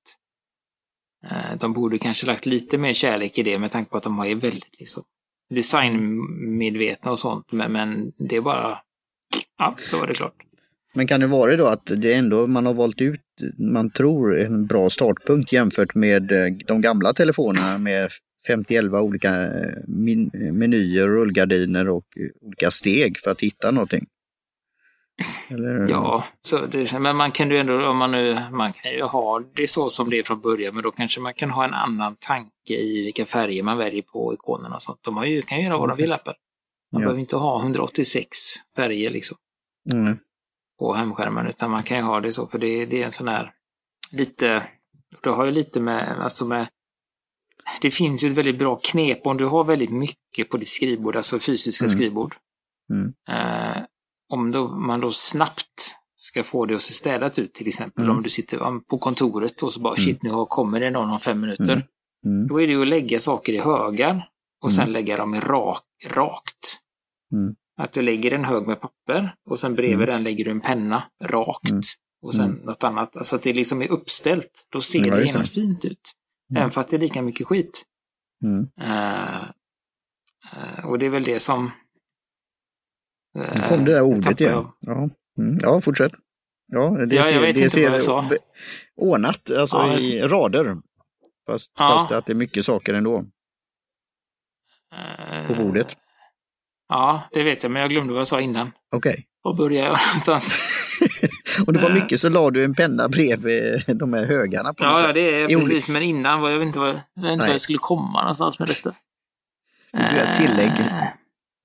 eh, 1.32 1.56
de 1.60 1.73
borde 1.73 1.97
kanske 1.97 2.28
lagt 2.28 2.45
lite 2.45 2.78
mer 2.78 2.93
kärlek 2.93 3.38
i 3.38 3.43
det 3.43 3.60
med 3.60 3.71
tanke 3.71 3.91
på 3.91 3.97
att 3.97 4.04
de 4.04 4.19
är 4.19 4.36
väldigt 4.36 4.80
liksom 4.80 5.04
designmedvetna 5.50 7.12
och 7.12 7.19
sånt. 7.19 7.52
Men, 7.52 7.71
men 7.71 8.12
det 8.30 8.36
är 8.36 8.41
bara, 8.41 8.82
ja, 9.58 9.76
så 9.78 10.00
var 10.00 10.08
det 10.08 10.13
klart. 10.13 10.36
Men 10.97 11.07
kan 11.07 11.19
det 11.19 11.27
vara 11.27 11.55
då 11.55 11.67
att 11.67 11.86
det 11.86 12.13
ändå 12.13 12.47
man 12.47 12.65
har 12.65 12.73
valt 12.73 13.01
ut, 13.01 13.21
man 13.57 13.89
tror, 13.89 14.39
en 14.39 14.65
bra 14.65 14.89
startpunkt 14.89 15.51
jämfört 15.51 15.95
med 15.95 16.31
eh, 16.31 16.53
de 16.67 16.81
gamla 16.81 17.13
telefonerna 17.13 17.77
med 17.77 18.10
50 18.47 18.89
olika 18.89 19.43
eh, 19.43 19.73
min, 19.88 20.31
menyer, 20.33 21.07
rullgardiner 21.07 21.89
och 21.89 22.05
eh, 22.19 22.47
olika 22.47 22.71
steg 22.71 23.17
för 23.23 23.31
att 23.31 23.41
hitta 23.41 23.71
någonting? 23.71 24.05
Eller, 25.49 25.89
Ja, 25.89 26.23
så 26.41 26.65
det, 26.65 26.99
men 26.99 27.15
man 27.15 27.31
kan 27.31 27.49
ju 27.51 27.57
ändå, 27.57 27.88
om 27.88 27.97
man 27.97 28.12
nu, 28.12 28.38
man 28.51 28.73
kan 28.73 28.91
ju 28.91 29.01
ha 29.03 29.43
det 29.55 29.67
så 29.69 29.89
som 29.89 30.10
det 30.10 30.19
är 30.19 30.23
från 30.23 30.41
början, 30.41 30.73
men 30.73 30.83
då 30.83 30.91
kanske 30.91 31.21
man 31.21 31.33
kan 31.33 31.49
ha 31.49 31.65
en 31.65 31.73
annan 31.73 32.15
tanke 32.19 32.73
i 32.73 33.03
vilka 33.03 33.25
färger 33.25 33.63
man 33.63 33.77
väljer 33.77 34.01
på 34.01 34.33
ikonerna 34.33 34.75
och 34.75 34.83
sånt. 34.83 34.99
De 35.03 35.17
har 35.17 35.25
ju, 35.25 35.41
kan 35.41 35.57
ju 35.57 35.63
göra 35.63 35.77
vad 35.77 35.89
de 35.89 35.97
vill, 35.97 36.12
Apple. 36.12 36.33
Man 36.91 37.01
Ja. 37.01 37.05
behöver 37.05 37.19
inte 37.21 37.36
ha 37.36 37.62
186 37.62 38.38
färger 38.75 39.10
liksom 39.10 39.38
Mm. 39.93 40.17
På 40.79 40.93
hemskärmen, 40.93 41.47
utan 41.47 41.71
man 41.71 41.83
kan 41.83 41.97
ju 41.97 42.03
ha 42.03 42.19
det 42.21 42.33
så, 42.33 42.47
för 42.47 42.59
det, 42.59 42.85
det 42.85 43.01
är 43.01 43.05
en 43.05 43.11
sån 43.11 43.27
här 43.27 43.53
lite, 44.11 44.67
det 45.23 45.29
har 45.29 45.45
ju 45.45 45.51
lite 45.51 45.79
med, 45.79 46.19
alltså 46.21 46.45
med 46.45 46.67
det 47.81 47.91
finns 47.91 48.23
ju 48.23 48.27
ett 48.27 48.33
väldigt 48.37 48.59
bra 48.59 48.79
knep 48.83 49.27
om 49.27 49.37
du 49.37 49.45
har 49.45 49.63
väldigt 49.63 49.91
mycket 49.91 50.49
på 50.49 50.57
ditt 50.57 50.67
skrivbord, 50.67 51.15
alltså 51.15 51.39
fysiska 51.39 51.85
Mm. 51.85 51.89
skrivbord. 51.97 52.35
Mm. 52.89 53.13
Eh, 53.29 53.83
om 54.29 54.51
då, 54.51 54.67
man 54.67 54.99
då 55.01 55.11
snabbt 55.11 55.95
ska 56.15 56.43
få 56.43 56.65
det 56.65 56.75
att 56.75 56.81
se 56.81 56.93
städat 56.93 57.39
ut, 57.39 57.53
till 57.53 57.67
exempel 57.67 58.03
Mm. 58.03 58.17
om 58.17 58.23
du 58.23 58.29
sitter 58.29 58.79
på 58.79 58.97
kontoret 58.97 59.61
och 59.63 59.73
så 59.73 59.79
bara 59.79 59.95
shit, 59.95 60.23
nu 60.23 60.29
har- 60.31 60.45
kommer 60.45 60.79
det 60.79 60.89
någon 60.89 61.09
om 61.09 61.19
fem 61.19 61.39
minuter. 61.41 61.73
Mm. 61.73 61.83
Mm. 62.25 62.47
Då 62.47 62.61
är 62.61 62.67
det 62.67 62.73
ju 62.73 62.81
att 62.81 62.87
lägga 62.87 63.19
saker 63.19 63.53
i 63.53 63.57
högar 63.57 64.29
och 64.63 64.71
sen 64.71 64.81
Mm. 64.83 64.93
lägga 64.93 65.17
dem 65.17 65.35
i 65.35 65.39
rak, 65.39 65.83
rakt. 66.07 66.79
Mm. 67.77 67.83
Att 67.85 67.93
du 67.93 68.01
lägger 68.01 68.31
en 68.33 68.45
hög 68.45 68.67
med 68.67 68.81
papper 68.81 69.35
och 69.49 69.59
sen 69.59 69.75
bredvid 69.75 70.07
den 70.07 70.23
lägger 70.23 70.45
du 70.45 70.51
en 70.51 70.61
penna 70.61 71.03
rakt. 71.23 71.69
Mm. 71.71 71.81
Och 72.21 72.35
sen 72.35 72.45
Mm. 72.51 72.65
något 72.65 72.83
annat. 72.83 73.17
Alltså 73.17 73.35
att 73.35 73.43
det 73.43 73.53
liksom 73.53 73.81
är 73.81 73.87
uppställt. 73.91 74.67
Då 74.71 74.81
ser 74.81 75.05
Ja, 75.07 75.15
det 75.15 75.25
genast 75.25 75.53
fint 75.53 75.85
ut. 75.85 76.11
Mm. 76.51 76.61
Även 76.61 76.71
fast 76.71 76.89
det 76.89 76.97
är 76.97 76.99
lika 76.99 77.21
mycket 77.21 77.47
skit. 77.47 77.83
Mm. 78.43 78.67
Eh, 78.81 79.41
eh, 80.53 80.85
och 80.85 80.99
det 80.99 81.05
är 81.05 81.09
väl 81.09 81.23
det 81.23 81.39
som... 81.39 81.71
eh, 83.39 83.55
Nu 83.61 83.67
kom 83.67 83.85
det 83.85 83.93
där 83.93 84.01
ordet 84.01 84.41
igen. 84.41 84.51
jag. 84.53 84.73
Ja, 84.79 85.09
mm. 85.39 85.57
ja 85.61 85.81
fortsätt. 85.81 86.11
Ja, 86.67 86.89
det 86.89 87.15
Ja, 87.15 87.21
jag 87.21 87.25
ser, 87.25 87.41
vet 87.41 87.55
det 87.55 87.61
inte 87.61 87.69
ser 87.69 87.83
vad 87.89 87.93
jag 87.93 88.01
sa. 88.01 88.29
ordnat, 88.95 89.51
alltså 89.51 89.77
Ja, 89.77 89.97
i 89.97 90.21
rader. 90.21 90.77
Fast, 91.45 91.71
Ja. 91.77 91.87
fast 91.87 92.11
att 92.11 92.25
det 92.25 92.33
är 92.33 92.35
mycket 92.35 92.65
saker 92.65 92.93
ändå 92.93 93.25
Eh, 94.93 95.47
på 95.47 95.55
bordet. 95.63 95.97
Ja, 96.89 97.21
det 97.32 97.43
vet 97.43 97.63
jag, 97.63 97.71
men 97.71 97.82
jag 97.82 97.91
glömde 97.91 98.13
vad 98.13 98.19
jag 98.19 98.28
sa 98.28 98.41
innan. 98.41 98.71
Okej. 98.95 99.26
Var 99.41 99.54
började 99.54 99.88
jag 99.88 99.97
någonstans? 100.08 100.56
Om 101.67 101.73
det 101.73 101.80
var 101.80 101.89
Eh. 101.89 101.95
mycket 101.95 102.19
så 102.19 102.30
la 102.30 102.50
du 102.50 102.63
en 102.63 102.76
penna 102.76 103.10
bredvid 103.10 103.84
de 103.97 104.13
här 104.13 104.26
högarna. 104.26 104.73
På 104.73 104.84
Ja, 104.84 105.13
det 105.13 105.41
är 105.41 105.47
precis, 105.60 105.89
men 105.89 106.02
innan 106.02 106.41
var 106.41 106.50
jag 106.50 106.63
inte, 106.63 106.80
vad, 106.80 106.89
jag 107.13 107.21
vet 107.23 107.32
inte 107.32 107.45
var 107.45 107.52
jag 107.52 107.62
skulle 107.62 107.80
komma 107.80 108.21
någonstans 108.21 108.60
med 108.60 108.67
detta. 108.67 108.93
Du 109.93 110.06
får 110.06 110.17
göra 110.17 110.30
ett 110.32 110.38
tillägg 110.38 110.71
Eh, 110.80 111.04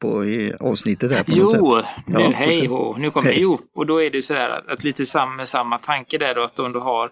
på 0.01 0.25
avsnittet 0.61 1.13
här 1.13 1.25
på 1.25 1.31
något 1.31 1.51
sätt. 1.51 1.61
Jo, 1.63 1.77
nu, 2.07 2.21
Ja, 2.21 2.31
hej 2.35 2.67
hå, 2.67 2.97
nu 2.99 3.11
kommer 3.11 3.31
Hej. 3.31 3.39
Jo, 3.43 3.61
och 3.75 3.87
då 3.87 4.03
är 4.03 4.11
det 4.11 4.23
sådär 4.23 4.51
att, 4.51 4.69
att 4.69 4.85
lite 4.85 5.05
sam, 5.07 5.37
med 5.37 5.49
samma 5.49 5.79
tanke 5.79 6.19
där 6.19 6.35
då, 6.35 6.43
att 6.43 6.59
om 6.59 6.73
du 6.73 6.79
har 6.79 7.11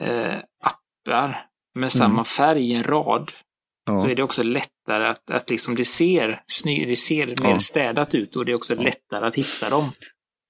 eh, 0.00 0.34
appar 0.64 1.46
med 1.74 1.92
samma 1.92 2.24
färg 2.24 2.70
i 2.70 2.74
en 2.74 2.84
rad, 2.84 3.30
så 3.30 3.92
Mm. 3.92 4.04
Ja. 4.04 4.10
är 4.10 4.14
det 4.14 4.22
också 4.22 4.42
lättare 4.88 5.08
att, 5.08 5.30
att 5.30 5.50
liksom 5.50 5.74
det 5.74 5.84
ser, 5.84 6.42
sny, 6.46 6.84
det 6.86 6.96
ser 6.96 7.26
mer 7.26 7.34
Ja. 7.42 7.58
städat 7.58 8.14
ut 8.14 8.36
och 8.36 8.44
det 8.44 8.52
är 8.52 8.56
också 8.56 8.74
lättare 8.74 9.26
att 9.26 9.34
hitta 9.34 9.70
dem. 9.70 9.82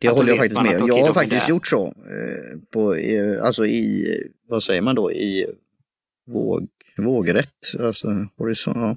Det 0.00 0.08
håller 0.08 0.28
jag 0.28 0.38
faktiskt 0.38 0.62
med 0.62 0.74
att 0.76 0.82
om. 0.82 0.88
Jag 0.88 1.06
har 1.06 1.14
faktiskt 1.14 1.48
gjort 1.48 1.66
så. 1.66 1.86
eh, 1.86 2.58
På, 2.72 2.94
eh, 2.94 3.42
alltså 3.44 3.66
i, 3.66 4.06
vad 4.48 4.62
säger 4.62 4.80
man 4.82 4.94
då, 4.94 5.12
i 5.12 5.46
våg, 6.26 6.68
vågrätt, 6.96 7.74
alltså 7.80 8.08
horisont. 8.36 8.76
Ja. 8.76 8.90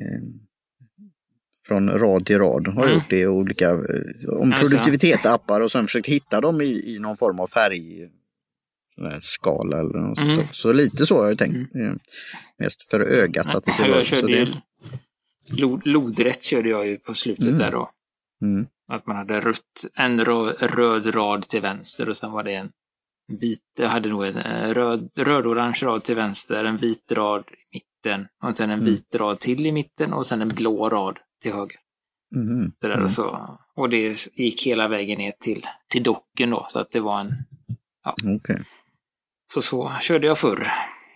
Eh, 0.00 0.22
Från 1.66 1.88
rad 1.90 2.26
till 2.26 2.38
rad 2.38 2.66
har 2.66 2.74
jag 2.82 2.84
Mm. 2.84 2.94
gjort 2.94 3.10
det 3.10 3.18
i 3.18 3.26
olika, 3.26 3.70
eh, 3.70 3.76
om 3.76 4.50
Ja, 4.50 4.56
det. 4.56 4.62
produktivitet-appar 4.62 5.60
och 5.60 5.72
sen 5.72 5.86
försökt 5.86 6.08
hitta 6.08 6.40
dem 6.40 6.60
i, 6.60 6.94
i 6.94 6.98
någon 6.98 7.16
form 7.16 7.40
av 7.40 7.46
färg 7.46 8.10
skala 9.22 9.78
eller 9.80 9.98
något 9.98 10.18
sånt. 10.18 10.26
Mm. 10.30 10.36
där. 10.38 10.48
Så 10.52 10.72
lite 10.72 11.06
så 11.06 11.18
har 11.22 11.28
jag 11.28 11.38
tänkt. 11.38 11.74
eh, 11.74 11.92
Mest 12.58 12.90
för 12.90 13.00
ögat 13.00 13.54
att 13.54 13.64
det 13.64 13.72
ser 13.72 13.84
bra 13.88 14.00
ut. 14.00 14.06
Körde 14.06 14.44
det- 14.44 14.62
lod, 15.62 15.86
lodrätt 15.86 16.42
körde 16.44 16.68
jag 16.68 16.86
ju 16.86 16.98
på 16.98 17.14
slutet 17.14 17.44
Mm. 17.46 17.58
där 17.58 17.70
då. 17.72 17.90
Mm. 18.42 18.66
Att 18.88 19.06
man 19.06 19.16
hade 19.16 19.40
rött, 19.40 19.84
en 19.94 20.24
rö, 20.24 20.52
röd 20.52 21.14
rad 21.14 21.48
till 21.48 21.60
vänster 21.60 22.08
och 22.08 22.16
sen 22.16 22.30
var 22.32 22.42
det 22.42 22.54
en 22.54 22.70
vit, 23.40 23.62
jag 23.78 23.88
hade 23.88 24.08
nog 24.08 24.24
en 24.26 24.36
eh, 24.36 24.74
röd, 24.74 25.10
röd-orange 25.16 25.78
rad 25.82 26.04
till 26.04 26.14
vänster, 26.14 26.64
en 26.64 26.76
vit 26.76 27.12
rad 27.12 27.44
i 27.72 27.76
mitten 27.76 28.26
och 28.42 28.56
sen 28.56 28.70
en 28.70 28.78
Mm. 28.78 28.84
vit 28.92 29.14
rad 29.14 29.40
till 29.40 29.66
i 29.66 29.72
mitten 29.72 30.12
och 30.12 30.26
sen 30.26 30.42
en 30.42 30.48
blå 30.48 30.88
rad 30.88 31.18
till 31.42 31.52
höger. 31.52 31.76
Mhm. 32.36 32.72
Så 32.80 32.86
där, 32.86 32.94
Mm. 32.94 33.04
och, 33.04 33.10
så, 33.10 33.58
och 33.76 33.88
det 33.88 34.26
gick 34.36 34.66
hela 34.66 34.88
vägen 34.88 35.18
ner 35.18 35.32
till, 35.40 35.66
till 35.88 36.02
docken 36.02 36.50
då, 36.50 36.66
så 36.70 36.78
att 36.78 36.90
det 36.90 37.00
var 37.00 37.20
en... 37.20 37.32
Okej. 38.36 38.62
Så 39.46 39.62
så 39.62 39.92
körde 40.00 40.26
jag 40.26 40.38
förr. 40.38 40.66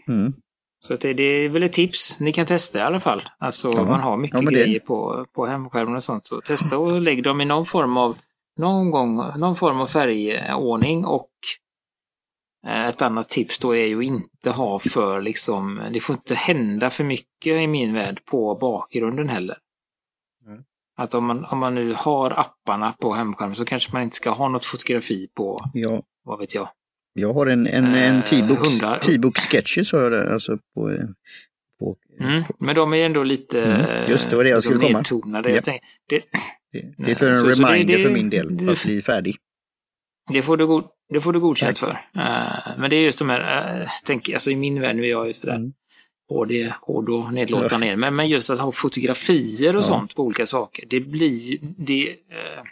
Mm. 0.08 0.32
Så 0.80 0.96
det, 0.96 1.12
det 1.12 1.22
är 1.22 1.48
väl 1.48 1.62
ett 1.62 1.72
tips. 1.72 2.20
Ni 2.20 2.32
kan 2.32 2.46
testa 2.46 2.78
i 2.78 2.82
alla 2.82 3.00
fall. 3.00 3.28
Alltså 3.38 3.70
Ja. 3.74 3.84
man 3.84 4.00
har 4.00 4.16
mycket 4.16 4.42
Ja, 4.42 4.50
det- 4.50 4.56
grejer 4.56 4.80
på, 4.80 5.26
på 5.32 5.46
hemskärmen 5.46 5.96
och 5.96 6.04
sånt. 6.04 6.26
Så 6.26 6.40
testa 6.40 6.78
och 6.78 7.00
lägg 7.00 7.22
dem 7.22 7.40
i 7.40 7.44
någon 7.44 7.66
form 7.66 7.96
av 7.96 8.18
någon 8.56 8.90
gång, 8.90 9.16
någon 9.38 9.56
form 9.56 9.80
av 9.80 9.86
färgordning 9.86 11.04
och 11.04 11.30
eh, 12.66 12.86
ett 12.86 13.02
annat 13.02 13.28
tips 13.28 13.58
då 13.58 13.76
är 13.76 13.86
ju 13.86 13.98
att 13.98 14.04
inte 14.04 14.50
ha 14.50 14.78
för 14.78 15.22
liksom, 15.22 15.82
det 15.92 16.00
får 16.00 16.16
inte 16.16 16.34
hända 16.34 16.90
för 16.90 17.04
mycket 17.04 17.46
i 17.62 17.66
min 17.66 17.94
värld 17.94 18.24
på 18.24 18.54
bakgrunden 18.54 19.28
heller. 19.28 19.58
Mm. 20.46 20.62
Att 20.96 21.14
om 21.14 21.24
man, 21.24 21.44
om 21.44 21.58
man 21.58 21.74
nu 21.74 21.92
har 21.96 22.30
apparna 22.30 22.92
på 23.00 23.12
hemskärmen 23.12 23.56
så 23.56 23.64
kanske 23.64 23.92
man 23.92 24.02
inte 24.02 24.16
ska 24.16 24.30
ha 24.30 24.48
något 24.48 24.66
fotografi 24.66 25.28
på, 25.36 25.60
Ja, 25.74 26.02
vad 26.24 26.38
vet 26.38 26.54
jag. 26.54 26.68
Jag 27.18 27.32
har 27.34 27.46
en, 27.46 27.66
en, 27.66 27.94
en 27.94 28.16
Eh. 28.16 28.98
T-Book 29.00 29.38
Sketches 29.38 29.92
har 29.92 30.00
jag 30.02 30.12
där, 30.12 30.32
alltså 30.32 30.58
på, 30.74 30.98
på, 31.78 31.96
Mm. 32.20 32.42
Men 32.58 32.74
de 32.74 32.94
är 32.94 32.96
ändå 33.06 33.22
lite 33.22 33.62
Mm, 33.64 34.10
just 34.10 34.30
det, 34.30 34.36
var 34.36 34.44
det 34.44 34.50
jag 34.50 34.62
skulle 34.62 34.80
komma. 34.80 34.98
nedtonade. 34.98 35.48
Ja. 35.48 35.54
Jag 35.54 35.64
tänk, 35.64 35.80
det, 36.08 36.22
det, 36.72 36.94
det 36.98 37.10
är 37.10 37.14
för 37.14 37.28
en 37.28 37.36
Så- 37.36 37.50
så 37.52 37.62
det- 37.62 37.68
reminder 37.72 37.98
för 37.98 38.10
min 38.10 38.30
del, 38.30 38.58
för 38.58 38.72
att 38.72 38.84
bli 38.84 39.00
färdig. 39.00 39.36
det, 40.32 40.42
får 40.42 40.56
du 40.56 40.66
god, 40.66 40.84
det 41.12 41.20
får 41.20 41.32
du 41.32 41.40
godkänt 41.40 41.78
för. 41.78 41.90
Eh, 42.14 42.78
men 42.78 42.90
det 42.90 42.96
är 42.96 43.00
just 43.00 43.18
de 43.18 43.28
här, 43.30 43.80
uh, 43.80 43.86
tänk, 44.04 44.28
alltså 44.30 44.50
i 44.50 44.56
min 44.56 44.80
värld, 44.80 44.96
nu 44.96 45.02
är 45.04 45.08
jag 45.10 45.26
ju 45.26 45.32
sådär 45.34 45.54
Mm. 45.54 45.72
HD, 46.28 46.72
hård 46.80 47.08
och 47.10 47.32
nedlåtande 47.32 47.86
ja. 47.86 47.96
men, 47.96 48.16
men 48.16 48.28
just 48.28 48.50
att 48.50 48.58
ha 48.60 48.72
fotografier 48.72 49.76
och 49.76 49.80
ja. 49.82 49.86
sånt 49.86 50.14
på 50.14 50.22
olika 50.22 50.46
saker, 50.46 50.84
det 50.90 51.00
blir 51.00 51.58
det, 51.60 52.08
eh, 52.08 52.62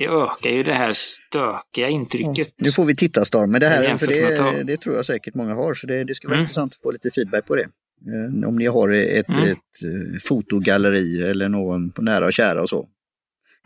det 0.00 0.06
ökar 0.06 0.50
ju 0.50 0.62
det 0.62 0.74
här 0.74 0.92
stökiga 0.94 1.88
intrycket. 1.88 2.48
Ja. 2.56 2.64
Nu 2.64 2.70
får 2.70 2.84
vi 2.84 2.96
tittarstorm 2.96 3.50
med 3.50 3.60
det 3.60 3.68
här, 3.68 3.96
för 3.96 4.06
det, 4.06 4.36
ta... 4.36 4.52
det, 4.52 4.76
tror 4.76 4.96
jag 4.96 5.06
säkert 5.06 5.34
många 5.34 5.54
har, 5.54 5.74
så 5.74 5.86
det, 5.86 6.04
det 6.04 6.14
skulle 6.14 6.28
vara 6.28 6.36
mm. 6.36 6.44
intressant 6.44 6.72
att 6.72 6.82
få 6.82 6.90
lite 6.90 7.10
feedback 7.10 7.46
på 7.46 7.56
det. 7.56 7.62
Eh, 7.62 8.48
om 8.48 8.56
ni 8.56 8.66
har 8.66 8.88
ett, 8.88 9.28
mm. 9.28 9.42
ett 9.42 9.82
eh, 9.82 10.20
fotogalleri 10.22 11.22
eller 11.22 11.48
någon 11.48 11.90
på 11.90 12.02
nära 12.02 12.26
och 12.26 12.32
kära 12.32 12.62
och 12.62 12.68
så. 12.68 12.88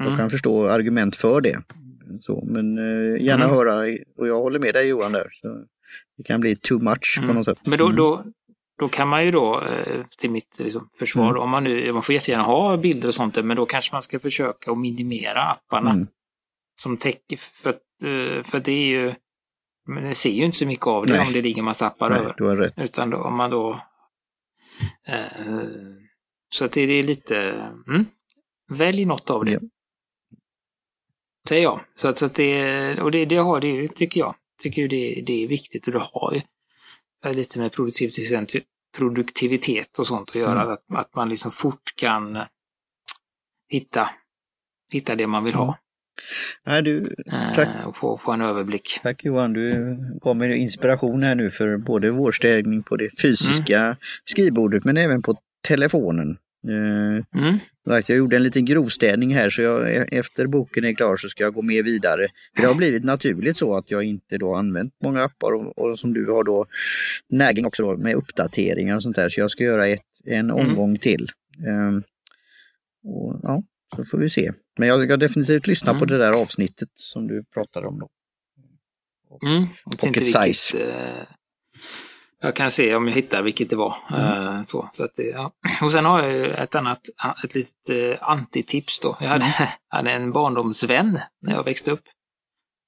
Mm. 0.00 0.10
Jag 0.10 0.18
kan 0.18 0.30
förstå 0.30 0.68
argument 0.68 1.16
för 1.16 1.40
det. 1.40 1.58
Så, 2.20 2.44
men 2.46 2.78
eh, 2.78 3.24
gärna 3.24 3.44
mm. 3.44 3.56
höra, 3.56 3.98
och 4.18 4.28
jag 4.28 4.40
håller 4.40 4.58
med 4.58 4.74
dig 4.74 4.88
Johan 4.88 5.12
där. 5.12 5.28
Så 5.32 5.64
det 6.16 6.22
kan 6.22 6.40
bli 6.40 6.56
too 6.56 6.78
much 6.78 7.16
på 7.18 7.24
mm. 7.24 7.36
något 7.36 7.44
sätt. 7.44 7.58
Men 7.64 7.78
då, 7.78 7.84
mm. 7.84 7.96
då, 7.96 8.24
då 8.78 8.88
kan 8.88 9.08
man 9.08 9.24
ju 9.24 9.30
då, 9.30 9.62
till 10.18 10.30
mitt 10.30 10.56
liksom, 10.58 10.88
försvar, 10.98 11.30
mm. 11.30 11.42
om 11.42 11.50
man 11.50 11.64
nu, 11.64 11.92
man 11.92 12.02
får 12.02 12.14
jättegärna 12.14 12.44
ha 12.44 12.76
bilder 12.76 13.08
och 13.08 13.14
sånt, 13.14 13.44
men 13.44 13.56
då 13.56 13.66
kanske 13.66 13.94
man 13.94 14.02
ska 14.02 14.18
försöka 14.18 14.70
att 14.70 14.78
minimera 14.78 15.42
apparna. 15.42 15.90
Mm. 15.90 16.06
Som 16.76 16.96
täcker, 16.96 17.36
för, 17.36 17.78
för 18.44 18.60
det 18.60 18.72
är 18.72 18.86
ju, 18.86 19.14
men 19.88 20.04
det 20.04 20.14
ser 20.14 20.30
ju 20.30 20.44
inte 20.44 20.58
så 20.58 20.66
mycket 20.66 20.86
av 20.86 21.06
det 21.06 21.12
Nej. 21.12 21.26
om 21.26 21.32
det 21.32 21.42
ligger 21.42 21.62
massa 21.62 21.86
appar 21.86 22.10
Nej, 22.10 22.18
över. 22.18 22.34
Du 22.36 22.44
har 22.44 22.56
rätt. 22.56 22.74
Utan 22.76 23.10
då, 23.10 23.18
om 23.18 23.36
man 23.36 23.50
då 23.50 23.80
Eh, 25.08 25.46
så 26.54 26.64
att 26.64 26.72
det 26.72 26.80
är 26.80 27.02
lite, 27.02 27.38
mm, 27.88 28.06
välj 28.68 29.04
något 29.04 29.30
av 29.30 29.44
det. 29.44 29.52
Ja. 29.52 29.60
Säger 31.48 31.62
jag. 31.62 31.80
Så 31.96 32.08
att, 32.08 32.18
så 32.18 32.26
att 32.26 32.34
det, 32.34 33.00
och 33.00 33.10
det, 33.10 33.24
det 33.24 33.36
har 33.36 33.60
det 33.60 33.88
tycker 33.88 34.20
jag. 34.20 34.34
Tycker 34.62 34.88
det, 34.88 35.22
det 35.26 35.44
är 35.44 35.48
viktigt 35.48 35.86
och 35.86 35.92
det 35.92 36.08
har 36.12 36.32
ju 36.34 36.40
lite 37.34 37.58
med 37.58 37.72
produktivitet, 37.72 38.64
produktivitet 38.96 39.98
och 39.98 40.06
sånt 40.06 40.28
att 40.28 40.34
göra. 40.34 40.62
Mm. 40.62 40.72
Att, 40.72 40.84
att 40.88 41.14
man 41.14 41.28
liksom 41.28 41.50
fort 41.50 41.96
kan 41.96 42.38
hitta, 43.68 44.10
hitta 44.92 45.16
det 45.16 45.26
man 45.26 45.44
vill 45.44 45.54
ha. 45.54 45.78
Nej, 46.66 46.82
du, 46.82 47.14
tack. 47.54 47.68
Eh, 47.80 47.88
och 47.88 47.96
få, 47.96 48.18
få 48.18 48.32
en 48.32 48.40
överblick. 48.40 49.00
Tack 49.02 49.24
Johan, 49.24 49.52
du 49.52 49.96
gav 50.22 50.36
mig 50.36 50.56
inspiration 50.56 51.22
här 51.22 51.34
nu 51.34 51.50
för 51.50 51.76
både 51.76 52.10
vårstädning 52.10 52.82
på 52.82 52.96
det 52.96 53.20
fysiska 53.22 53.80
mm. 53.80 53.96
skrivbordet 54.24 54.84
men 54.84 54.96
även 54.96 55.22
på 55.22 55.36
telefonen. 55.68 56.38
Eh, 56.68 57.40
mm. 57.40 57.58
Jag 57.84 58.10
gjorde 58.10 58.36
en 58.36 58.42
liten 58.42 58.64
grovstädning 58.64 59.34
här 59.34 59.50
så 59.50 59.62
jag, 59.62 59.96
e-, 59.96 60.08
efter 60.10 60.46
boken 60.46 60.84
är 60.84 60.94
klar 60.94 61.16
så 61.16 61.28
ska 61.28 61.44
jag 61.44 61.54
gå 61.54 61.62
med 61.62 61.84
vidare. 61.84 62.28
För 62.54 62.62
Det 62.62 62.68
har 62.68 62.74
blivit 62.74 63.04
naturligt 63.04 63.58
så 63.58 63.76
att 63.76 63.90
jag 63.90 64.02
inte 64.02 64.38
då 64.38 64.54
använt 64.54 64.94
många 65.02 65.24
appar 65.24 65.52
och, 65.52 65.78
och 65.78 65.98
som 65.98 66.14
du 66.14 66.30
har 66.30 66.44
då 66.44 66.66
näging 67.28 67.66
också 67.66 67.82
då 67.82 67.96
med 67.96 68.14
uppdateringar 68.14 68.96
och 68.96 69.02
sånt 69.02 69.16
där 69.16 69.28
så 69.28 69.40
jag 69.40 69.50
ska 69.50 69.64
göra 69.64 69.86
ett, 69.86 70.00
en 70.24 70.50
mm. 70.50 70.56
omgång 70.56 70.98
till. 70.98 71.28
Um, 71.66 72.02
och, 73.04 73.40
ja, 73.42 73.62
så 73.96 74.04
får 74.04 74.18
vi 74.18 74.30
se. 74.30 74.52
Men 74.78 74.88
jag 74.88 75.04
ska 75.04 75.16
definitivt 75.16 75.66
lyssna 75.66 75.90
mm. 75.90 75.98
på 75.98 76.04
det 76.04 76.18
där 76.18 76.32
avsnittet 76.32 76.88
som 76.94 77.26
du 77.26 77.44
pratade 77.44 77.86
om 77.86 77.98
då. 77.98 78.08
Mm. 79.42 79.66
Pocket 79.98 80.26
size. 80.26 80.76
Vilket, 80.76 80.96
eh, 80.96 81.26
jag 82.40 82.56
kan 82.56 82.70
se 82.70 82.94
om 82.94 83.08
jag 83.08 83.14
hittar 83.14 83.42
vilket 83.42 83.70
det 83.70 83.76
var. 83.76 83.96
Mm. 84.10 84.56
Eh, 84.56 84.62
så, 84.62 84.90
så 84.92 85.04
att 85.04 85.16
det, 85.16 85.22
ja. 85.22 85.52
Och 85.82 85.92
sen 85.92 86.04
har 86.04 86.22
jag 86.22 86.62
ett 86.62 86.74
annat, 86.74 87.00
ett 87.44 87.54
litet 87.54 87.90
eh, 87.90 88.28
antitips 88.28 89.00
då. 89.00 89.16
Jag 89.20 89.28
hade, 89.28 89.44
mm. 89.44 89.68
hade 89.88 90.10
en 90.10 90.32
barndomsvän 90.32 91.18
när 91.42 91.52
jag 91.52 91.64
växte 91.64 91.90
upp. 91.90 92.02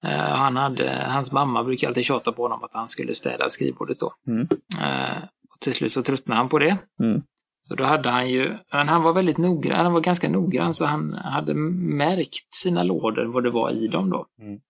Uh, 0.04 0.12
han 0.12 0.56
hade, 0.56 1.06
hans 1.08 1.32
mamma 1.32 1.64
brukade 1.64 1.88
alltid 1.88 2.04
tjata 2.04 2.32
på 2.32 2.42
honom 2.42 2.64
att 2.64 2.74
han 2.74 2.88
skulle 2.88 3.14
städa 3.14 3.50
skrivbordet 3.50 3.98
då. 3.98 4.14
Mm. 4.26 4.40
Uh, 4.80 5.24
och 5.54 5.60
till 5.60 5.74
slut 5.74 5.92
så 5.92 6.02
tröttnade 6.02 6.38
han 6.38 6.48
på 6.48 6.58
det. 6.58 6.78
Så 7.68 7.74
då 7.74 7.84
hade 7.84 8.10
han 8.10 8.30
ju, 8.30 8.58
men 8.72 8.88
han 8.88 9.02
var 9.02 9.12
väldigt 9.12 9.38
noggrann, 9.38 9.84
han 9.84 9.92
var 9.92 10.00
ganska 10.00 10.28
noggrann 10.28 10.74
så 10.74 10.84
han 10.84 11.12
hade 11.12 11.54
märkt 11.54 12.54
sina 12.54 12.82
lådor, 12.82 13.24
vad 13.24 13.44
det 13.44 13.50
var 13.50 13.70
i 13.70 13.88
dem 13.88 14.10
då. 14.10 14.26
Mm. 14.42 14.60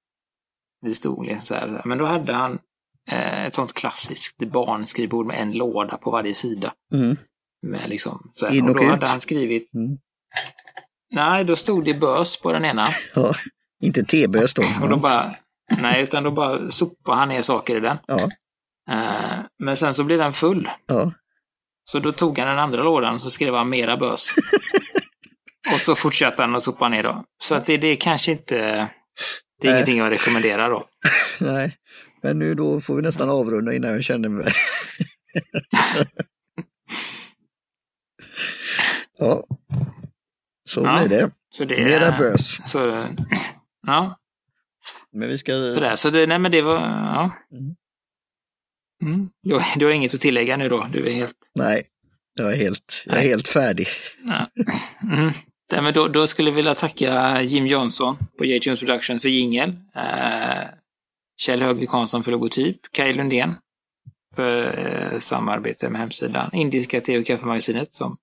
Det 0.83 0.95
stod 0.95 1.27
liksom 1.27 1.41
så 1.41 1.55
här, 1.55 1.83
men 1.85 1.99
då 1.99 2.05
hade 2.05 2.33
han 2.33 2.59
eh, 3.11 3.45
ett 3.45 3.55
sånt 3.55 3.73
klassiskt 3.73 4.39
barnskrivbord 4.39 5.27
med 5.27 5.41
en 5.41 5.53
låda 5.53 5.97
på 5.97 6.11
varje 6.11 6.35
sida. 6.35 6.73
Mm. 6.93 7.17
Med 7.67 7.89
liksom, 7.89 8.31
så 8.35 8.47
här, 8.47 8.63
och, 8.63 8.69
och 8.69 8.77
då 8.77 8.83
ut. 8.83 8.91
hade 8.91 9.07
han 9.07 9.21
skrivit, 9.21 9.75
mm. 9.75 9.99
nej 11.11 11.45
då 11.45 11.57
stod 11.57 11.85
det 11.85 12.01
bös 12.01 12.41
på 12.41 12.53
den 12.53 12.65
ena. 12.65 12.87
Ja, 13.15 13.35
inte 13.83 14.05
tebös 14.05 14.55
då. 14.55 14.63
och 14.83 14.89
då 14.89 14.97
bara, 14.97 15.31
nej 15.83 16.03
utan 16.03 16.23
då 16.23 16.31
bara 16.31 16.71
sopade 16.71 17.19
han 17.19 17.29
ner 17.29 17.43
saker 17.43 17.77
i 17.77 17.81
den. 17.81 17.99
Ja. 18.07 18.29
Eh, 18.91 19.45
men 19.59 19.77
sen 19.77 19.95
så 19.95 20.05
blev 20.05 20.19
den 20.19 20.33
full. 20.33 20.71
Ja. 20.87 21.13
Så 21.89 21.99
då 21.99 22.13
tog 22.13 22.39
han 22.39 22.49
den 22.49 22.59
andra 22.59 22.83
lådan 22.83 23.15
och 23.15 23.21
så 23.21 23.31
skrev 23.31 23.55
han 23.55 23.69
mera 23.69 23.97
bös. 23.97 24.35
och 25.75 25.81
så 25.81 25.95
fortsatte 25.95 26.43
han 26.43 26.55
att 26.55 26.63
sopa 26.63 26.89
ner 26.89 27.03
då. 27.03 27.25
Så 27.43 27.55
att 27.55 27.67
det, 27.67 27.77
det 27.77 27.87
är 27.87 27.97
kanske 27.97 28.33
inte, 28.33 28.57
det 29.61 29.69
är 29.69 29.73
Nej. 29.73 29.73
ingenting 29.73 29.99
jag 29.99 30.11
rekommenderar 30.11 30.71
då. 30.71 30.89
Nej, 31.41 31.77
men 32.23 32.39
nu 32.39 32.55
då 32.55 32.81
får 32.81 32.97
vi 32.97 33.03
nästan 33.03 33.31
avrunda 33.31 33.75
innan 33.75 33.91
jag 33.91 34.05
känner 34.05 34.29
mig. 34.29 34.53
ja, 39.19 39.47
så 40.69 40.83
ja, 40.83 40.99
blir 40.99 41.19
det. 41.19 41.31
Så 41.51 41.65
det 41.65 41.85
Mera 41.85 42.19
bös. 42.19 42.71
Så, 42.71 42.79
ja. 43.87 44.19
Men 45.13 45.29
vi 45.29 45.39
ska... 45.39 45.53
Sådär, 45.53 45.97
så 45.97 46.11
det, 46.11 46.27
nej 46.27 46.39
men 46.39 46.53
det 46.53 46.63
var, 46.63 46.81
ja. 46.81 47.31
Mm. 47.53 47.77
Mm. 49.07 49.29
Du, 49.43 49.61
du, 49.77 49.87
har 49.87 49.93
inget 49.93 50.15
att 50.15 50.21
tillägga 50.21 50.57
nu 50.57 50.69
då? 50.69 50.87
Du 50.93 51.07
är 51.07 51.13
helt... 51.13 51.37
Nej, 51.55 51.83
jag 52.39 52.53
är 52.53 52.57
helt, 52.57 53.05
jag 53.07 53.17
är 53.17 53.23
helt 53.23 53.49
färdig. 53.49 53.87
Ja. 54.25 54.65
Mm. 55.03 55.33
Nej, 55.73 55.83
men 55.83 55.95
då, 55.95 56.09
då, 56.09 56.27
skulle 56.27 56.51
jag 56.51 56.57
vilja 56.57 56.75
tacka 56.75 57.43
Jim 57.43 57.67
Johnson 57.67 58.17
på 58.39 58.45
J-Tunes 58.45 58.81
Production 58.81 59.21
för 59.21 59.29
jingel. 59.29 59.69
Eh, 59.95 60.69
Kjell 61.37 61.63
Högvik 61.63 61.91
Hansson 61.91 62.25
för 62.25 62.33
logotyp. 62.33 62.81
Kaj 62.93 63.13
Lundén 63.13 63.55
för 64.37 64.79
eh, 65.13 65.19
samarbete 65.19 65.91
med 65.91 66.01
hemsidan. 66.01 66.51
Indiska 66.53 67.01
te 67.01 67.19
och 67.19 67.27
kaffemagasinet 67.27 67.95
som 67.95 68.17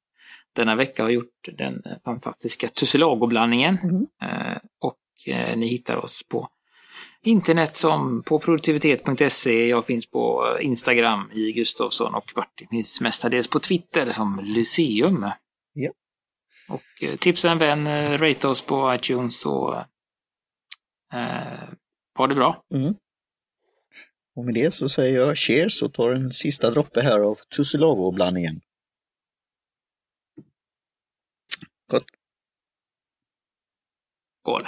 denna 0.56 0.76
vecka 0.76 1.04
har 1.04 1.10
gjort 1.10 1.50
den 1.58 1.82
fantastiska 2.06 2.68
Tussilago-blandningen. 2.68 3.78
Mm. 3.84 4.08
Eh, 4.22 4.58
och 4.82 5.34
eh, 5.34 5.58
ni 5.58 5.68
hittar 5.68 5.98
oss 5.98 6.24
på 6.30 6.48
internet 7.24 7.76
som 7.76 8.24
på 8.24 8.40
produktivitet.se. 8.40 9.68
Jag 9.68 9.86
finns 9.86 10.06
på 10.06 10.58
Instagram 10.62 11.32
i 11.32 11.52
Gustavsson 11.52 12.16
och 12.16 12.32
Martin 12.36 12.68
finns 12.68 13.02
mestadels 13.02 13.48
på 13.48 13.60
Twitter 13.60 14.12
som 14.12 14.40
Lyceum. 14.44 15.26
Ja. 15.74 15.92
Och 16.68 17.04
eh, 17.04 17.16
tipsa 17.16 17.52
en 17.52 17.58
vän, 17.58 17.88
eh, 17.88 18.18
rate 18.18 18.48
oss 18.48 18.62
på 18.62 18.96
iTunes 18.96 19.46
och 19.46 19.76
eh, 21.14 21.70
ha 22.18 22.28
det 22.28 22.36
bra. 22.36 22.64
Mm. 22.74 22.94
Och 24.36 24.46
med 24.46 24.54
det 24.54 24.74
så 24.74 24.90
säger 24.90 25.20
jag 25.20 25.38
cheers 25.38 25.84
och 25.84 25.94
tar 25.94 26.12
en 26.12 26.32
sista 26.32 26.72
droppe 26.72 27.02
här 27.02 27.20
av 27.20 27.36
Tussilago-blandningen. 27.36 28.62
Gott! 31.92 32.06
Skål! 34.42 34.68